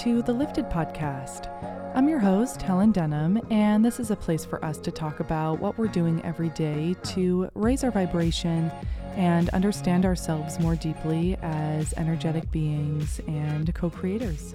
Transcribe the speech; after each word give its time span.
to 0.00 0.22
the 0.22 0.32
Lifted 0.32 0.64
Podcast. 0.70 1.50
I'm 1.94 2.08
your 2.08 2.20
host, 2.20 2.62
Helen 2.62 2.90
Denham, 2.90 3.38
and 3.50 3.84
this 3.84 4.00
is 4.00 4.10
a 4.10 4.16
place 4.16 4.46
for 4.46 4.64
us 4.64 4.78
to 4.78 4.90
talk 4.90 5.20
about 5.20 5.60
what 5.60 5.76
we're 5.76 5.88
doing 5.88 6.24
every 6.24 6.48
day 6.48 6.96
to 7.02 7.50
raise 7.54 7.84
our 7.84 7.90
vibration 7.90 8.72
and 9.14 9.50
understand 9.50 10.06
ourselves 10.06 10.58
more 10.58 10.74
deeply 10.74 11.36
as 11.42 11.92
energetic 11.98 12.50
beings 12.50 13.20
and 13.26 13.74
co 13.74 13.90
creators. 13.90 14.54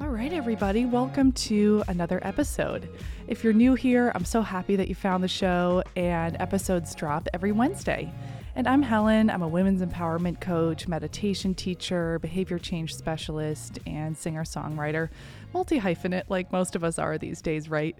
All 0.00 0.10
right, 0.10 0.32
everybody, 0.32 0.86
welcome 0.86 1.32
to 1.32 1.82
another 1.88 2.20
episode. 2.22 2.88
If 3.26 3.42
you're 3.42 3.52
new 3.52 3.74
here, 3.74 4.12
I'm 4.14 4.24
so 4.24 4.42
happy 4.42 4.76
that 4.76 4.86
you 4.86 4.94
found 4.94 5.24
the 5.24 5.28
show, 5.28 5.82
and 5.96 6.36
episodes 6.40 6.94
drop 6.94 7.26
every 7.34 7.50
Wednesday. 7.50 8.12
And 8.58 8.66
I'm 8.66 8.82
Helen. 8.82 9.30
I'm 9.30 9.42
a 9.42 9.46
women's 9.46 9.82
empowerment 9.82 10.40
coach, 10.40 10.88
meditation 10.88 11.54
teacher, 11.54 12.18
behavior 12.18 12.58
change 12.58 12.92
specialist, 12.92 13.78
and 13.86 14.18
singer 14.18 14.42
songwriter. 14.42 15.10
Multi 15.54 15.78
hyphenate, 15.78 16.24
like 16.28 16.50
most 16.50 16.74
of 16.74 16.82
us 16.82 16.98
are 16.98 17.18
these 17.18 17.40
days, 17.40 17.68
right? 17.68 17.96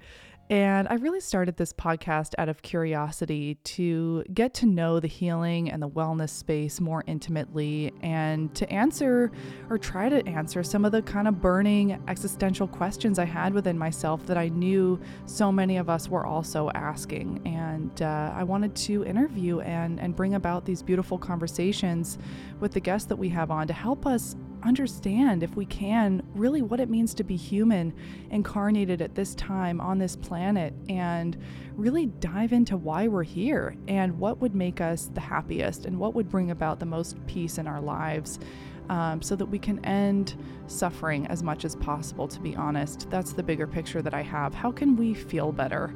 And 0.50 0.88
I 0.88 0.94
really 0.94 1.20
started 1.20 1.58
this 1.58 1.74
podcast 1.74 2.32
out 2.38 2.48
of 2.48 2.62
curiosity 2.62 3.56
to 3.64 4.24
get 4.32 4.54
to 4.54 4.66
know 4.66 4.98
the 4.98 5.06
healing 5.06 5.70
and 5.70 5.82
the 5.82 5.88
wellness 5.88 6.30
space 6.30 6.80
more 6.80 7.04
intimately 7.06 7.92
and 8.00 8.54
to 8.54 8.70
answer 8.72 9.30
or 9.68 9.76
try 9.76 10.08
to 10.08 10.26
answer 10.26 10.62
some 10.62 10.86
of 10.86 10.92
the 10.92 11.02
kind 11.02 11.28
of 11.28 11.42
burning 11.42 12.02
existential 12.08 12.66
questions 12.66 13.18
I 13.18 13.26
had 13.26 13.52
within 13.52 13.76
myself 13.76 14.24
that 14.24 14.38
I 14.38 14.48
knew 14.48 14.98
so 15.26 15.52
many 15.52 15.76
of 15.76 15.90
us 15.90 16.08
were 16.08 16.24
also 16.24 16.70
asking. 16.74 17.42
And 17.44 18.00
uh, 18.00 18.32
I 18.34 18.42
wanted 18.42 18.74
to 18.76 19.04
interview 19.04 19.60
and, 19.60 20.00
and 20.00 20.16
bring 20.16 20.34
about 20.34 20.64
these 20.64 20.82
beautiful 20.82 21.18
conversations 21.18 22.16
with 22.58 22.72
the 22.72 22.80
guests 22.80 23.06
that 23.08 23.16
we 23.16 23.28
have 23.28 23.50
on 23.50 23.66
to 23.66 23.74
help 23.74 24.06
us 24.06 24.34
understand, 24.62 25.42
if 25.42 25.54
we 25.56 25.64
can, 25.64 26.22
really 26.34 26.62
what 26.62 26.80
it 26.80 26.90
means 26.90 27.14
to 27.14 27.24
be 27.24 27.36
human, 27.36 27.94
incarnated 28.30 29.02
at 29.02 29.14
this 29.14 29.34
time 29.34 29.80
on 29.80 29.98
this 29.98 30.16
planet, 30.16 30.74
and 30.88 31.36
really 31.76 32.06
dive 32.06 32.52
into 32.52 32.76
why 32.76 33.08
we're 33.08 33.22
here 33.22 33.76
and 33.86 34.18
what 34.18 34.40
would 34.40 34.54
make 34.54 34.80
us 34.80 35.10
the 35.14 35.20
happiest 35.20 35.84
and 35.84 35.98
what 35.98 36.14
would 36.14 36.28
bring 36.28 36.50
about 36.50 36.80
the 36.80 36.86
most 36.86 37.24
peace 37.26 37.58
in 37.58 37.66
our 37.66 37.80
lives. 37.80 38.38
Um, 38.90 39.20
so 39.20 39.36
that 39.36 39.44
we 39.44 39.58
can 39.58 39.84
end 39.84 40.34
suffering 40.66 41.26
as 41.26 41.42
much 41.42 41.66
as 41.66 41.76
possible, 41.76 42.26
to 42.26 42.40
be 42.40 42.56
honest. 42.56 43.10
That's 43.10 43.34
the 43.34 43.42
bigger 43.42 43.66
picture 43.66 44.00
that 44.00 44.14
I 44.14 44.22
have. 44.22 44.54
How 44.54 44.72
can 44.72 44.96
we 44.96 45.12
feel 45.12 45.52
better? 45.52 45.92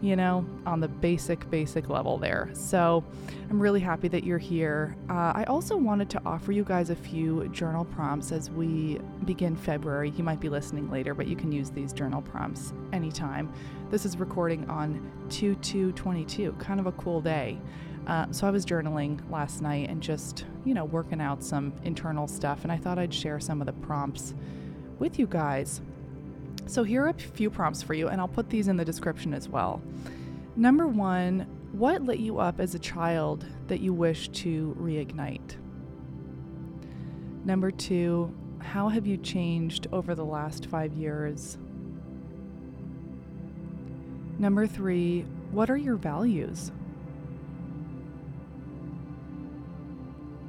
You 0.00 0.16
know, 0.16 0.46
on 0.66 0.80
the 0.80 0.88
basic, 0.88 1.48
basic 1.50 1.88
level 1.88 2.18
there. 2.18 2.50
So 2.52 3.04
I'm 3.50 3.60
really 3.60 3.80
happy 3.80 4.08
that 4.08 4.24
you're 4.24 4.38
here. 4.38 4.96
Uh, 5.08 5.32
I 5.34 5.44
also 5.44 5.76
wanted 5.76 6.10
to 6.10 6.22
offer 6.26 6.52
you 6.52 6.64
guys 6.64 6.90
a 6.90 6.96
few 6.96 7.48
journal 7.48 7.84
prompts 7.84 8.32
as 8.32 8.50
we 8.50 9.00
begin 9.24 9.56
February. 9.56 10.10
You 10.10 10.24
might 10.24 10.40
be 10.40 10.48
listening 10.48 10.90
later, 10.90 11.14
but 11.14 11.26
you 11.26 11.36
can 11.36 11.52
use 11.52 11.70
these 11.70 11.92
journal 11.92 12.22
prompts 12.22 12.72
anytime. 12.92 13.52
This 13.90 14.04
is 14.04 14.16
recording 14.16 14.68
on 14.68 15.10
2 15.30 15.54
2 15.56 15.92
22, 15.92 16.52
kind 16.54 16.80
of 16.80 16.86
a 16.86 16.92
cool 16.92 17.20
day. 17.20 17.58
Uh, 18.06 18.26
so 18.30 18.46
I 18.46 18.50
was 18.50 18.64
journaling 18.64 19.20
last 19.30 19.62
night 19.62 19.88
and 19.88 20.00
just, 20.00 20.44
you 20.64 20.74
know, 20.74 20.84
working 20.84 21.20
out 21.20 21.42
some 21.42 21.72
internal 21.82 22.28
stuff, 22.28 22.62
and 22.62 22.70
I 22.70 22.76
thought 22.76 22.98
I'd 22.98 23.12
share 23.12 23.40
some 23.40 23.60
of 23.60 23.66
the 23.66 23.72
prompts 23.72 24.34
with 24.98 25.18
you 25.18 25.26
guys. 25.26 25.80
So 26.66 26.82
here 26.82 27.04
are 27.04 27.08
a 27.08 27.14
few 27.14 27.48
prompts 27.48 27.82
for 27.82 27.94
you, 27.94 28.08
and 28.08 28.20
I'll 28.20 28.28
put 28.28 28.50
these 28.50 28.68
in 28.68 28.76
the 28.76 28.84
description 28.84 29.32
as 29.32 29.48
well. 29.48 29.80
Number 30.56 30.86
one, 30.86 31.46
what 31.72 32.02
lit 32.02 32.18
you 32.18 32.38
up 32.38 32.60
as 32.60 32.74
a 32.74 32.78
child 32.78 33.46
that 33.68 33.80
you 33.80 33.92
wish 33.92 34.28
to 34.30 34.76
reignite? 34.80 35.56
Number 37.44 37.70
two, 37.70 38.34
how 38.58 38.88
have 38.88 39.06
you 39.06 39.16
changed 39.16 39.86
over 39.92 40.14
the 40.14 40.24
last 40.24 40.66
five 40.66 40.92
years? 40.92 41.56
Number 44.38 44.66
three, 44.66 45.22
what 45.52 45.70
are 45.70 45.76
your 45.76 45.96
values? 45.96 46.72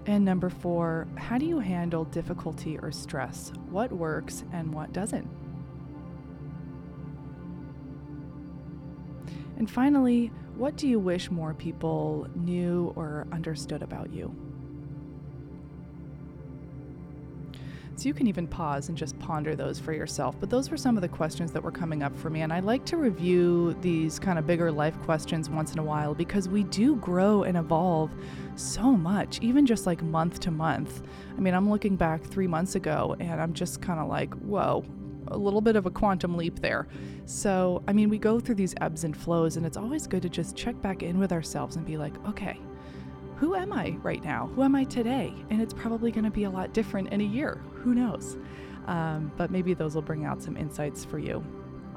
And 0.08 0.26
number 0.26 0.50
four, 0.50 1.08
how 1.16 1.38
do 1.38 1.46
you 1.46 1.60
handle 1.60 2.06
difficulty 2.06 2.80
or 2.80 2.92
stress? 2.92 3.52
What 3.70 3.92
works 3.92 4.44
and 4.52 4.74
what 4.74 4.94
doesn't? 4.94 5.28
And 9.58 9.70
finally, 9.70 10.32
what 10.56 10.78
do 10.78 10.88
you 10.88 11.00
wish 11.00 11.30
more 11.32 11.54
people 11.54 12.28
knew 12.36 12.94
or 12.96 13.28
understood 13.32 13.82
about 13.82 14.14
you? 14.14 14.36
So 17.98 18.08
you 18.08 18.14
can 18.14 18.28
even 18.28 18.46
pause 18.46 18.90
and 18.90 18.98
just 18.98 19.18
ponder 19.18 19.56
those 19.56 19.80
for 19.80 19.92
yourself. 19.92 20.36
But 20.40 20.52
those 20.52 20.70
were 20.70 20.78
some 20.78 20.98
of 20.98 21.02
the 21.02 21.08
questions 21.08 21.52
that 21.54 21.64
were 21.64 21.72
coming 21.72 22.04
up 22.04 22.16
for 22.16 22.30
me. 22.30 22.42
And 22.42 22.54
I 22.54 22.60
like 22.60 22.86
to 22.86 22.98
review 22.98 23.76
these 23.82 24.20
kind 24.20 24.38
of 24.38 24.46
bigger 24.46 24.72
life 24.72 24.96
questions 25.02 25.50
once 25.50 25.74
in 25.74 25.80
a 25.80 25.84
while 25.84 26.14
because 26.14 26.48
we 26.48 26.62
do 26.64 26.98
grow 26.98 27.42
and 27.42 27.58
evolve 27.58 28.12
so 28.56 28.92
much, 28.92 29.40
even 29.42 29.66
just 29.66 29.88
like 29.88 30.04
month 30.04 30.40
to 30.42 30.52
month. 30.52 31.02
I 31.36 31.42
mean, 31.42 31.56
I'm 31.56 31.72
looking 31.72 31.96
back 31.96 32.24
three 32.24 32.46
months 32.46 32.76
ago 32.76 33.16
and 33.20 33.42
I'm 33.42 33.54
just 33.54 33.82
kind 33.82 34.00
of 34.00 34.08
like, 34.08 34.32
whoa, 34.36 34.86
a 35.32 35.38
little 35.38 35.62
bit 35.62 35.76
of 35.76 35.86
a 35.86 35.92
quantum 35.92 36.38
leap 36.38 36.60
there. 36.60 36.88
So, 37.26 37.84
I 37.88 37.94
mean, 37.94 38.10
we 38.10 38.18
go 38.18 38.40
through 38.40 38.56
these 38.56 38.76
ebbs 38.82 39.04
and 39.04 39.16
flows, 39.16 39.58
and 39.58 39.66
it's 39.66 39.78
always 39.78 40.08
good 40.08 40.22
to 40.24 40.30
just 40.30 40.56
check 40.56 40.82
back 40.82 41.04
in 41.04 41.20
with 41.20 41.32
ourselves 41.32 41.76
and 41.76 41.86
be 41.86 41.98
like, 41.98 42.14
okay, 42.28 42.60
who 43.38 43.56
am 43.56 43.72
I 43.72 43.98
right 44.02 44.24
now? 44.24 44.48
Who 44.56 44.64
am 44.64 44.76
I 44.76 44.84
today? 44.84 45.34
And 45.50 45.62
it's 45.62 45.74
probably 45.74 46.12
going 46.12 46.26
to 46.26 46.32
be 46.32 46.46
a 46.46 46.50
lot 46.50 46.74
different 46.74 47.14
in 47.14 47.22
a 47.22 47.26
year. 47.26 47.62
Who 47.74 47.94
knows? 47.94 48.38
Um, 48.88 49.32
but 49.38 49.52
maybe 49.52 49.74
those 49.74 49.96
will 49.96 50.02
bring 50.02 50.26
out 50.26 50.42
some 50.42 50.58
insights 50.58 51.06
for 51.06 51.20
you. 51.20 51.44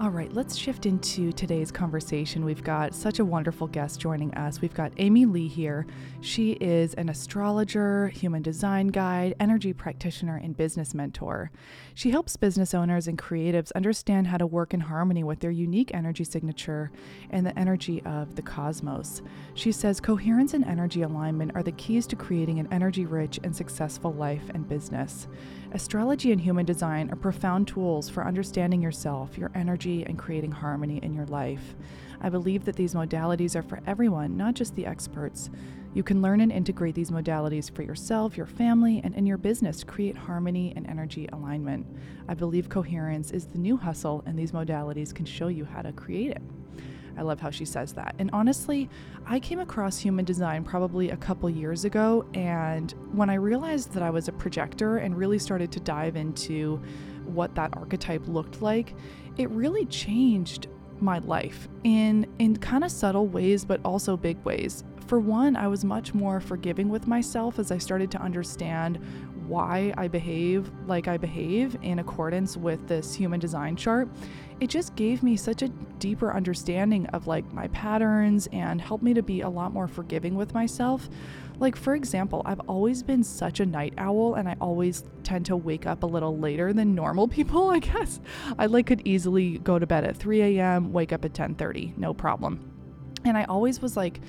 All 0.00 0.08
right, 0.08 0.32
let's 0.32 0.56
shift 0.56 0.86
into 0.86 1.30
today's 1.30 1.70
conversation. 1.70 2.42
We've 2.42 2.64
got 2.64 2.94
such 2.94 3.18
a 3.18 3.24
wonderful 3.24 3.66
guest 3.66 4.00
joining 4.00 4.32
us. 4.32 4.62
We've 4.62 4.72
got 4.72 4.94
Amy 4.96 5.26
Lea 5.26 5.46
here. 5.46 5.86
She 6.22 6.52
is 6.52 6.94
an 6.94 7.10
astrologer, 7.10 8.08
human 8.08 8.40
design 8.40 8.86
guide, 8.86 9.34
energy 9.38 9.74
practitioner, 9.74 10.36
and 10.36 10.56
business 10.56 10.94
mentor. 10.94 11.50
She 11.92 12.12
helps 12.12 12.38
business 12.38 12.72
owners 12.72 13.08
and 13.08 13.18
creatives 13.18 13.72
understand 13.74 14.28
how 14.28 14.38
to 14.38 14.46
work 14.46 14.72
in 14.72 14.80
harmony 14.80 15.22
with 15.22 15.40
their 15.40 15.50
unique 15.50 15.90
energy 15.92 16.24
signature 16.24 16.90
and 17.28 17.44
the 17.44 17.58
energy 17.58 18.02
of 18.06 18.36
the 18.36 18.42
cosmos. 18.42 19.20
She 19.52 19.70
says 19.70 20.00
coherence 20.00 20.54
and 20.54 20.64
energy 20.64 21.02
alignment 21.02 21.52
are 21.54 21.62
the 21.62 21.72
keys 21.72 22.06
to 22.06 22.16
creating 22.16 22.58
an 22.58 22.68
energy 22.72 23.04
rich 23.04 23.38
and 23.44 23.54
successful 23.54 24.14
life 24.14 24.48
and 24.54 24.66
business. 24.66 25.28
Astrology 25.72 26.32
and 26.32 26.40
human 26.40 26.66
design 26.66 27.10
are 27.10 27.16
profound 27.16 27.68
tools 27.68 28.08
for 28.08 28.26
understanding 28.26 28.82
yourself, 28.82 29.38
your 29.38 29.52
energy, 29.54 30.04
and 30.04 30.18
creating 30.18 30.50
harmony 30.50 30.98
in 31.00 31.14
your 31.14 31.26
life. 31.26 31.76
I 32.20 32.28
believe 32.28 32.64
that 32.64 32.74
these 32.74 32.94
modalities 32.94 33.54
are 33.54 33.62
for 33.62 33.80
everyone, 33.86 34.36
not 34.36 34.54
just 34.54 34.74
the 34.74 34.84
experts. 34.84 35.48
You 35.94 36.02
can 36.02 36.20
learn 36.20 36.40
and 36.40 36.50
integrate 36.50 36.96
these 36.96 37.12
modalities 37.12 37.72
for 37.72 37.82
yourself, 37.82 38.36
your 38.36 38.46
family, 38.46 39.00
and 39.04 39.14
in 39.14 39.26
your 39.26 39.38
business 39.38 39.78
to 39.78 39.86
create 39.86 40.16
harmony 40.16 40.72
and 40.74 40.88
energy 40.88 41.28
alignment. 41.32 41.86
I 42.26 42.34
believe 42.34 42.68
coherence 42.68 43.30
is 43.30 43.46
the 43.46 43.58
new 43.58 43.76
hustle, 43.76 44.24
and 44.26 44.36
these 44.36 44.50
modalities 44.50 45.14
can 45.14 45.24
show 45.24 45.46
you 45.46 45.64
how 45.64 45.82
to 45.82 45.92
create 45.92 46.32
it. 46.32 46.42
I 47.16 47.22
love 47.22 47.40
how 47.40 47.50
she 47.50 47.64
says 47.64 47.92
that. 47.94 48.14
And 48.18 48.30
honestly, 48.32 48.88
I 49.26 49.40
came 49.40 49.60
across 49.60 49.98
human 49.98 50.24
design 50.24 50.64
probably 50.64 51.10
a 51.10 51.16
couple 51.16 51.48
years 51.50 51.84
ago. 51.84 52.26
And 52.34 52.92
when 53.12 53.30
I 53.30 53.34
realized 53.34 53.92
that 53.92 54.02
I 54.02 54.10
was 54.10 54.28
a 54.28 54.32
projector 54.32 54.98
and 54.98 55.16
really 55.16 55.38
started 55.38 55.70
to 55.72 55.80
dive 55.80 56.16
into 56.16 56.80
what 57.24 57.54
that 57.54 57.76
archetype 57.76 58.26
looked 58.26 58.62
like, 58.62 58.94
it 59.36 59.48
really 59.50 59.86
changed 59.86 60.68
my 61.00 61.18
life 61.20 61.68
in 61.84 62.26
in 62.38 62.54
kind 62.56 62.84
of 62.84 62.90
subtle 62.90 63.26
ways 63.26 63.64
but 63.64 63.80
also 63.84 64.16
big 64.16 64.42
ways. 64.44 64.84
For 65.06 65.18
one, 65.18 65.56
I 65.56 65.66
was 65.66 65.84
much 65.84 66.14
more 66.14 66.40
forgiving 66.40 66.88
with 66.88 67.08
myself 67.08 67.58
as 67.58 67.72
I 67.72 67.78
started 67.78 68.10
to 68.12 68.22
understand 68.22 69.00
why 69.48 69.92
I 69.96 70.06
behave 70.06 70.70
like 70.86 71.08
I 71.08 71.16
behave 71.16 71.76
in 71.82 71.98
accordance 71.98 72.56
with 72.56 72.86
this 72.86 73.14
human 73.14 73.40
design 73.40 73.74
chart 73.74 74.08
it 74.60 74.68
just 74.68 74.94
gave 74.94 75.22
me 75.22 75.36
such 75.36 75.62
a 75.62 75.68
deeper 75.98 76.32
understanding 76.32 77.06
of 77.06 77.26
like 77.26 77.50
my 77.52 77.66
patterns 77.68 78.46
and 78.52 78.80
helped 78.80 79.02
me 79.02 79.14
to 79.14 79.22
be 79.22 79.40
a 79.40 79.48
lot 79.48 79.72
more 79.72 79.88
forgiving 79.88 80.34
with 80.34 80.52
myself. 80.52 81.08
Like, 81.58 81.76
for 81.76 81.94
example, 81.94 82.42
I've 82.44 82.60
always 82.60 83.02
been 83.02 83.24
such 83.24 83.60
a 83.60 83.66
night 83.66 83.94
owl 83.98 84.34
and 84.34 84.48
I 84.48 84.56
always 84.60 85.04
tend 85.24 85.46
to 85.46 85.56
wake 85.56 85.86
up 85.86 86.02
a 86.02 86.06
little 86.06 86.36
later 86.36 86.72
than 86.72 86.94
normal 86.94 87.26
people, 87.26 87.70
I 87.70 87.78
guess. 87.78 88.20
I 88.58 88.66
like 88.66 88.86
could 88.86 89.02
easily 89.06 89.58
go 89.58 89.78
to 89.78 89.86
bed 89.86 90.04
at 90.04 90.16
3 90.16 90.58
a.m., 90.58 90.92
wake 90.92 91.12
up 91.12 91.24
at 91.24 91.32
10:30, 91.32 91.96
no 91.96 92.12
problem. 92.12 92.66
And 93.24 93.36
I 93.36 93.44
always 93.44 93.80
was 93.80 93.96
like, 93.96 94.20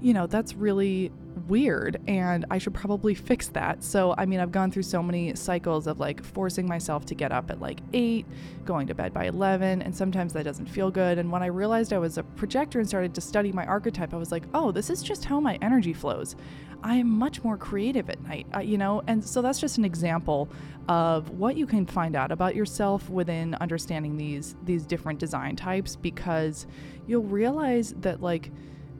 you 0.00 0.12
know, 0.14 0.26
that's 0.26 0.54
really 0.54 1.10
weird 1.46 2.00
and 2.06 2.44
I 2.50 2.58
should 2.58 2.74
probably 2.74 3.14
fix 3.14 3.48
that. 3.48 3.82
So, 3.82 4.14
I 4.18 4.26
mean, 4.26 4.40
I've 4.40 4.52
gone 4.52 4.70
through 4.70 4.82
so 4.82 5.02
many 5.02 5.34
cycles 5.34 5.86
of 5.86 6.00
like 6.00 6.22
forcing 6.22 6.66
myself 6.66 7.06
to 7.06 7.14
get 7.14 7.32
up 7.32 7.50
at 7.50 7.60
like 7.60 7.80
8, 7.92 8.26
going 8.64 8.86
to 8.88 8.94
bed 8.94 9.14
by 9.14 9.26
11, 9.26 9.82
and 9.82 9.94
sometimes 9.94 10.32
that 10.34 10.44
doesn't 10.44 10.66
feel 10.66 10.90
good. 10.90 11.18
And 11.18 11.30
when 11.30 11.42
I 11.42 11.46
realized 11.46 11.92
I 11.92 11.98
was 11.98 12.18
a 12.18 12.22
projector 12.22 12.78
and 12.78 12.88
started 12.88 13.14
to 13.14 13.20
study 13.20 13.52
my 13.52 13.66
archetype, 13.66 14.12
I 14.14 14.16
was 14.16 14.32
like, 14.32 14.44
oh, 14.54 14.72
this 14.72 14.90
is 14.90 15.02
just 15.02 15.24
how 15.24 15.40
my 15.40 15.58
energy 15.62 15.92
flows. 15.92 16.36
I 16.82 16.96
am 16.96 17.08
much 17.08 17.42
more 17.42 17.56
creative 17.56 18.08
at 18.08 18.22
night, 18.22 18.46
uh, 18.54 18.60
you 18.60 18.78
know? 18.78 19.02
And 19.08 19.24
so 19.24 19.42
that's 19.42 19.58
just 19.58 19.78
an 19.78 19.84
example 19.84 20.48
of 20.88 21.30
what 21.30 21.56
you 21.56 21.66
can 21.66 21.86
find 21.86 22.14
out 22.14 22.30
about 22.30 22.54
yourself 22.54 23.10
within 23.10 23.54
understanding 23.56 24.16
these 24.16 24.56
these 24.64 24.86
different 24.86 25.18
design 25.18 25.56
types 25.56 25.96
because 25.96 26.66
you'll 27.06 27.24
realize 27.24 27.94
that 27.98 28.22
like 28.22 28.50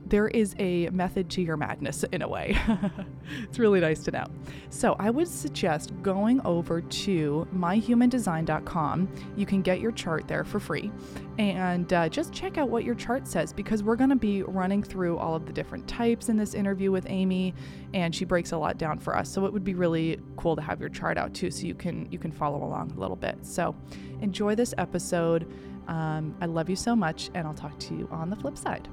there 0.09 0.29
is 0.29 0.55
a 0.59 0.89
method 0.91 1.29
to 1.31 1.43
your 1.43 1.57
madness 1.57 2.05
in 2.13 2.23
a 2.23 2.29
way. 2.29 2.59
it's 3.43 3.59
really 3.59 3.81
nice 3.81 4.03
to 4.05 4.11
know. 4.11 4.27
So, 4.71 4.97
I 4.99 5.11
would 5.11 5.29
suggest 5.29 5.93
going 6.03 6.41
over 6.45 6.81
to 6.81 7.47
myhumandesign.com. 7.55 9.09
You 9.37 9.47
can 9.47 9.63
get 9.63 9.81
your 9.81 9.93
chart 9.93 10.29
there 10.29 10.45
for 10.45 10.61
free 10.61 10.91
and 11.39 11.93
uh, 11.93 12.09
just 12.09 12.33
check 12.33 12.59
out 12.59 12.69
what 12.69 12.85
your 12.85 12.95
chart 12.95 13.27
says 13.29 13.53
because 13.53 13.83
we're 13.83 13.97
going 13.97 14.11
to 14.11 14.17
be 14.17 14.43
running 14.43 14.83
through 14.83 15.19
all 15.19 15.35
of 15.35 15.47
the 15.47 15.53
different 15.53 15.87
types 15.87 16.29
in 16.29 16.37
this 16.37 16.55
interview 16.55 16.91
with 16.91 17.07
Amy 17.09 17.55
and 17.95 18.15
she 18.15 18.25
breaks 18.25 18.53
a 18.53 18.59
lot 18.59 18.79
down 18.79 18.99
for 18.99 19.17
us. 19.17 19.31
So, 19.31 19.47
it 19.47 19.53
would 19.53 19.65
be 19.65 19.75
really 19.75 20.21
cool 20.37 20.57
to 20.57 20.63
have 20.63 20.81
your 20.81 20.91
chart 20.91 21.19
out 21.19 21.35
too 21.35 21.51
so 21.51 21.67
you 21.67 21.75
can 21.75 22.11
you 22.11 22.19
can 22.19 22.33
follow 22.33 22.63
along 22.65 22.93
a 22.93 23.01
little 23.01 23.17
bit. 23.17 23.39
So, 23.43 23.75
enjoy 24.21 24.55
this 24.55 24.75
episode. 24.79 25.51
Um, 25.89 26.37
I 26.41 26.47
love 26.47 26.69
you 26.69 26.77
so 26.77 26.95
much, 26.95 27.31
and 27.35 27.47
I'll 27.47 27.55
talk 27.55 27.79
to 27.79 27.95
you 27.95 28.09
on 28.13 28.29
the 28.29 28.37
flip 28.37 28.59
side. 28.59 28.89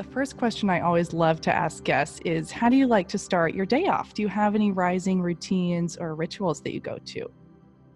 The 0.00 0.04
first 0.04 0.38
question 0.38 0.70
I 0.70 0.80
always 0.80 1.12
love 1.12 1.42
to 1.42 1.54
ask 1.54 1.84
guests 1.84 2.20
is 2.24 2.50
How 2.50 2.70
do 2.70 2.76
you 2.76 2.86
like 2.86 3.06
to 3.08 3.18
start 3.18 3.52
your 3.54 3.66
day 3.66 3.84
off? 3.84 4.14
Do 4.14 4.22
you 4.22 4.28
have 4.28 4.54
any 4.54 4.72
rising 4.72 5.20
routines 5.20 5.98
or 5.98 6.14
rituals 6.14 6.62
that 6.62 6.72
you 6.72 6.80
go 6.80 6.96
to? 7.04 7.30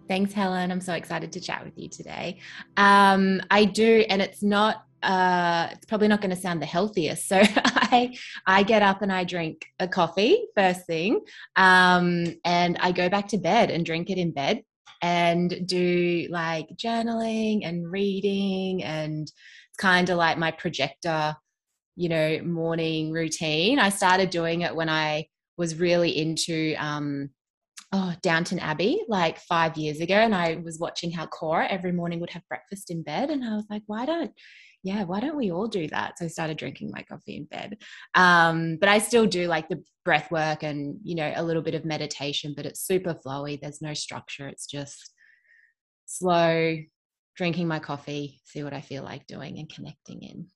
Thanks, 0.07 0.31
Helen. 0.31 0.71
I'm 0.71 0.81
so 0.81 0.93
excited 0.93 1.31
to 1.31 1.39
chat 1.39 1.65
with 1.65 1.73
you 1.75 1.89
today. 1.89 2.37
Um, 2.77 3.41
I 3.49 3.65
do, 3.65 4.05
and 4.07 4.21
it's 4.21 4.43
not. 4.43 4.85
Uh, 5.01 5.69
it's 5.71 5.87
probably 5.87 6.07
not 6.07 6.21
going 6.21 6.29
to 6.29 6.35
sound 6.35 6.61
the 6.61 6.67
healthiest. 6.67 7.27
So 7.27 7.41
I 7.55 8.15
I 8.45 8.61
get 8.61 8.83
up 8.83 9.01
and 9.01 9.11
I 9.11 9.23
drink 9.23 9.65
a 9.79 9.87
coffee 9.87 10.45
first 10.53 10.85
thing, 10.85 11.21
um, 11.55 12.27
and 12.45 12.77
I 12.81 12.91
go 12.91 13.09
back 13.09 13.29
to 13.29 13.39
bed 13.39 13.71
and 13.71 13.83
drink 13.83 14.11
it 14.11 14.19
in 14.19 14.29
bed 14.29 14.61
and 15.01 15.65
do 15.65 16.27
like 16.29 16.67
journaling 16.75 17.61
and 17.67 17.91
reading 17.91 18.83
and 18.83 19.23
it's 19.23 19.77
kind 19.77 20.09
of 20.09 20.17
like 20.17 20.37
my 20.37 20.51
projector 20.51 21.35
you 21.95 22.09
know 22.09 22.39
morning 22.43 23.11
routine. 23.11 23.79
I 23.79 23.89
started 23.89 24.29
doing 24.29 24.61
it 24.61 24.75
when 24.75 24.89
i 24.89 25.27
was 25.57 25.79
really 25.79 26.17
into 26.17 26.75
um 26.77 27.29
oh 27.91 28.13
downton 28.21 28.59
abbey 28.59 29.01
like 29.07 29.39
five 29.39 29.77
years 29.77 29.99
ago 30.01 30.15
and 30.15 30.35
i 30.35 30.55
was 30.55 30.79
watching 30.79 31.11
how 31.11 31.25
cora 31.27 31.67
every 31.67 31.91
morning 31.91 32.19
would 32.19 32.31
have 32.31 32.47
breakfast 32.49 32.91
in 32.91 33.03
bed 33.03 33.29
and 33.29 33.43
i 33.43 33.55
was 33.55 33.65
like 33.69 33.83
why 33.85 34.05
don't 34.05 34.31
yeah 34.83 35.03
why 35.03 35.19
don't 35.19 35.35
we 35.35 35.51
all 35.51 35.67
do 35.67 35.87
that? 35.87 36.17
So 36.17 36.25
i 36.25 36.27
started 36.27 36.57
drinking 36.57 36.91
my 36.93 37.01
coffee 37.01 37.37
in 37.37 37.45
bed. 37.45 37.77
Um, 38.13 38.77
but 38.79 38.87
i 38.87 38.99
still 38.99 39.25
do 39.25 39.47
like 39.47 39.67
the 39.67 39.83
breath 40.05 40.29
work 40.31 40.61
and 40.61 40.99
you 41.03 41.15
know 41.15 41.33
a 41.35 41.43
little 41.43 41.63
bit 41.63 41.73
of 41.73 41.85
meditation 41.85 42.53
but 42.55 42.65
it's 42.65 42.85
super 42.85 43.15
flowy. 43.15 43.59
There's 43.59 43.81
no 43.81 43.95
structure. 43.95 44.47
It's 44.47 44.67
just 44.67 45.11
slow 46.05 46.77
drinking 47.35 47.67
my 47.67 47.79
coffee 47.79 48.39
see 48.45 48.63
what 48.63 48.73
i 48.73 48.79
feel 48.79 49.03
like 49.03 49.25
doing 49.27 49.57
and 49.57 49.69
connecting 49.73 50.21
in 50.21 50.47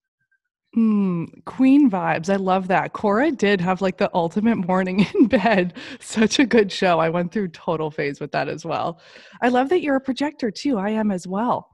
Mm, 0.78 1.44
queen 1.46 1.90
vibes. 1.90 2.30
I 2.30 2.36
love 2.36 2.68
that. 2.68 2.94
Cora 2.94 3.32
did 3.32 3.60
have 3.60 3.82
like 3.82 3.98
the 3.98 4.10
ultimate 4.14 4.56
morning 4.56 5.08
in 5.16 5.26
bed. 5.26 5.74
Such 6.00 6.38
a 6.38 6.46
good 6.46 6.72
show. 6.72 7.00
I 7.00 7.10
went 7.10 7.32
through 7.32 7.50
total 7.50 7.90
phase 7.90 8.20
with 8.20 8.32
that 8.34 8.48
as 8.48 8.66
well. 8.66 9.02
I 9.42 9.50
love 9.50 9.70
that 9.70 9.82
you're 9.82 9.96
a 9.96 10.02
projector 10.02 10.52
too. 10.52 10.78
I 10.78 10.92
am 10.92 11.10
as 11.10 11.26
well, 11.26 11.70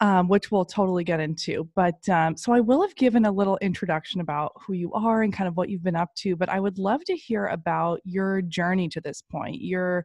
um, 0.00 0.26
which 0.26 0.50
we'll 0.50 0.64
totally 0.64 1.04
get 1.04 1.20
into. 1.20 1.68
But 1.76 2.08
um, 2.08 2.36
so 2.36 2.52
I 2.52 2.58
will 2.58 2.82
have 2.82 2.96
given 2.96 3.24
a 3.24 3.30
little 3.30 3.56
introduction 3.58 4.20
about 4.20 4.52
who 4.66 4.72
you 4.72 4.92
are 4.94 5.22
and 5.22 5.32
kind 5.32 5.46
of 5.46 5.56
what 5.56 5.68
you've 5.68 5.84
been 5.84 5.94
up 5.94 6.12
to. 6.16 6.34
But 6.34 6.48
I 6.48 6.58
would 6.58 6.78
love 6.78 7.04
to 7.04 7.14
hear 7.14 7.46
about 7.46 8.00
your 8.04 8.42
journey 8.42 8.88
to 8.88 9.00
this 9.00 9.22
point, 9.22 9.60
your 9.60 10.04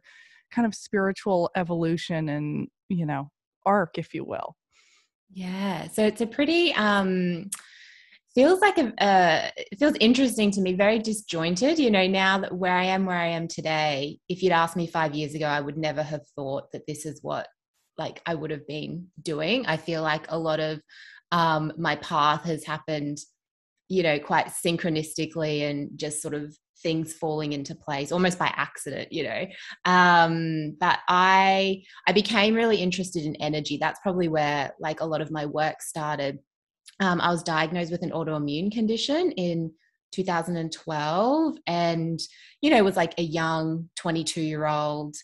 kind 0.52 0.66
of 0.66 0.74
spiritual 0.74 1.50
evolution 1.56 2.28
and, 2.28 2.68
you 2.88 3.06
know, 3.06 3.28
arc, 3.64 3.98
if 3.98 4.14
you 4.14 4.24
will. 4.24 4.54
Yeah. 5.32 5.88
So 5.88 6.06
it's 6.06 6.20
a 6.20 6.26
pretty, 6.28 6.72
um, 6.74 7.50
feels 8.36 8.60
like 8.60 8.76
a 8.76 8.86
uh, 9.02 9.50
it 9.56 9.78
feels 9.78 9.96
interesting 9.98 10.50
to 10.50 10.60
me 10.60 10.74
very 10.74 10.98
disjointed 10.98 11.78
you 11.78 11.90
know 11.90 12.06
now 12.06 12.38
that 12.38 12.54
where 12.54 12.76
i 12.76 12.84
am 12.84 13.06
where 13.06 13.16
i 13.16 13.26
am 13.26 13.48
today 13.48 14.18
if 14.28 14.42
you'd 14.42 14.52
asked 14.52 14.76
me 14.76 14.86
five 14.86 15.14
years 15.14 15.34
ago 15.34 15.46
i 15.46 15.60
would 15.60 15.78
never 15.78 16.02
have 16.02 16.20
thought 16.36 16.70
that 16.70 16.86
this 16.86 17.06
is 17.06 17.18
what 17.22 17.48
like 17.98 18.20
i 18.26 18.34
would 18.34 18.50
have 18.50 18.66
been 18.66 19.06
doing. 19.22 19.66
I 19.66 19.76
feel 19.76 20.02
like 20.02 20.26
a 20.28 20.38
lot 20.38 20.60
of 20.60 20.80
um, 21.32 21.72
my 21.76 21.96
path 21.96 22.44
has 22.44 22.64
happened 22.64 23.18
you 23.88 24.02
know 24.02 24.18
quite 24.18 24.46
synchronistically 24.46 25.68
and 25.68 25.90
just 25.96 26.20
sort 26.20 26.34
of 26.34 26.56
things 26.82 27.14
falling 27.14 27.52
into 27.52 27.74
place 27.74 28.12
almost 28.12 28.38
by 28.38 28.52
accident 28.54 29.12
you 29.12 29.24
know. 29.24 29.46
Um, 29.84 30.76
but 30.78 30.98
i 31.08 31.82
i 32.06 32.12
became 32.12 32.54
really 32.54 32.76
interested 32.76 33.24
in 33.24 33.36
energy. 33.36 33.78
That's 33.80 34.00
probably 34.00 34.28
where 34.28 34.72
like 34.78 35.00
a 35.00 35.06
lot 35.06 35.20
of 35.20 35.30
my 35.30 35.46
work 35.46 35.80
started 35.80 36.38
um, 37.00 37.20
I 37.20 37.30
was 37.30 37.42
diagnosed 37.42 37.92
with 37.92 38.02
an 38.02 38.10
autoimmune 38.10 38.72
condition 38.72 39.32
in 39.32 39.72
2012 40.12 41.56
and, 41.66 42.20
you 42.62 42.70
know, 42.70 42.82
was 42.82 42.96
like 42.96 43.14
a 43.18 43.22
young 43.22 43.88
22 43.96 44.40
year 44.40 44.66
old 44.66 45.16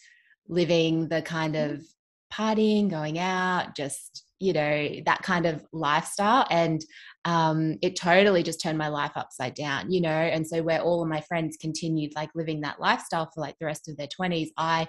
living 0.49 1.09
the 1.09 1.23
kind 1.23 1.55
mm-hmm. 1.55 1.75
of 1.75 1.87
partying, 2.33 2.91
going 2.91 3.19
out, 3.19 3.75
just, 3.75 4.25
you 4.39 4.53
know, 4.53 4.89
that 5.07 5.23
kind 5.23 5.47
of 5.47 5.65
lifestyle. 5.73 6.47
And 6.51 6.85
um, 7.25 7.79
it 7.81 7.97
totally 7.97 8.43
just 8.43 8.61
turned 8.61 8.79
my 8.79 8.89
life 8.89 9.13
upside 9.15 9.55
down, 9.55 9.91
you 9.91 10.01
know. 10.01 10.11
And 10.11 10.47
so, 10.47 10.63
where 10.63 10.81
all 10.81 11.03
of 11.03 11.09
my 11.09 11.21
friends 11.21 11.57
continued 11.61 12.13
like 12.17 12.31
living 12.35 12.61
that 12.63 12.81
lifestyle 12.81 13.31
for 13.33 13.41
like 13.41 13.57
the 13.59 13.67
rest 13.67 13.89
of 13.89 13.97
their 13.97 14.09
20s, 14.09 14.49
I 14.59 14.89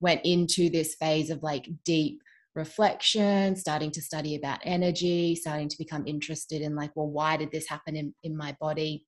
went 0.00 0.22
into 0.24 0.70
this 0.70 0.94
phase 0.94 1.30
of 1.30 1.42
like 1.42 1.68
deep 1.84 2.22
reflection, 2.54 3.56
starting 3.56 3.90
to 3.92 4.02
study 4.02 4.36
about 4.36 4.60
energy, 4.64 5.34
starting 5.34 5.68
to 5.68 5.78
become 5.78 6.06
interested 6.06 6.62
in 6.62 6.74
like, 6.74 6.90
well, 6.94 7.08
why 7.08 7.36
did 7.36 7.50
this 7.50 7.68
happen 7.68 7.96
in, 7.96 8.14
in 8.22 8.36
my 8.36 8.56
body? 8.60 9.06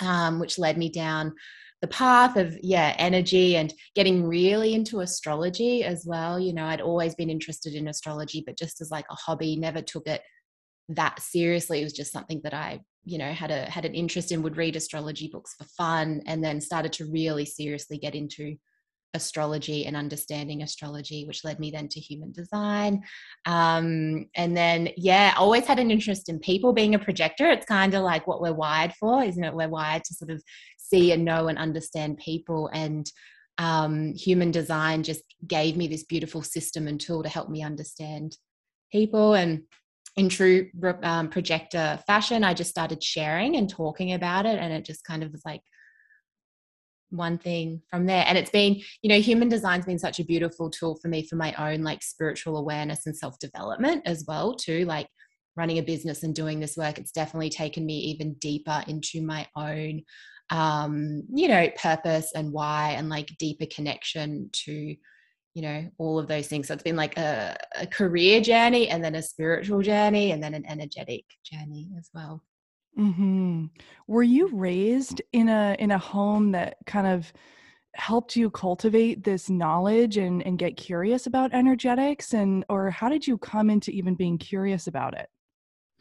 Um, 0.00 0.38
which 0.38 0.58
led 0.58 0.78
me 0.78 0.90
down 0.90 1.34
the 1.80 1.88
path 1.88 2.36
of 2.36 2.56
yeah 2.62 2.94
energy 2.98 3.56
and 3.56 3.72
getting 3.94 4.26
really 4.26 4.74
into 4.74 5.00
astrology 5.00 5.84
as 5.84 6.04
well 6.06 6.38
you 6.38 6.52
know 6.52 6.64
i'd 6.66 6.80
always 6.80 7.14
been 7.14 7.30
interested 7.30 7.74
in 7.74 7.88
astrology 7.88 8.42
but 8.44 8.58
just 8.58 8.80
as 8.80 8.90
like 8.90 9.04
a 9.10 9.14
hobby 9.14 9.56
never 9.56 9.80
took 9.80 10.06
it 10.06 10.22
that 10.88 11.20
seriously 11.20 11.80
it 11.80 11.84
was 11.84 11.92
just 11.92 12.12
something 12.12 12.40
that 12.42 12.54
i 12.54 12.80
you 13.04 13.18
know 13.18 13.32
had 13.32 13.50
a 13.50 13.70
had 13.70 13.84
an 13.84 13.94
interest 13.94 14.32
in 14.32 14.42
would 14.42 14.56
read 14.56 14.76
astrology 14.76 15.28
books 15.32 15.54
for 15.54 15.64
fun 15.76 16.20
and 16.26 16.42
then 16.42 16.60
started 16.60 16.92
to 16.92 17.06
really 17.06 17.44
seriously 17.44 17.98
get 17.98 18.14
into 18.14 18.56
astrology 19.14 19.86
and 19.86 19.96
understanding 19.96 20.62
astrology, 20.62 21.24
which 21.26 21.44
led 21.44 21.58
me 21.58 21.70
then 21.70 21.88
to 21.88 22.00
human 22.00 22.32
design. 22.32 23.02
Um, 23.46 24.26
and 24.34 24.56
then, 24.56 24.90
yeah, 24.96 25.34
always 25.36 25.66
had 25.66 25.78
an 25.78 25.90
interest 25.90 26.28
in 26.28 26.38
people 26.38 26.72
being 26.72 26.94
a 26.94 26.98
projector. 26.98 27.48
It's 27.50 27.66
kind 27.66 27.94
of 27.94 28.02
like 28.02 28.26
what 28.26 28.40
we're 28.40 28.52
wired 28.52 28.92
for, 28.94 29.22
isn't 29.22 29.42
it? 29.42 29.54
We're 29.54 29.68
wired 29.68 30.04
to 30.04 30.14
sort 30.14 30.30
of 30.30 30.42
see 30.76 31.12
and 31.12 31.24
know 31.24 31.48
and 31.48 31.58
understand 31.58 32.18
people. 32.18 32.70
And 32.72 33.10
um, 33.58 34.14
human 34.14 34.50
design 34.50 35.02
just 35.02 35.22
gave 35.46 35.76
me 35.76 35.88
this 35.88 36.04
beautiful 36.04 36.42
system 36.42 36.86
and 36.86 37.00
tool 37.00 37.22
to 37.22 37.28
help 37.28 37.48
me 37.48 37.62
understand 37.62 38.36
people. 38.92 39.34
And 39.34 39.62
in 40.16 40.28
true 40.28 40.70
um, 41.02 41.28
projector 41.28 42.00
fashion, 42.06 42.44
I 42.44 42.54
just 42.54 42.70
started 42.70 43.02
sharing 43.02 43.56
and 43.56 43.68
talking 43.68 44.12
about 44.12 44.46
it. 44.46 44.58
And 44.58 44.72
it 44.72 44.84
just 44.84 45.04
kind 45.04 45.22
of 45.22 45.32
was 45.32 45.42
like, 45.44 45.62
one 47.10 47.38
thing 47.38 47.82
from 47.90 48.06
there. 48.06 48.24
And 48.26 48.36
it's 48.36 48.50
been 48.50 48.80
you 49.02 49.08
know 49.08 49.20
human 49.20 49.48
design's 49.48 49.86
been 49.86 49.98
such 49.98 50.20
a 50.20 50.24
beautiful 50.24 50.70
tool 50.70 50.98
for 51.00 51.08
me 51.08 51.26
for 51.26 51.36
my 51.36 51.54
own 51.54 51.82
like 51.82 52.02
spiritual 52.02 52.56
awareness 52.56 53.06
and 53.06 53.16
self 53.16 53.38
development 53.38 54.02
as 54.06 54.24
well 54.26 54.54
too 54.54 54.84
like 54.84 55.08
running 55.56 55.78
a 55.78 55.82
business 55.82 56.22
and 56.22 56.34
doing 56.34 56.60
this 56.60 56.76
work. 56.76 56.98
It's 56.98 57.12
definitely 57.12 57.50
taken 57.50 57.84
me 57.84 57.98
even 57.98 58.34
deeper 58.34 58.84
into 58.86 59.22
my 59.22 59.46
own 59.56 60.02
um 60.50 61.24
you 61.34 61.46
know 61.46 61.68
purpose 61.76 62.32
and 62.34 62.52
why 62.52 62.92
and 62.92 63.10
like 63.10 63.28
deeper 63.38 63.66
connection 63.66 64.48
to 64.50 64.72
you 65.54 65.62
know 65.62 65.90
all 65.98 66.18
of 66.18 66.28
those 66.28 66.46
things. 66.46 66.68
So 66.68 66.74
it's 66.74 66.82
been 66.82 66.96
like 66.96 67.18
a, 67.18 67.56
a 67.74 67.86
career 67.86 68.40
journey 68.40 68.88
and 68.88 69.02
then 69.02 69.14
a 69.14 69.22
spiritual 69.22 69.82
journey 69.82 70.30
and 70.32 70.42
then 70.42 70.54
an 70.54 70.64
energetic 70.66 71.24
journey 71.44 71.88
as 71.98 72.08
well 72.14 72.42
hmm 72.96 73.66
Were 74.06 74.22
you 74.22 74.48
raised 74.52 75.22
in 75.32 75.48
a 75.48 75.76
in 75.78 75.90
a 75.90 75.98
home 75.98 76.52
that 76.52 76.76
kind 76.86 77.06
of 77.06 77.32
helped 77.94 78.36
you 78.36 78.50
cultivate 78.50 79.24
this 79.24 79.50
knowledge 79.50 80.16
and 80.16 80.42
and 80.44 80.58
get 80.58 80.76
curious 80.76 81.26
about 81.26 81.52
energetics 81.52 82.34
and 82.34 82.64
or 82.68 82.90
how 82.90 83.08
did 83.08 83.26
you 83.26 83.38
come 83.38 83.70
into 83.70 83.90
even 83.90 84.14
being 84.14 84.38
curious 84.38 84.86
about 84.86 85.18
it? 85.18 85.28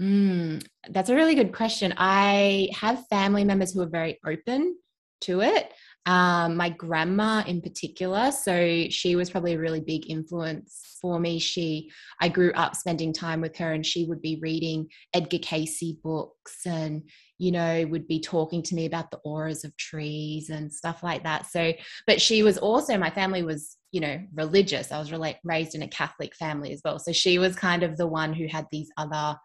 Mm, 0.02 0.64
that's 0.90 1.10
a 1.10 1.16
really 1.16 1.36
good 1.36 1.54
question. 1.54 1.94
I 1.98 2.70
have 2.74 3.08
family 3.08 3.44
members 3.44 3.74
who 3.74 3.82
are 3.82 3.88
very 3.88 4.20
open 4.26 4.78
to 5.22 5.42
it. 5.42 5.74
Um, 6.06 6.56
my 6.56 6.70
grandma 6.70 7.44
in 7.46 7.62
particular, 7.62 8.32
so 8.32 8.86
she 8.90 9.18
was 9.18 9.30
probably 9.30 9.56
a 9.56 9.60
really 9.60 9.82
big 9.82 10.10
influence 10.10 10.98
for 11.02 11.20
me. 11.20 11.38
She, 11.38 11.92
I 12.22 12.30
grew 12.30 12.54
up 12.54 12.78
spending 12.78 13.12
time 13.12 13.42
with 13.42 13.58
her, 13.58 13.74
and 13.74 13.86
she 13.86 14.06
would 14.06 14.22
be 14.22 14.40
reading 14.42 14.88
Edgar 15.14 15.40
Cayce 15.40 15.92
books, 16.02 16.66
and 16.66 17.04
you 17.40 17.52
know, 17.52 17.86
would 17.90 18.08
be 18.08 18.20
talking 18.20 18.64
to 18.64 18.76
me 18.76 18.86
about 18.86 19.12
the 19.12 19.18
auras 19.18 19.64
of 19.64 19.76
trees 19.78 20.50
and 20.50 20.74
stuff 20.74 21.04
like 21.04 21.24
that. 21.24 21.46
So, 21.46 21.74
but 22.08 22.20
she 22.20 22.42
was 22.42 22.58
also, 22.58 22.98
my 22.98 23.12
family 23.12 23.44
was, 23.44 23.78
you 23.92 24.02
know, 24.02 24.20
religious. 24.34 24.92
I 24.92 25.00
was 25.00 25.14
raised 25.44 25.76
in 25.76 25.84
a 25.84 25.88
Catholic 25.88 26.36
family 26.36 26.74
as 26.74 26.82
well. 26.84 27.00
So 27.00 27.12
she 27.12 27.38
was 27.38 27.56
kind 27.56 27.84
of 27.84 27.96
the 27.98 28.08
one 28.08 28.34
who 28.34 28.48
had 28.48 28.66
these 28.72 28.90
other 28.98 29.38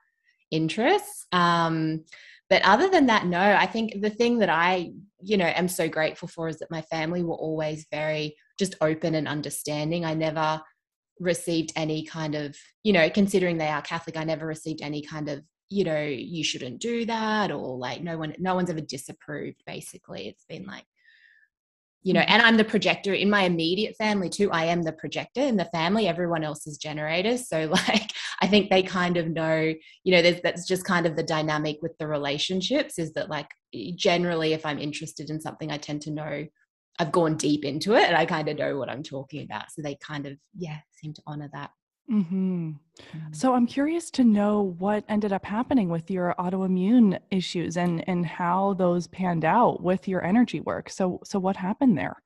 interests. 0.50 1.26
Um, 1.32 2.04
but 2.52 2.60
other 2.66 2.90
than 2.90 3.06
that, 3.06 3.24
no, 3.24 3.40
I 3.40 3.64
think 3.64 4.02
the 4.02 4.10
thing 4.10 4.40
that 4.40 4.50
I, 4.50 4.92
you 5.22 5.38
know, 5.38 5.46
am 5.46 5.68
so 5.68 5.88
grateful 5.88 6.28
for 6.28 6.48
is 6.48 6.58
that 6.58 6.70
my 6.70 6.82
family 6.82 7.22
were 7.22 7.34
always 7.34 7.86
very 7.90 8.36
just 8.58 8.74
open 8.82 9.14
and 9.14 9.26
understanding. 9.26 10.04
I 10.04 10.12
never 10.12 10.60
received 11.18 11.72
any 11.76 12.04
kind 12.04 12.34
of, 12.34 12.54
you 12.82 12.92
know, 12.92 13.08
considering 13.08 13.56
they 13.56 13.68
are 13.68 13.80
Catholic, 13.80 14.18
I 14.18 14.24
never 14.24 14.44
received 14.44 14.82
any 14.82 15.00
kind 15.00 15.30
of, 15.30 15.42
you 15.70 15.84
know, 15.84 16.02
you 16.04 16.44
shouldn't 16.44 16.82
do 16.82 17.06
that 17.06 17.50
or 17.50 17.78
like 17.78 18.02
no 18.02 18.18
one, 18.18 18.34
no 18.38 18.54
one's 18.54 18.68
ever 18.68 18.82
disapproved. 18.82 19.62
Basically, 19.66 20.28
it's 20.28 20.44
been 20.44 20.66
like, 20.66 20.84
you 22.02 22.12
know, 22.12 22.20
mm-hmm. 22.20 22.32
and 22.34 22.42
I'm 22.42 22.58
the 22.58 22.64
projector 22.64 23.14
in 23.14 23.30
my 23.30 23.44
immediate 23.44 23.96
family 23.96 24.28
too. 24.28 24.50
I 24.50 24.66
am 24.66 24.82
the 24.82 24.92
projector 24.92 25.40
in 25.40 25.56
the 25.56 25.70
family. 25.72 26.06
Everyone 26.06 26.44
else 26.44 26.66
is 26.66 26.76
generators. 26.76 27.48
So, 27.48 27.64
like, 27.88 28.10
think 28.52 28.70
they 28.70 28.82
kind 28.82 29.16
of 29.16 29.28
know, 29.28 29.74
you 30.04 30.12
know, 30.12 30.22
that's 30.44 30.66
just 30.66 30.84
kind 30.84 31.06
of 31.06 31.16
the 31.16 31.22
dynamic 31.22 31.78
with 31.82 31.98
the 31.98 32.06
relationships 32.06 32.98
is 32.98 33.12
that, 33.14 33.28
like, 33.28 33.48
generally, 33.96 34.52
if 34.52 34.64
I'm 34.64 34.78
interested 34.78 35.30
in 35.30 35.40
something, 35.40 35.72
I 35.72 35.78
tend 35.78 36.02
to 36.02 36.10
know 36.12 36.46
I've 36.98 37.12
gone 37.12 37.36
deep 37.36 37.64
into 37.64 37.94
it 37.94 38.04
and 38.04 38.16
I 38.16 38.26
kind 38.26 38.48
of 38.48 38.58
know 38.58 38.76
what 38.76 38.88
I'm 38.88 39.02
talking 39.02 39.42
about. 39.42 39.72
So 39.72 39.82
they 39.82 39.96
kind 39.96 40.26
of, 40.26 40.34
yeah, 40.56 40.78
seem 40.92 41.14
to 41.14 41.22
honor 41.26 41.50
that. 41.52 41.70
Mm-hmm. 42.10 42.70
Mm. 42.70 43.34
So 43.34 43.54
I'm 43.54 43.66
curious 43.66 44.10
to 44.12 44.24
know 44.24 44.74
what 44.78 45.04
ended 45.08 45.32
up 45.32 45.44
happening 45.44 45.88
with 45.88 46.10
your 46.10 46.34
autoimmune 46.38 47.18
issues 47.30 47.76
and 47.76 48.06
and 48.08 48.26
how 48.26 48.74
those 48.74 49.06
panned 49.06 49.44
out 49.44 49.82
with 49.82 50.08
your 50.08 50.22
energy 50.22 50.60
work. 50.60 50.90
So 50.90 51.20
so 51.24 51.38
what 51.38 51.56
happened 51.56 51.96
there? 51.96 52.16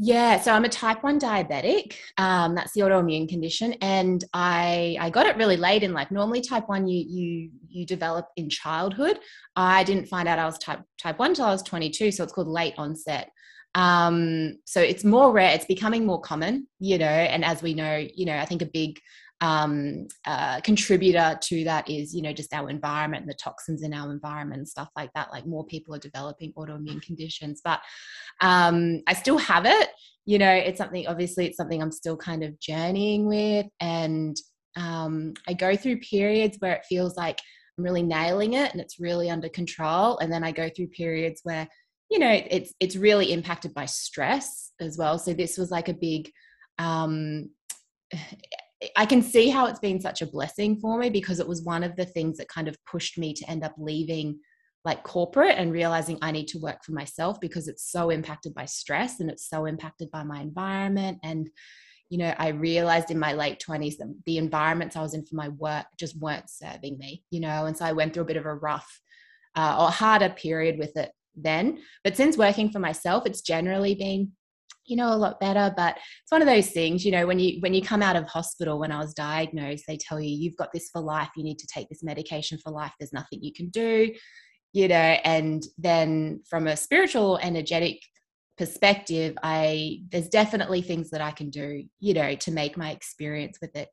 Yeah, 0.00 0.40
so 0.40 0.52
I'm 0.52 0.64
a 0.64 0.68
type 0.68 1.02
one 1.02 1.18
diabetic. 1.18 1.96
Um, 2.18 2.54
that's 2.54 2.72
the 2.72 2.82
autoimmune 2.82 3.28
condition, 3.28 3.72
and 3.82 4.22
I 4.32 4.96
I 5.00 5.10
got 5.10 5.26
it 5.26 5.36
really 5.36 5.56
late 5.56 5.82
in 5.82 5.92
life. 5.92 6.12
Normally, 6.12 6.40
type 6.40 6.68
one 6.68 6.86
you 6.86 7.04
you 7.08 7.50
you 7.68 7.84
develop 7.84 8.28
in 8.36 8.48
childhood. 8.48 9.18
I 9.56 9.82
didn't 9.82 10.06
find 10.06 10.28
out 10.28 10.38
I 10.38 10.44
was 10.46 10.58
type 10.58 10.82
type 11.02 11.18
one 11.18 11.30
until 11.30 11.46
I 11.46 11.50
was 11.50 11.64
22, 11.64 12.12
so 12.12 12.22
it's 12.22 12.32
called 12.32 12.46
late 12.46 12.74
onset. 12.78 13.30
Um, 13.74 14.58
so 14.64 14.80
it's 14.80 15.04
more 15.04 15.32
rare, 15.32 15.54
it's 15.54 15.66
becoming 15.66 16.06
more 16.06 16.20
common, 16.20 16.68
you 16.80 16.98
know, 16.98 17.06
and 17.06 17.44
as 17.44 17.62
we 17.62 17.74
know, 17.74 18.06
you 18.14 18.24
know, 18.24 18.36
I 18.36 18.44
think 18.44 18.62
a 18.62 18.66
big 18.66 18.98
um, 19.40 20.08
uh, 20.26 20.60
contributor 20.62 21.38
to 21.40 21.64
that 21.64 21.88
is, 21.88 22.14
you 22.14 22.22
know, 22.22 22.32
just 22.32 22.52
our 22.52 22.68
environment 22.68 23.22
and 23.22 23.30
the 23.30 23.36
toxins 23.36 23.82
in 23.82 23.94
our 23.94 24.10
environment 24.10 24.58
and 24.58 24.68
stuff 24.68 24.88
like 24.96 25.10
that. 25.14 25.30
Like 25.30 25.46
more 25.46 25.64
people 25.64 25.94
are 25.94 26.00
developing 26.00 26.52
autoimmune 26.54 27.02
conditions, 27.02 27.60
but 27.62 27.80
um, 28.40 29.02
I 29.06 29.14
still 29.14 29.38
have 29.38 29.64
it. 29.64 29.90
You 30.26 30.38
know, 30.38 30.52
it's 30.52 30.78
something, 30.78 31.06
obviously, 31.06 31.46
it's 31.46 31.56
something 31.56 31.80
I'm 31.80 31.92
still 31.92 32.16
kind 32.16 32.42
of 32.42 32.58
journeying 32.60 33.26
with. 33.26 33.66
And 33.80 34.36
um, 34.76 35.34
I 35.46 35.54
go 35.54 35.76
through 35.76 36.00
periods 36.00 36.56
where 36.58 36.74
it 36.74 36.84
feels 36.88 37.16
like 37.16 37.40
I'm 37.76 37.84
really 37.84 38.02
nailing 38.02 38.54
it 38.54 38.72
and 38.72 38.80
it's 38.80 38.98
really 38.98 39.30
under 39.30 39.48
control. 39.48 40.18
And 40.18 40.32
then 40.32 40.42
I 40.42 40.52
go 40.52 40.68
through 40.68 40.88
periods 40.88 41.40
where 41.44 41.68
you 42.10 42.18
know 42.18 42.40
it's 42.50 42.72
it's 42.80 42.96
really 42.96 43.32
impacted 43.32 43.74
by 43.74 43.84
stress 43.84 44.72
as 44.80 44.96
well 44.96 45.18
so 45.18 45.34
this 45.34 45.58
was 45.58 45.70
like 45.70 45.90
a 45.90 45.92
big 45.92 46.30
um 46.78 47.50
I 48.96 49.06
can 49.06 49.22
see 49.22 49.48
how 49.48 49.66
it's 49.66 49.80
been 49.80 50.00
such 50.00 50.22
a 50.22 50.26
blessing 50.26 50.78
for 50.78 50.98
me 50.98 51.10
because 51.10 51.40
it 51.40 51.48
was 51.48 51.64
one 51.64 51.82
of 51.82 51.96
the 51.96 52.04
things 52.04 52.38
that 52.38 52.48
kind 52.48 52.68
of 52.68 52.76
pushed 52.84 53.18
me 53.18 53.34
to 53.34 53.50
end 53.50 53.64
up 53.64 53.74
leaving 53.76 54.38
like 54.84 55.02
corporate 55.02 55.56
and 55.58 55.72
realizing 55.72 56.18
I 56.22 56.30
need 56.30 56.46
to 56.48 56.58
work 56.58 56.84
for 56.84 56.92
myself 56.92 57.40
because 57.40 57.66
it's 57.66 57.90
so 57.90 58.10
impacted 58.10 58.54
by 58.54 58.66
stress 58.66 59.20
and 59.20 59.30
it's 59.30 59.48
so 59.48 59.66
impacted 59.66 60.10
by 60.12 60.22
my 60.22 60.40
environment 60.40 61.18
and 61.24 61.50
you 62.08 62.18
know 62.18 62.32
I 62.38 62.48
realized 62.48 63.10
in 63.10 63.18
my 63.18 63.32
late 63.32 63.62
20s 63.68 63.96
that 63.96 64.14
the 64.24 64.38
environments 64.38 64.94
I 64.94 65.02
was 65.02 65.14
in 65.14 65.26
for 65.26 65.34
my 65.34 65.48
work 65.48 65.86
just 65.98 66.16
weren't 66.18 66.48
serving 66.48 66.96
me 66.98 67.24
you 67.30 67.40
know 67.40 67.66
and 67.66 67.76
so 67.76 67.84
I 67.84 67.92
went 67.92 68.14
through 68.14 68.22
a 68.22 68.26
bit 68.26 68.36
of 68.36 68.46
a 68.46 68.54
rough 68.54 69.00
uh, 69.56 69.76
or 69.80 69.90
harder 69.90 70.30
period 70.30 70.78
with 70.78 70.96
it 70.96 71.10
then. 71.42 71.78
But 72.04 72.16
since 72.16 72.36
working 72.36 72.70
for 72.70 72.78
myself, 72.78 73.26
it's 73.26 73.40
generally 73.40 73.94
been 73.94 74.32
you 74.88 74.96
know 74.96 75.12
a 75.12 75.16
lot 75.16 75.40
better 75.40 75.72
but 75.76 75.96
it's 75.96 76.30
one 76.30 76.42
of 76.42 76.48
those 76.48 76.70
things 76.70 77.04
you 77.04 77.12
know 77.12 77.26
when 77.26 77.38
you 77.38 77.60
when 77.60 77.74
you 77.74 77.82
come 77.82 78.02
out 78.02 78.16
of 78.16 78.24
hospital 78.26 78.78
when 78.78 78.92
i 78.92 78.98
was 78.98 79.14
diagnosed 79.14 79.84
they 79.86 79.96
tell 79.96 80.20
you 80.20 80.30
you've 80.30 80.56
got 80.56 80.72
this 80.72 80.90
for 80.92 81.00
life. 81.00 81.28
You 81.36 81.44
need 81.44 81.58
to 81.58 81.66
take 81.66 81.88
this 81.88 82.02
medication 82.02 82.58
for 82.58 82.70
life. 82.70 82.92
There's 82.98 83.12
nothing 83.12 83.42
you 83.42 83.52
can 83.52 83.68
do 83.68 84.12
you 84.72 84.88
know 84.88 84.94
and 84.94 85.62
then 85.78 86.40
from 86.48 86.66
a 86.66 86.76
spiritual 86.76 87.38
energetic 87.38 88.00
perspective 88.58 89.36
i 89.42 89.98
there's 90.10 90.28
definitely 90.28 90.82
things 90.82 91.10
that 91.10 91.22
i 91.22 91.30
can 91.30 91.48
do 91.48 91.82
you 92.00 92.12
know 92.12 92.34
to 92.34 92.50
make 92.50 92.76
my 92.76 92.90
experience 92.90 93.58
with 93.62 93.74
it 93.76 93.88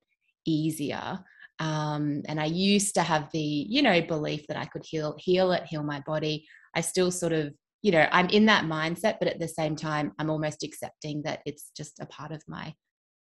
easier. 0.45 1.19
Um, 1.59 2.21
and 2.27 2.39
i 2.41 2.45
used 2.45 2.95
to 2.95 3.01
have 3.01 3.29
the 3.31 3.39
you 3.39 3.81
know 3.81 4.01
belief 4.01 4.45
that 4.47 4.57
i 4.57 4.65
could 4.65 4.83
heal 4.85 5.15
heal 5.17 5.53
it 5.53 5.63
heal 5.65 5.83
my 5.83 6.01
body. 6.01 6.45
I 6.75 6.81
still 6.81 7.09
sort 7.09 7.31
of, 7.31 7.53
you 7.85 7.91
know, 7.91 8.07
I'm 8.11 8.29
in 8.29 8.47
that 8.47 8.65
mindset, 8.65 9.17
but 9.19 9.27
at 9.27 9.39
the 9.39 9.47
same 9.47 9.75
time, 9.75 10.11
I'm 10.17 10.31
almost 10.31 10.63
accepting 10.63 11.21
that 11.21 11.41
it's 11.45 11.69
just 11.77 11.99
a 11.99 12.07
part 12.07 12.31
of 12.31 12.41
my 12.47 12.73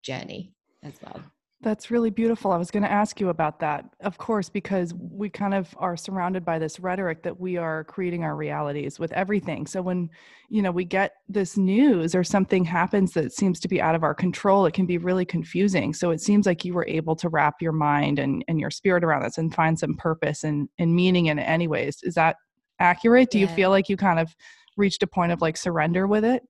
journey 0.04 0.52
as 0.84 0.92
well. 1.02 1.20
That's 1.60 1.90
really 1.90 2.10
beautiful. 2.10 2.52
I 2.52 2.56
was 2.56 2.70
going 2.70 2.84
to 2.84 2.92
ask 2.92 3.18
you 3.18 3.30
about 3.30 3.58
that, 3.58 3.84
of 4.02 4.16
course, 4.16 4.48
because 4.48 4.94
we 4.94 5.28
kind 5.28 5.54
of 5.54 5.74
are 5.78 5.96
surrounded 5.96 6.44
by 6.44 6.60
this 6.60 6.78
rhetoric 6.78 7.24
that 7.24 7.40
we 7.40 7.56
are 7.56 7.82
creating 7.82 8.22
our 8.22 8.36
realities 8.36 9.00
with 9.00 9.10
everything. 9.10 9.66
So 9.66 9.82
when, 9.82 10.08
you 10.48 10.62
know, 10.62 10.70
we 10.70 10.84
get 10.84 11.14
this 11.28 11.56
news 11.56 12.14
or 12.14 12.22
something 12.22 12.64
happens 12.64 13.12
that 13.14 13.32
seems 13.32 13.58
to 13.58 13.66
be 13.66 13.82
out 13.82 13.96
of 13.96 14.04
our 14.04 14.14
control, 14.14 14.66
it 14.66 14.74
can 14.74 14.86
be 14.86 14.98
really 14.98 15.24
confusing. 15.24 15.92
So 15.92 16.12
it 16.12 16.20
seems 16.20 16.46
like 16.46 16.64
you 16.64 16.74
were 16.74 16.86
able 16.86 17.16
to 17.16 17.28
wrap 17.28 17.60
your 17.60 17.72
mind 17.72 18.20
and, 18.20 18.44
and 18.46 18.60
your 18.60 18.70
spirit 18.70 19.02
around 19.02 19.24
this 19.24 19.38
and 19.38 19.52
find 19.52 19.76
some 19.76 19.96
purpose 19.96 20.44
and, 20.44 20.68
and 20.78 20.94
meaning 20.94 21.26
in 21.26 21.40
it 21.40 21.42
anyways. 21.42 22.04
Is 22.04 22.14
that 22.14 22.36
accurate? 22.80 23.30
Do 23.30 23.38
yeah. 23.38 23.48
you 23.48 23.54
feel 23.54 23.70
like 23.70 23.88
you 23.88 23.96
kind 23.96 24.18
of 24.18 24.34
reached 24.76 25.02
a 25.02 25.06
point 25.06 25.32
of 25.32 25.40
like 25.40 25.56
surrender 25.56 26.06
with 26.06 26.24
it? 26.24 26.42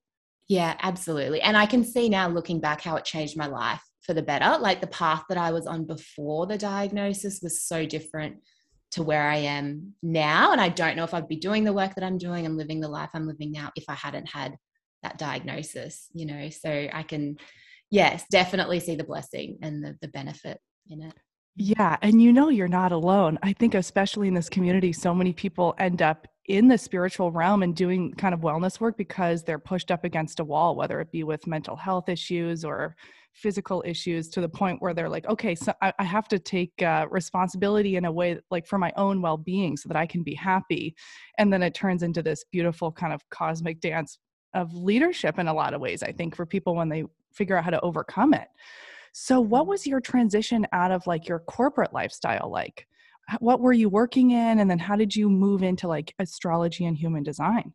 Yeah, 0.48 0.76
absolutely. 0.82 1.40
And 1.40 1.56
I 1.56 1.66
can 1.66 1.84
see 1.84 2.08
now 2.08 2.28
looking 2.28 2.60
back 2.60 2.82
how 2.82 2.96
it 2.96 3.04
changed 3.04 3.36
my 3.36 3.46
life 3.46 3.82
for 4.02 4.12
the 4.12 4.22
better. 4.22 4.58
Like 4.58 4.80
the 4.80 4.86
path 4.88 5.24
that 5.28 5.38
I 5.38 5.50
was 5.52 5.66
on 5.66 5.86
before 5.86 6.46
the 6.46 6.58
diagnosis 6.58 7.40
was 7.42 7.62
so 7.62 7.86
different 7.86 8.36
to 8.92 9.02
where 9.02 9.28
I 9.28 9.36
am 9.36 9.94
now. 10.02 10.52
And 10.52 10.60
I 10.60 10.68
don't 10.68 10.96
know 10.96 11.04
if 11.04 11.14
I'd 11.14 11.28
be 11.28 11.36
doing 11.36 11.64
the 11.64 11.72
work 11.72 11.94
that 11.94 12.04
I'm 12.04 12.18
doing 12.18 12.46
and 12.46 12.56
living 12.56 12.80
the 12.80 12.88
life 12.88 13.08
I'm 13.14 13.26
living 13.26 13.50
now 13.50 13.70
if 13.74 13.84
I 13.88 13.94
hadn't 13.94 14.28
had 14.28 14.56
that 15.02 15.18
diagnosis, 15.18 16.08
you 16.12 16.26
know. 16.26 16.48
So 16.50 16.88
I 16.92 17.02
can, 17.02 17.36
yes, 17.90 18.24
definitely 18.30 18.80
see 18.80 18.94
the 18.94 19.04
blessing 19.04 19.58
and 19.62 19.82
the, 19.82 19.96
the 20.00 20.08
benefit 20.08 20.58
in 20.88 21.02
it. 21.02 21.14
Yeah. 21.56 21.96
And 22.02 22.20
you 22.20 22.32
know, 22.32 22.48
you're 22.48 22.66
not 22.66 22.90
alone. 22.92 23.38
I 23.42 23.52
think, 23.52 23.74
especially 23.74 24.26
in 24.28 24.34
this 24.34 24.48
community, 24.48 24.92
so 24.92 25.14
many 25.14 25.32
people 25.32 25.74
end 25.78 26.02
up 26.02 26.26
in 26.46 26.68
the 26.68 26.76
spiritual 26.76 27.30
realm 27.30 27.62
and 27.62 27.74
doing 27.74 28.12
kind 28.14 28.34
of 28.34 28.40
wellness 28.40 28.80
work 28.80 28.98
because 28.98 29.44
they're 29.44 29.58
pushed 29.58 29.90
up 29.90 30.04
against 30.04 30.40
a 30.40 30.44
wall, 30.44 30.74
whether 30.74 31.00
it 31.00 31.10
be 31.10 31.22
with 31.22 31.46
mental 31.46 31.76
health 31.76 32.08
issues 32.08 32.64
or 32.64 32.96
physical 33.32 33.82
issues, 33.86 34.28
to 34.28 34.40
the 34.40 34.48
point 34.48 34.82
where 34.82 34.92
they're 34.94 35.08
like, 35.08 35.26
okay, 35.26 35.54
so 35.54 35.72
I, 35.80 35.92
I 35.98 36.04
have 36.04 36.28
to 36.28 36.38
take 36.38 36.82
uh, 36.82 37.06
responsibility 37.10 37.96
in 37.96 38.04
a 38.04 38.12
way 38.12 38.38
like 38.50 38.66
for 38.66 38.78
my 38.78 38.92
own 38.96 39.22
well 39.22 39.36
being 39.36 39.76
so 39.76 39.88
that 39.88 39.96
I 39.96 40.06
can 40.06 40.22
be 40.22 40.34
happy. 40.34 40.94
And 41.38 41.52
then 41.52 41.62
it 41.62 41.74
turns 41.74 42.02
into 42.02 42.22
this 42.22 42.44
beautiful 42.50 42.90
kind 42.92 43.12
of 43.12 43.22
cosmic 43.30 43.80
dance 43.80 44.18
of 44.54 44.74
leadership 44.74 45.38
in 45.38 45.48
a 45.48 45.54
lot 45.54 45.72
of 45.72 45.80
ways, 45.80 46.02
I 46.02 46.12
think, 46.12 46.34
for 46.34 46.46
people 46.46 46.74
when 46.74 46.88
they 46.88 47.04
figure 47.32 47.56
out 47.56 47.64
how 47.64 47.70
to 47.70 47.80
overcome 47.80 48.34
it. 48.34 48.48
So, 49.16 49.40
what 49.40 49.68
was 49.68 49.86
your 49.86 50.00
transition 50.00 50.66
out 50.72 50.90
of 50.90 51.06
like 51.06 51.28
your 51.28 51.38
corporate 51.38 51.92
lifestyle 51.92 52.50
like? 52.50 52.88
What 53.38 53.60
were 53.60 53.72
you 53.72 53.88
working 53.88 54.32
in? 54.32 54.58
And 54.58 54.68
then 54.68 54.80
how 54.80 54.96
did 54.96 55.14
you 55.14 55.30
move 55.30 55.62
into 55.62 55.86
like 55.86 56.12
astrology 56.18 56.84
and 56.84 56.96
human 56.96 57.22
design? 57.22 57.72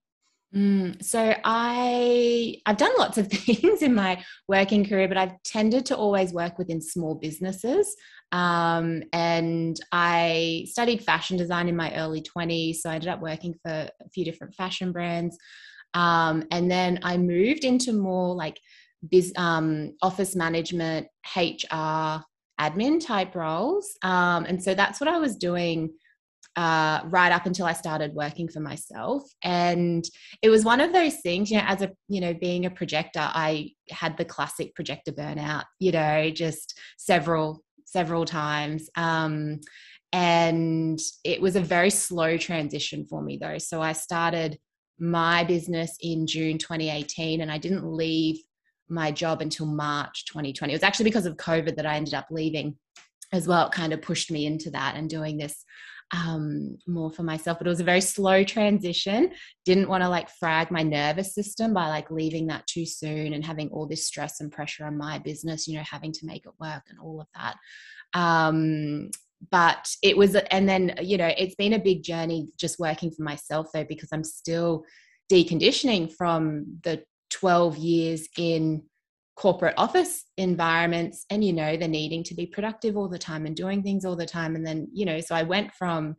Mm, 0.53 1.01
so 1.01 1.33
I 1.45 2.57
I've 2.65 2.75
done 2.75 2.91
lots 2.97 3.17
of 3.17 3.27
things 3.31 3.81
in 3.81 3.95
my 3.95 4.21
working 4.49 4.85
career, 4.85 5.07
but 5.07 5.15
I've 5.15 5.41
tended 5.43 5.85
to 5.87 5.95
always 5.95 6.33
work 6.33 6.57
within 6.57 6.81
small 6.81 7.15
businesses. 7.15 7.95
Um, 8.33 9.03
and 9.13 9.79
I 9.93 10.65
studied 10.67 11.05
fashion 11.05 11.37
design 11.37 11.69
in 11.69 11.75
my 11.77 11.95
early 11.95 12.21
20s, 12.21 12.81
so 12.81 12.89
I 12.89 12.95
ended 12.95 13.09
up 13.09 13.21
working 13.21 13.55
for 13.63 13.71
a 13.71 14.09
few 14.13 14.25
different 14.25 14.55
fashion 14.55 14.91
brands. 14.91 15.37
Um, 15.93 16.43
and 16.51 16.69
then 16.69 16.99
I 17.01 17.17
moved 17.17 17.63
into 17.63 17.93
more 17.93 18.35
like 18.35 18.59
biz, 19.07 19.33
um, 19.37 19.93
office 20.01 20.35
management, 20.35 21.07
HR, 21.35 22.21
admin 22.59 23.03
type 23.03 23.35
roles. 23.35 23.97
Um, 24.03 24.45
and 24.45 24.61
so 24.61 24.73
that's 24.73 24.99
what 24.99 25.07
I 25.07 25.17
was 25.17 25.35
doing 25.37 25.91
uh, 26.55 27.01
right 27.05 27.31
up 27.31 27.45
until 27.45 27.65
I 27.65 27.73
started 27.73 28.13
working 28.13 28.49
for 28.49 28.59
myself. 28.59 29.23
And 29.43 30.03
it 30.41 30.49
was 30.49 30.65
one 30.65 30.81
of 30.81 30.91
those 30.91 31.15
things, 31.17 31.49
you 31.49 31.57
know, 31.57 31.63
as 31.65 31.81
a, 31.81 31.91
you 32.09 32.19
know, 32.19 32.33
being 32.33 32.65
a 32.65 32.69
projector, 32.69 33.21
I 33.21 33.71
had 33.89 34.17
the 34.17 34.25
classic 34.25 34.75
projector 34.75 35.11
burnout, 35.11 35.63
you 35.79 35.91
know, 35.91 36.29
just 36.31 36.77
several, 36.97 37.63
several 37.85 38.25
times. 38.25 38.89
Um, 38.95 39.61
and 40.11 40.99
it 41.23 41.39
was 41.39 41.55
a 41.55 41.61
very 41.61 41.91
slow 41.91 42.35
transition 42.37 43.05
for 43.05 43.21
me 43.21 43.37
though. 43.37 43.59
So 43.59 43.81
I 43.81 43.93
started 43.93 44.57
my 44.99 45.43
business 45.43 45.95
in 46.01 46.27
June 46.27 46.57
2018 46.57 47.41
and 47.41 47.51
I 47.51 47.57
didn't 47.57 47.85
leave 47.85 48.39
my 48.89 49.11
job 49.11 49.41
until 49.41 49.65
March 49.65 50.25
2020. 50.25 50.71
It 50.71 50.75
was 50.75 50.83
actually 50.83 51.05
because 51.05 51.25
of 51.25 51.37
COVID 51.37 51.75
that 51.75 51.85
I 51.85 51.95
ended 51.95 52.13
up 52.13 52.27
leaving 52.31 52.75
as 53.31 53.47
well. 53.47 53.67
It 53.67 53.73
kind 53.73 53.93
of 53.93 54.01
pushed 54.01 54.31
me 54.31 54.45
into 54.45 54.71
that 54.71 54.95
and 54.95 55.09
doing 55.09 55.37
this 55.37 55.63
um, 56.11 56.77
more 56.87 57.11
for 57.11 57.23
myself. 57.23 57.57
But 57.57 57.67
it 57.67 57.71
was 57.71 57.79
a 57.79 57.85
very 57.85 58.01
slow 58.01 58.43
transition. 58.43 59.31
Didn't 59.65 59.89
want 59.89 60.03
to 60.03 60.09
like 60.09 60.29
frag 60.29 60.71
my 60.71 60.83
nervous 60.83 61.35
system 61.35 61.73
by 61.73 61.87
like 61.87 62.09
leaving 62.09 62.47
that 62.47 62.65
too 62.67 62.85
soon 62.85 63.33
and 63.33 63.45
having 63.45 63.69
all 63.69 63.87
this 63.87 64.07
stress 64.07 64.41
and 64.41 64.51
pressure 64.51 64.85
on 64.85 64.97
my 64.97 65.19
business, 65.19 65.67
you 65.67 65.77
know, 65.77 65.83
having 65.83 66.11
to 66.13 66.25
make 66.25 66.45
it 66.45 66.53
work 66.59 66.83
and 66.89 66.99
all 66.99 67.21
of 67.21 67.27
that. 67.35 67.57
Um, 68.19 69.11
but 69.51 69.89
it 70.03 70.17
was, 70.17 70.35
and 70.35 70.67
then, 70.67 70.95
you 71.01 71.17
know, 71.17 71.31
it's 71.37 71.55
been 71.55 71.73
a 71.73 71.79
big 71.79 72.03
journey 72.03 72.49
just 72.57 72.79
working 72.79 73.11
for 73.11 73.23
myself 73.23 73.67
though, 73.73 73.85
because 73.85 74.09
I'm 74.11 74.23
still 74.23 74.83
deconditioning 75.31 76.11
from 76.11 76.79
the 76.83 77.03
12 77.29 77.77
years 77.77 78.27
in 78.37 78.83
corporate 79.35 79.75
office 79.77 80.25
environments 80.37 81.25
and 81.29 81.43
you 81.45 81.53
know 81.53 81.77
the 81.77 81.87
needing 81.87 82.23
to 82.25 82.33
be 82.33 82.45
productive 82.45 82.97
all 82.97 83.07
the 83.07 83.17
time 83.17 83.45
and 83.45 83.55
doing 83.55 83.81
things 83.81 84.03
all 84.03 84.17
the 84.17 84.25
time. 84.25 84.55
And 84.55 84.65
then 84.65 84.87
you 84.93 85.05
know 85.05 85.21
so 85.21 85.33
i 85.33 85.43
went 85.43 85.73
from 85.73 86.15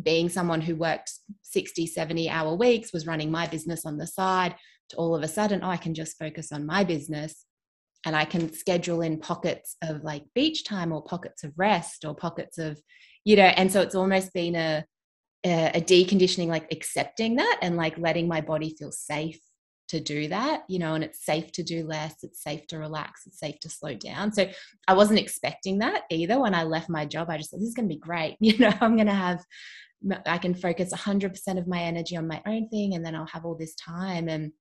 being 0.00 0.28
someone 0.28 0.60
who 0.60 0.76
worked 0.76 1.12
60 1.42 1.86
70 1.86 2.30
hour 2.30 2.54
weeks 2.54 2.92
was 2.92 3.06
running 3.06 3.30
my 3.30 3.46
business 3.46 3.84
on 3.84 3.98
the 3.98 4.06
side 4.06 4.54
to 4.88 4.96
all 4.96 5.14
of 5.14 5.22
a 5.22 5.28
sudden 5.28 5.60
oh 5.62 5.68
i 5.68 5.76
can 5.76 5.94
just 5.94 6.18
focus 6.18 6.50
on 6.52 6.64
my 6.64 6.82
business 6.82 7.44
and 8.06 8.16
i 8.16 8.24
can 8.24 8.52
schedule 8.52 9.02
in 9.02 9.18
pockets 9.18 9.76
of 9.82 10.02
like 10.02 10.24
beach 10.34 10.64
time 10.64 10.92
or 10.92 11.02
pockets 11.02 11.44
of 11.44 11.52
rest 11.56 12.04
or 12.06 12.14
pockets 12.14 12.56
of 12.56 12.80
you 13.24 13.36
know 13.36 13.42
and 13.42 13.70
so 13.70 13.82
it's 13.82 13.94
almost 13.94 14.32
been 14.32 14.54
a 14.54 14.84
a, 15.44 15.80
deconditioning 15.80 16.46
like 16.46 16.72
accepting 16.72 17.36
that 17.36 17.58
and 17.62 17.76
like 17.76 17.98
letting 17.98 18.28
my 18.28 18.40
body 18.40 18.74
feel 18.78 18.92
safe 18.92 19.40
to 19.92 20.00
do 20.00 20.28
that, 20.28 20.62
you 20.68 20.78
know, 20.78 20.94
and 20.94 21.04
it's 21.04 21.22
safe 21.22 21.52
to 21.52 21.62
do 21.62 21.84
less, 21.86 22.14
it's 22.22 22.42
safe 22.42 22.66
to 22.66 22.78
relax, 22.78 23.26
it's 23.26 23.38
safe 23.38 23.60
to 23.60 23.68
slow 23.68 23.94
down. 23.94 24.32
So 24.32 24.48
I 24.88 24.94
wasn't 24.94 25.18
expecting 25.18 25.80
that 25.80 26.04
either 26.10 26.40
when 26.40 26.54
I 26.54 26.62
left 26.62 26.88
my 26.88 27.04
job. 27.04 27.28
I 27.28 27.36
just 27.36 27.50
thought, 27.50 27.60
this 27.60 27.68
is 27.68 27.74
going 27.74 27.88
to 27.88 27.94
be 27.94 28.00
great. 28.00 28.36
You 28.52 28.58
know, 28.58 28.72
I'm 28.80 28.96
going 28.96 29.06
to 29.06 29.14
have, 29.14 29.44
I 30.26 30.38
can 30.38 30.54
focus 30.54 30.92
100% 30.92 31.58
of 31.58 31.68
my 31.68 31.82
energy 31.82 32.16
on 32.16 32.26
my 32.26 32.42
own 32.46 32.68
thing 32.68 32.94
and 32.94 33.04
then 33.04 33.14
I'll 33.14 33.26
have 33.26 33.44
all 33.44 33.54
this 33.54 33.74
time. 33.74 34.28
And, 34.28 34.52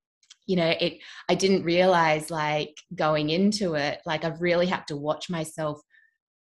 you 0.46 0.56
know, 0.58 0.68
it, 0.68 1.00
I 1.30 1.36
didn't 1.36 1.64
realize 1.64 2.30
like 2.30 2.76
going 2.94 3.30
into 3.30 3.76
it, 3.76 4.00
like 4.06 4.26
I've 4.26 4.42
really 4.42 4.68
had 4.68 4.86
to 4.88 4.98
watch 4.98 5.30
myself 5.30 5.82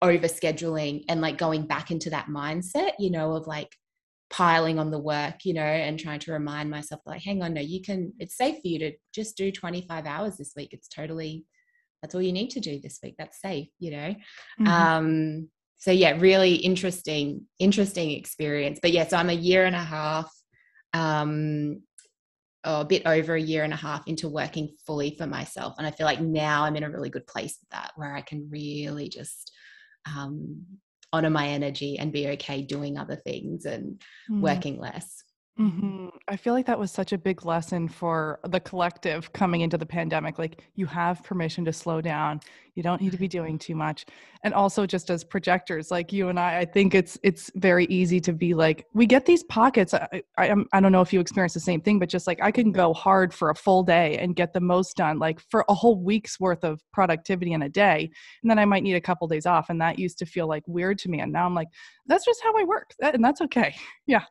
over 0.00 0.28
scheduling 0.28 1.04
and 1.08 1.20
like 1.20 1.38
going 1.38 1.66
back 1.66 1.90
into 1.90 2.10
that 2.10 2.26
mindset, 2.26 2.92
you 2.98 3.10
know, 3.10 3.34
of 3.34 3.46
like, 3.46 3.68
piling 4.30 4.78
on 4.78 4.90
the 4.90 4.98
work, 4.98 5.44
you 5.44 5.54
know, 5.54 5.62
and 5.62 5.98
trying 5.98 6.20
to 6.20 6.32
remind 6.32 6.70
myself 6.70 7.00
like, 7.06 7.22
hang 7.22 7.42
on, 7.42 7.54
no, 7.54 7.60
you 7.60 7.80
can, 7.80 8.12
it's 8.18 8.36
safe 8.36 8.56
for 8.56 8.68
you 8.68 8.78
to 8.78 8.92
just 9.14 9.36
do 9.36 9.50
25 9.50 10.06
hours 10.06 10.36
this 10.36 10.52
week. 10.56 10.72
It's 10.72 10.88
totally, 10.88 11.44
that's 12.02 12.14
all 12.14 12.22
you 12.22 12.32
need 12.32 12.50
to 12.50 12.60
do 12.60 12.78
this 12.80 12.98
week. 13.02 13.14
That's 13.18 13.40
safe, 13.40 13.68
you 13.78 13.90
know? 13.90 14.14
Mm-hmm. 14.60 14.66
Um, 14.68 15.48
so 15.78 15.92
yeah, 15.92 16.16
really 16.18 16.54
interesting, 16.54 17.46
interesting 17.58 18.10
experience. 18.10 18.80
But 18.82 18.92
yeah, 18.92 19.06
so 19.06 19.16
I'm 19.16 19.30
a 19.30 19.34
year 19.34 19.64
and 19.64 19.76
a 19.76 19.78
half, 19.78 20.30
um, 20.92 21.82
or 22.66 22.80
a 22.80 22.84
bit 22.84 23.06
over 23.06 23.34
a 23.34 23.40
year 23.40 23.64
and 23.64 23.72
a 23.72 23.76
half 23.76 24.06
into 24.06 24.28
working 24.28 24.74
fully 24.86 25.14
for 25.16 25.26
myself. 25.26 25.74
And 25.78 25.86
I 25.86 25.90
feel 25.90 26.06
like 26.06 26.20
now 26.20 26.64
I'm 26.64 26.76
in 26.76 26.82
a 26.82 26.90
really 26.90 27.08
good 27.08 27.26
place 27.26 27.56
with 27.60 27.70
that 27.70 27.92
where 27.96 28.14
I 28.14 28.20
can 28.20 28.48
really 28.50 29.08
just 29.08 29.52
um, 30.06 30.64
honor 31.12 31.30
my 31.30 31.48
energy 31.48 31.98
and 31.98 32.12
be 32.12 32.28
okay 32.28 32.62
doing 32.62 32.98
other 32.98 33.16
things 33.16 33.64
and 33.64 34.00
mm. 34.30 34.40
working 34.40 34.78
less. 34.78 35.22
Mm-hmm. 35.58 36.10
I 36.28 36.36
feel 36.36 36.54
like 36.54 36.66
that 36.66 36.78
was 36.78 36.92
such 36.92 37.12
a 37.12 37.18
big 37.18 37.44
lesson 37.44 37.88
for 37.88 38.38
the 38.44 38.60
collective 38.60 39.32
coming 39.32 39.62
into 39.62 39.76
the 39.76 39.86
pandemic. 39.86 40.38
Like, 40.38 40.62
you 40.76 40.86
have 40.86 41.24
permission 41.24 41.64
to 41.64 41.72
slow 41.72 42.00
down. 42.00 42.38
You 42.76 42.84
don't 42.84 43.02
need 43.02 43.10
to 43.10 43.18
be 43.18 43.26
doing 43.26 43.58
too 43.58 43.74
much. 43.74 44.06
And 44.44 44.54
also, 44.54 44.86
just 44.86 45.10
as 45.10 45.24
projectors, 45.24 45.90
like 45.90 46.12
you 46.12 46.28
and 46.28 46.38
I, 46.38 46.58
I 46.58 46.64
think 46.64 46.94
it's 46.94 47.18
it's 47.24 47.50
very 47.56 47.86
easy 47.86 48.20
to 48.20 48.32
be 48.32 48.54
like, 48.54 48.86
we 48.94 49.04
get 49.04 49.26
these 49.26 49.42
pockets. 49.44 49.94
I, 49.94 50.22
I, 50.36 50.54
I 50.72 50.80
don't 50.80 50.92
know 50.92 51.00
if 51.00 51.12
you 51.12 51.18
experience 51.18 51.54
the 51.54 51.60
same 51.60 51.80
thing, 51.80 51.98
but 51.98 52.08
just 52.08 52.28
like 52.28 52.38
I 52.40 52.52
can 52.52 52.70
go 52.70 52.94
hard 52.94 53.34
for 53.34 53.50
a 53.50 53.54
full 53.56 53.82
day 53.82 54.16
and 54.18 54.36
get 54.36 54.52
the 54.52 54.60
most 54.60 54.96
done, 54.96 55.18
like 55.18 55.40
for 55.40 55.64
a 55.68 55.74
whole 55.74 56.00
week's 56.00 56.38
worth 56.38 56.62
of 56.62 56.80
productivity 56.92 57.52
in 57.52 57.62
a 57.62 57.68
day, 57.68 58.08
and 58.42 58.50
then 58.50 58.60
I 58.60 58.64
might 58.64 58.84
need 58.84 58.94
a 58.94 59.00
couple 59.00 59.26
days 59.26 59.46
off. 59.46 59.70
And 59.70 59.80
that 59.80 59.98
used 59.98 60.18
to 60.20 60.26
feel 60.26 60.46
like 60.46 60.62
weird 60.68 60.98
to 60.98 61.10
me, 61.10 61.18
and 61.18 61.32
now 61.32 61.46
I'm 61.46 61.54
like, 61.54 61.68
that's 62.06 62.24
just 62.24 62.40
how 62.44 62.56
I 62.56 62.62
work, 62.62 62.94
and 63.02 63.24
that's 63.24 63.40
okay. 63.40 63.74
Yeah. 64.06 64.22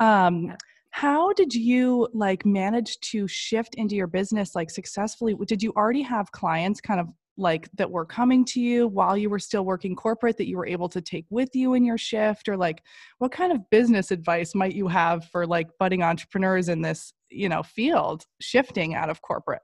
Um, 0.00 0.54
how 0.90 1.32
did 1.34 1.54
you 1.54 2.08
like 2.12 2.44
manage 2.44 2.98
to 3.00 3.28
shift 3.28 3.74
into 3.74 3.94
your 3.94 4.06
business 4.06 4.54
like 4.54 4.70
successfully? 4.70 5.36
Did 5.46 5.62
you 5.62 5.72
already 5.76 6.02
have 6.02 6.32
clients 6.32 6.80
kind 6.80 7.00
of 7.00 7.08
like 7.36 7.68
that 7.76 7.90
were 7.90 8.04
coming 8.04 8.44
to 8.44 8.60
you 8.60 8.88
while 8.88 9.16
you 9.16 9.30
were 9.30 9.38
still 9.38 9.64
working 9.64 9.94
corporate 9.94 10.36
that 10.38 10.48
you 10.48 10.56
were 10.56 10.66
able 10.66 10.88
to 10.88 11.00
take 11.00 11.24
with 11.30 11.54
you 11.54 11.74
in 11.74 11.84
your 11.84 11.98
shift? 11.98 12.48
Or 12.48 12.56
like 12.56 12.82
what 13.18 13.32
kind 13.32 13.52
of 13.52 13.70
business 13.70 14.10
advice 14.10 14.54
might 14.54 14.74
you 14.74 14.88
have 14.88 15.24
for 15.26 15.46
like 15.46 15.68
budding 15.78 16.02
entrepreneurs 16.02 16.68
in 16.68 16.82
this 16.82 17.12
you 17.30 17.48
know 17.48 17.62
field 17.62 18.24
shifting 18.40 18.94
out 18.94 19.10
of 19.10 19.22
corporate? 19.22 19.62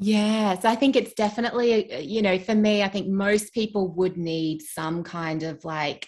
Yes, 0.00 0.64
I 0.64 0.76
think 0.76 0.94
it's 0.94 1.12
definitely, 1.14 1.92
uh, 1.92 1.98
you 1.98 2.22
know, 2.22 2.38
for 2.38 2.54
me, 2.54 2.84
I 2.84 2.88
think 2.88 3.08
most 3.08 3.52
people 3.52 3.88
would 3.94 4.16
need 4.16 4.62
some 4.62 5.02
kind 5.02 5.42
of 5.42 5.64
like 5.64 6.06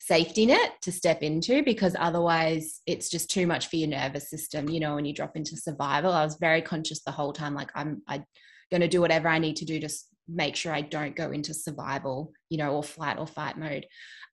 safety 0.00 0.46
net 0.46 0.72
to 0.80 0.90
step 0.90 1.22
into 1.22 1.62
because 1.62 1.94
otherwise 1.98 2.80
it's 2.86 3.10
just 3.10 3.30
too 3.30 3.46
much 3.46 3.68
for 3.68 3.76
your 3.76 3.88
nervous 3.88 4.30
system 4.30 4.68
you 4.68 4.80
know 4.80 4.94
when 4.94 5.04
you 5.04 5.12
drop 5.12 5.36
into 5.36 5.56
survival. 5.56 6.12
I 6.12 6.24
was 6.24 6.36
very 6.36 6.62
conscious 6.62 7.02
the 7.02 7.10
whole 7.10 7.34
time 7.34 7.54
like 7.54 7.70
i'm 7.74 8.02
i'm 8.08 8.24
going 8.70 8.80
to 8.80 8.88
do 8.88 9.00
whatever 9.00 9.28
i 9.28 9.38
need 9.38 9.56
to 9.56 9.66
do 9.66 9.78
to 9.78 9.88
make 10.26 10.56
sure 10.56 10.72
i 10.72 10.80
don't 10.80 11.16
go 11.16 11.32
into 11.32 11.52
survival 11.52 12.32
you 12.48 12.56
know 12.56 12.70
or 12.70 12.82
flight 12.82 13.18
or 13.18 13.26
fight 13.26 13.58
mode 13.58 13.84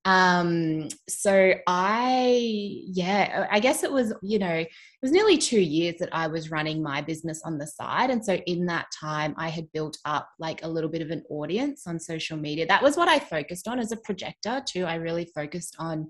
um 0.08 0.88
so 1.10 1.54
i 1.68 2.82
yeah 2.86 3.46
i 3.52 3.60
guess 3.60 3.84
it 3.84 3.92
was 3.92 4.14
you 4.22 4.40
know 4.40 4.54
it 4.54 4.70
was 5.02 5.12
nearly 5.12 5.38
two 5.38 5.60
years 5.60 5.96
that 6.00 6.08
i 6.14 6.26
was 6.28 6.50
running 6.50 6.82
my 6.82 7.02
business 7.02 7.42
on 7.44 7.58
the 7.58 7.68
side. 7.68 8.10
And 8.10 8.24
so 8.24 8.36
in 8.36 8.66
that 8.68 8.88
time 8.98 9.36
i 9.38 9.50
had 9.50 9.70
built 9.74 9.98
up 10.06 10.30
like 10.40 10.64
a 10.64 10.68
little 10.68 10.90
bit 10.90 11.02
of 11.02 11.12
an 11.12 11.24
audience 11.30 11.88
on 11.88 12.00
social 12.00 12.38
media. 12.38 12.66
That 12.66 12.82
was 12.82 12.96
what 12.96 13.10
i 13.10 13.20
focused 13.20 13.68
on 13.68 13.80
as 13.80 13.92
a 13.92 13.98
projector 13.98 14.64
too. 14.66 14.86
I 14.86 14.96
really 14.96 15.26
focused 15.36 15.76
on 15.78 16.10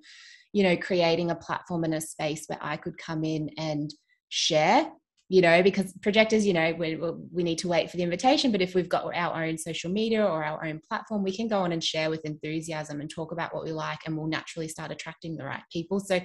you 0.54 0.62
know 0.62 0.78
creating 0.78 1.32
a 1.32 1.36
platform 1.36 1.84
and 1.84 1.96
a 1.96 2.02
space 2.02 2.46
where 2.48 2.60
i 2.62 2.78
could 2.78 2.98
come 3.00 3.24
in 3.24 3.50
and 3.58 3.92
share 4.30 4.92
you 5.30 5.42
know, 5.42 5.62
because 5.62 5.92
projectors, 6.02 6.46
you 6.46 6.54
know, 6.54 6.74
we, 6.78 6.96
we 6.96 7.44
need 7.44 7.58
to 7.58 7.68
wait 7.68 7.92
for 7.92 7.98
the 7.98 8.04
invitation. 8.04 8.52
But 8.52 8.62
if 8.62 8.74
we've 8.74 8.88
got 8.88 9.14
our 9.14 9.44
own 9.44 9.58
social 9.58 9.92
media 9.92 10.24
or 10.24 10.44
our 10.44 10.66
own 10.66 10.80
platform, 10.88 11.24
we 11.24 11.36
can 11.36 11.50
go 11.50 11.60
on 11.60 11.74
and 11.74 11.84
share 11.84 12.10
with 12.10 12.24
enthusiasm 12.24 13.02
and 13.02 13.10
talk 13.10 13.34
about 13.34 13.54
what 13.54 13.66
we 13.66 13.72
like, 13.72 14.00
and 14.06 14.16
we'll 14.16 14.28
naturally 14.28 14.70
start 14.70 14.92
attracting 14.92 15.36
the 15.36 15.44
right 15.44 15.64
people. 15.72 16.00
So 16.00 16.22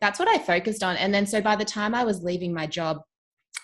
that's 0.00 0.18
what 0.18 0.28
I 0.28 0.38
focused 0.38 0.82
on. 0.82 0.96
And 0.96 1.12
then, 1.12 1.26
so 1.26 1.40
by 1.40 1.56
the 1.56 1.64
time 1.64 1.94
I 1.94 2.04
was 2.04 2.22
leaving 2.22 2.54
my 2.54 2.66
job, 2.66 2.98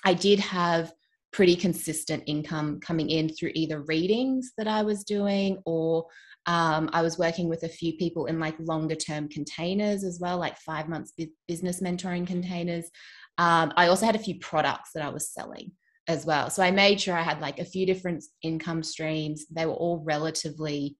I 0.05 0.15
did 0.15 0.41
have 0.41 0.93
pretty 1.33 1.57
consistent 1.57 2.25
income 2.27 2.81
coming 2.81 3.09
in 3.09 3.29
through 3.29 3.53
either 3.55 3.83
readings 3.83 4.53
that 4.59 4.69
I 4.69 4.83
was 4.83 5.05
doing 5.05 5.63
or 5.65 6.07
um, 6.47 6.91
I 6.93 7.03
was 7.03 7.19
working 7.19 7.49
with 7.49 7.63
a 7.63 7.69
few 7.69 7.95
people 7.95 8.27
in 8.27 8.41
like 8.41 8.57
longer 8.59 8.97
term 8.97 9.29
containers 9.29 10.03
as 10.03 10.19
well, 10.21 10.39
like 10.39 10.59
five 10.59 10.89
months 10.89 11.13
business 11.47 11.81
mentoring 11.81 12.27
containers. 12.27 12.91
Um, 13.39 13.73
I 13.77 13.89
also 13.89 14.07
had 14.07 14.17
a 14.17 14.21
few 14.21 14.39
products 14.39 14.91
that 14.95 15.05
I 15.05 15.09
was 15.09 15.31
selling 15.31 15.73
as 16.09 16.27
well. 16.27 16.51
So 16.51 16.63
I 16.63 16.71
made 16.71 17.01
sure 17.01 17.17
I 17.17 17.23
had 17.23 17.41
like 17.41 17.59
a 17.59 17.65
few 17.65 17.87
different 17.87 18.25
income 18.43 18.83
streams. 18.83 19.47
They 19.51 19.67
were 19.67 19.73
all 19.73 20.03
relatively 20.05 20.97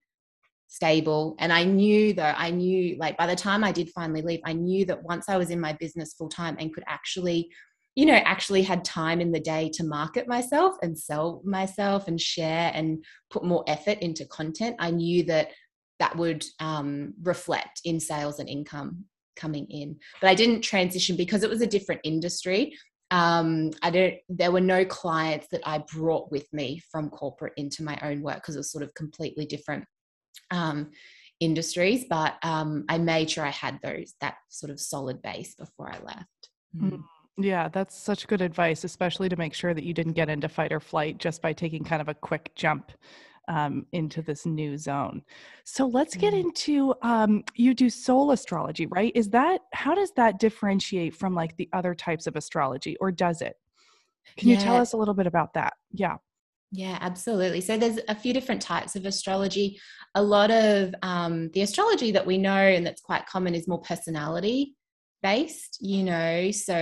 stable. 0.69 1.37
And 1.39 1.53
I 1.53 1.65
knew 1.65 2.15
though, 2.15 2.33
I 2.35 2.51
knew 2.51 2.97
like 2.99 3.19
by 3.19 3.27
the 3.27 3.37
time 3.37 3.63
I 3.63 3.73
did 3.73 3.91
finally 3.91 4.23
leave, 4.23 4.41
I 4.45 4.55
knew 4.55 4.87
that 4.87 5.03
once 5.03 5.29
I 5.29 5.37
was 5.37 5.51
in 5.51 5.61
my 5.61 5.75
business 5.75 6.15
full 6.15 6.29
time 6.29 6.57
and 6.59 6.73
could 6.73 6.85
actually, 6.87 7.51
you 7.95 8.07
know, 8.07 8.15
actually 8.15 8.63
had 8.63 8.85
time 8.85 9.21
in 9.21 9.33
the 9.33 9.41
day 9.41 9.71
to 9.75 9.85
market 9.85 10.27
myself 10.27 10.77
and 10.83 10.99
sell 10.99 11.43
myself 11.45 12.09
and 12.09 12.19
share 12.19 12.71
and 12.75 13.05
put 13.29 13.45
more 13.45 13.65
effort 13.67 13.99
into 13.99 14.25
content, 14.27 14.77
I 14.79 14.93
knew 14.93 15.25
that 15.25 15.49
that 15.99 16.17
would 16.17 16.45
um, 16.59 17.15
reflect 17.23 17.83
in 17.85 18.01
sales 18.01 18.39
and 18.39 18.49
income 18.49 19.05
coming 19.37 19.67
in. 19.71 19.97
But 20.21 20.29
I 20.29 20.35
didn't 20.35 20.63
transition 20.63 21.17
because 21.17 21.43
it 21.43 21.51
was 21.51 21.61
a 21.61 21.67
different 21.67 22.01
industry. 22.05 22.77
Um, 23.11 23.71
I 23.83 23.91
don't. 23.91 24.15
There 24.29 24.53
were 24.53 24.61
no 24.61 24.85
clients 24.85 25.49
that 25.53 25.61
I 25.65 25.79
brought 25.79 26.31
with 26.31 26.51
me 26.53 26.83
from 26.91 27.11
corporate 27.11 27.53
into 27.57 27.83
my 27.83 27.99
own 28.03 28.23
work 28.23 28.37
because 28.37 28.55
it 28.55 28.61
was 28.61 28.73
sort 28.73 28.85
of 28.85 28.95
completely 28.95 29.45
different 29.45 29.85
um, 30.51 30.91
industries, 31.41 32.05
but 32.09 32.37
um, 32.43 32.85
I 32.89 32.99
made 32.99 33.31
sure 33.31 33.45
I 33.45 33.51
had 33.51 33.79
those 33.83 34.15
that 34.21 34.37
sort 34.49 34.71
of 34.71 34.81
solid 34.81 35.21
base 35.23 35.55
before 35.55 35.91
I 35.91 35.99
left. 35.99 36.49
Mm. 36.77 37.03
Yeah, 37.39 37.69
that's 37.69 37.97
such 37.97 38.29
good 38.29 38.43
advice, 38.43 38.85
especially 38.85 39.29
to 39.31 39.37
make 39.37 39.55
sure 39.55 39.73
that 39.75 39.85
you 39.85 39.95
didn't 39.95 40.13
get 40.13 40.29
into 40.29 40.49
fight 40.49 40.73
or 40.73 40.81
flight 40.81 41.19
just 41.19 41.41
by 41.41 41.53
taking 41.53 41.83
kind 41.83 42.03
of 42.03 42.09
a 42.09 42.15
quick 42.15 42.53
jump 42.55 42.93
um, 43.49 43.87
into 43.93 44.23
this 44.23 44.47
new 44.47 44.77
zone. 44.77 45.23
So 45.65 45.87
let's 45.87 46.17
get 46.17 46.35
mm-hmm. 46.35 46.49
into 46.49 46.95
um, 47.03 47.45
you 47.55 47.75
do 47.75 47.91
soul 47.91 48.31
astrology, 48.31 48.87
right? 48.87 49.13
Is 49.15 49.31
that 49.31 49.61
how 49.73 49.95
does 49.95 50.13
that 50.17 50.39
differentiate 50.39 51.15
from 51.15 51.35
like 51.35 51.57
the 51.57 51.69
other 51.73 51.95
types 51.95 52.27
of 52.27 52.37
astrology, 52.37 52.97
or 53.01 53.11
does 53.11 53.43
it? 53.43 53.57
Can 54.37 54.49
yeah. 54.49 54.57
you 54.57 54.61
tell 54.61 54.77
us 54.77 54.93
a 54.93 54.97
little 54.97 55.15
bit 55.15 55.27
about 55.27 55.55
that? 55.55 55.75
Yeah. 55.93 56.17
Yeah, 56.75 56.97
absolutely. 57.03 57.61
So 57.61 57.77
there's 57.77 57.99
a 58.09 58.15
few 58.15 58.33
different 58.33 58.63
types 58.63 58.97
of 58.97 59.05
astrology. 59.05 59.79
A 60.15 60.23
lot 60.23 60.51
of 60.51 60.95
um, 61.03 61.51
the 61.51 61.61
astrology 61.61 62.13
that 62.13 62.25
we 62.27 62.39
know 62.39 62.57
and 62.57 62.87
that's 62.87 63.03
quite 63.03 63.27
common 63.27 63.55
is 63.55 63.69
more 63.69 63.81
personality 63.83 64.75
based, 65.23 65.79
you 65.81 66.03
know. 66.03 66.51
So, 66.51 66.75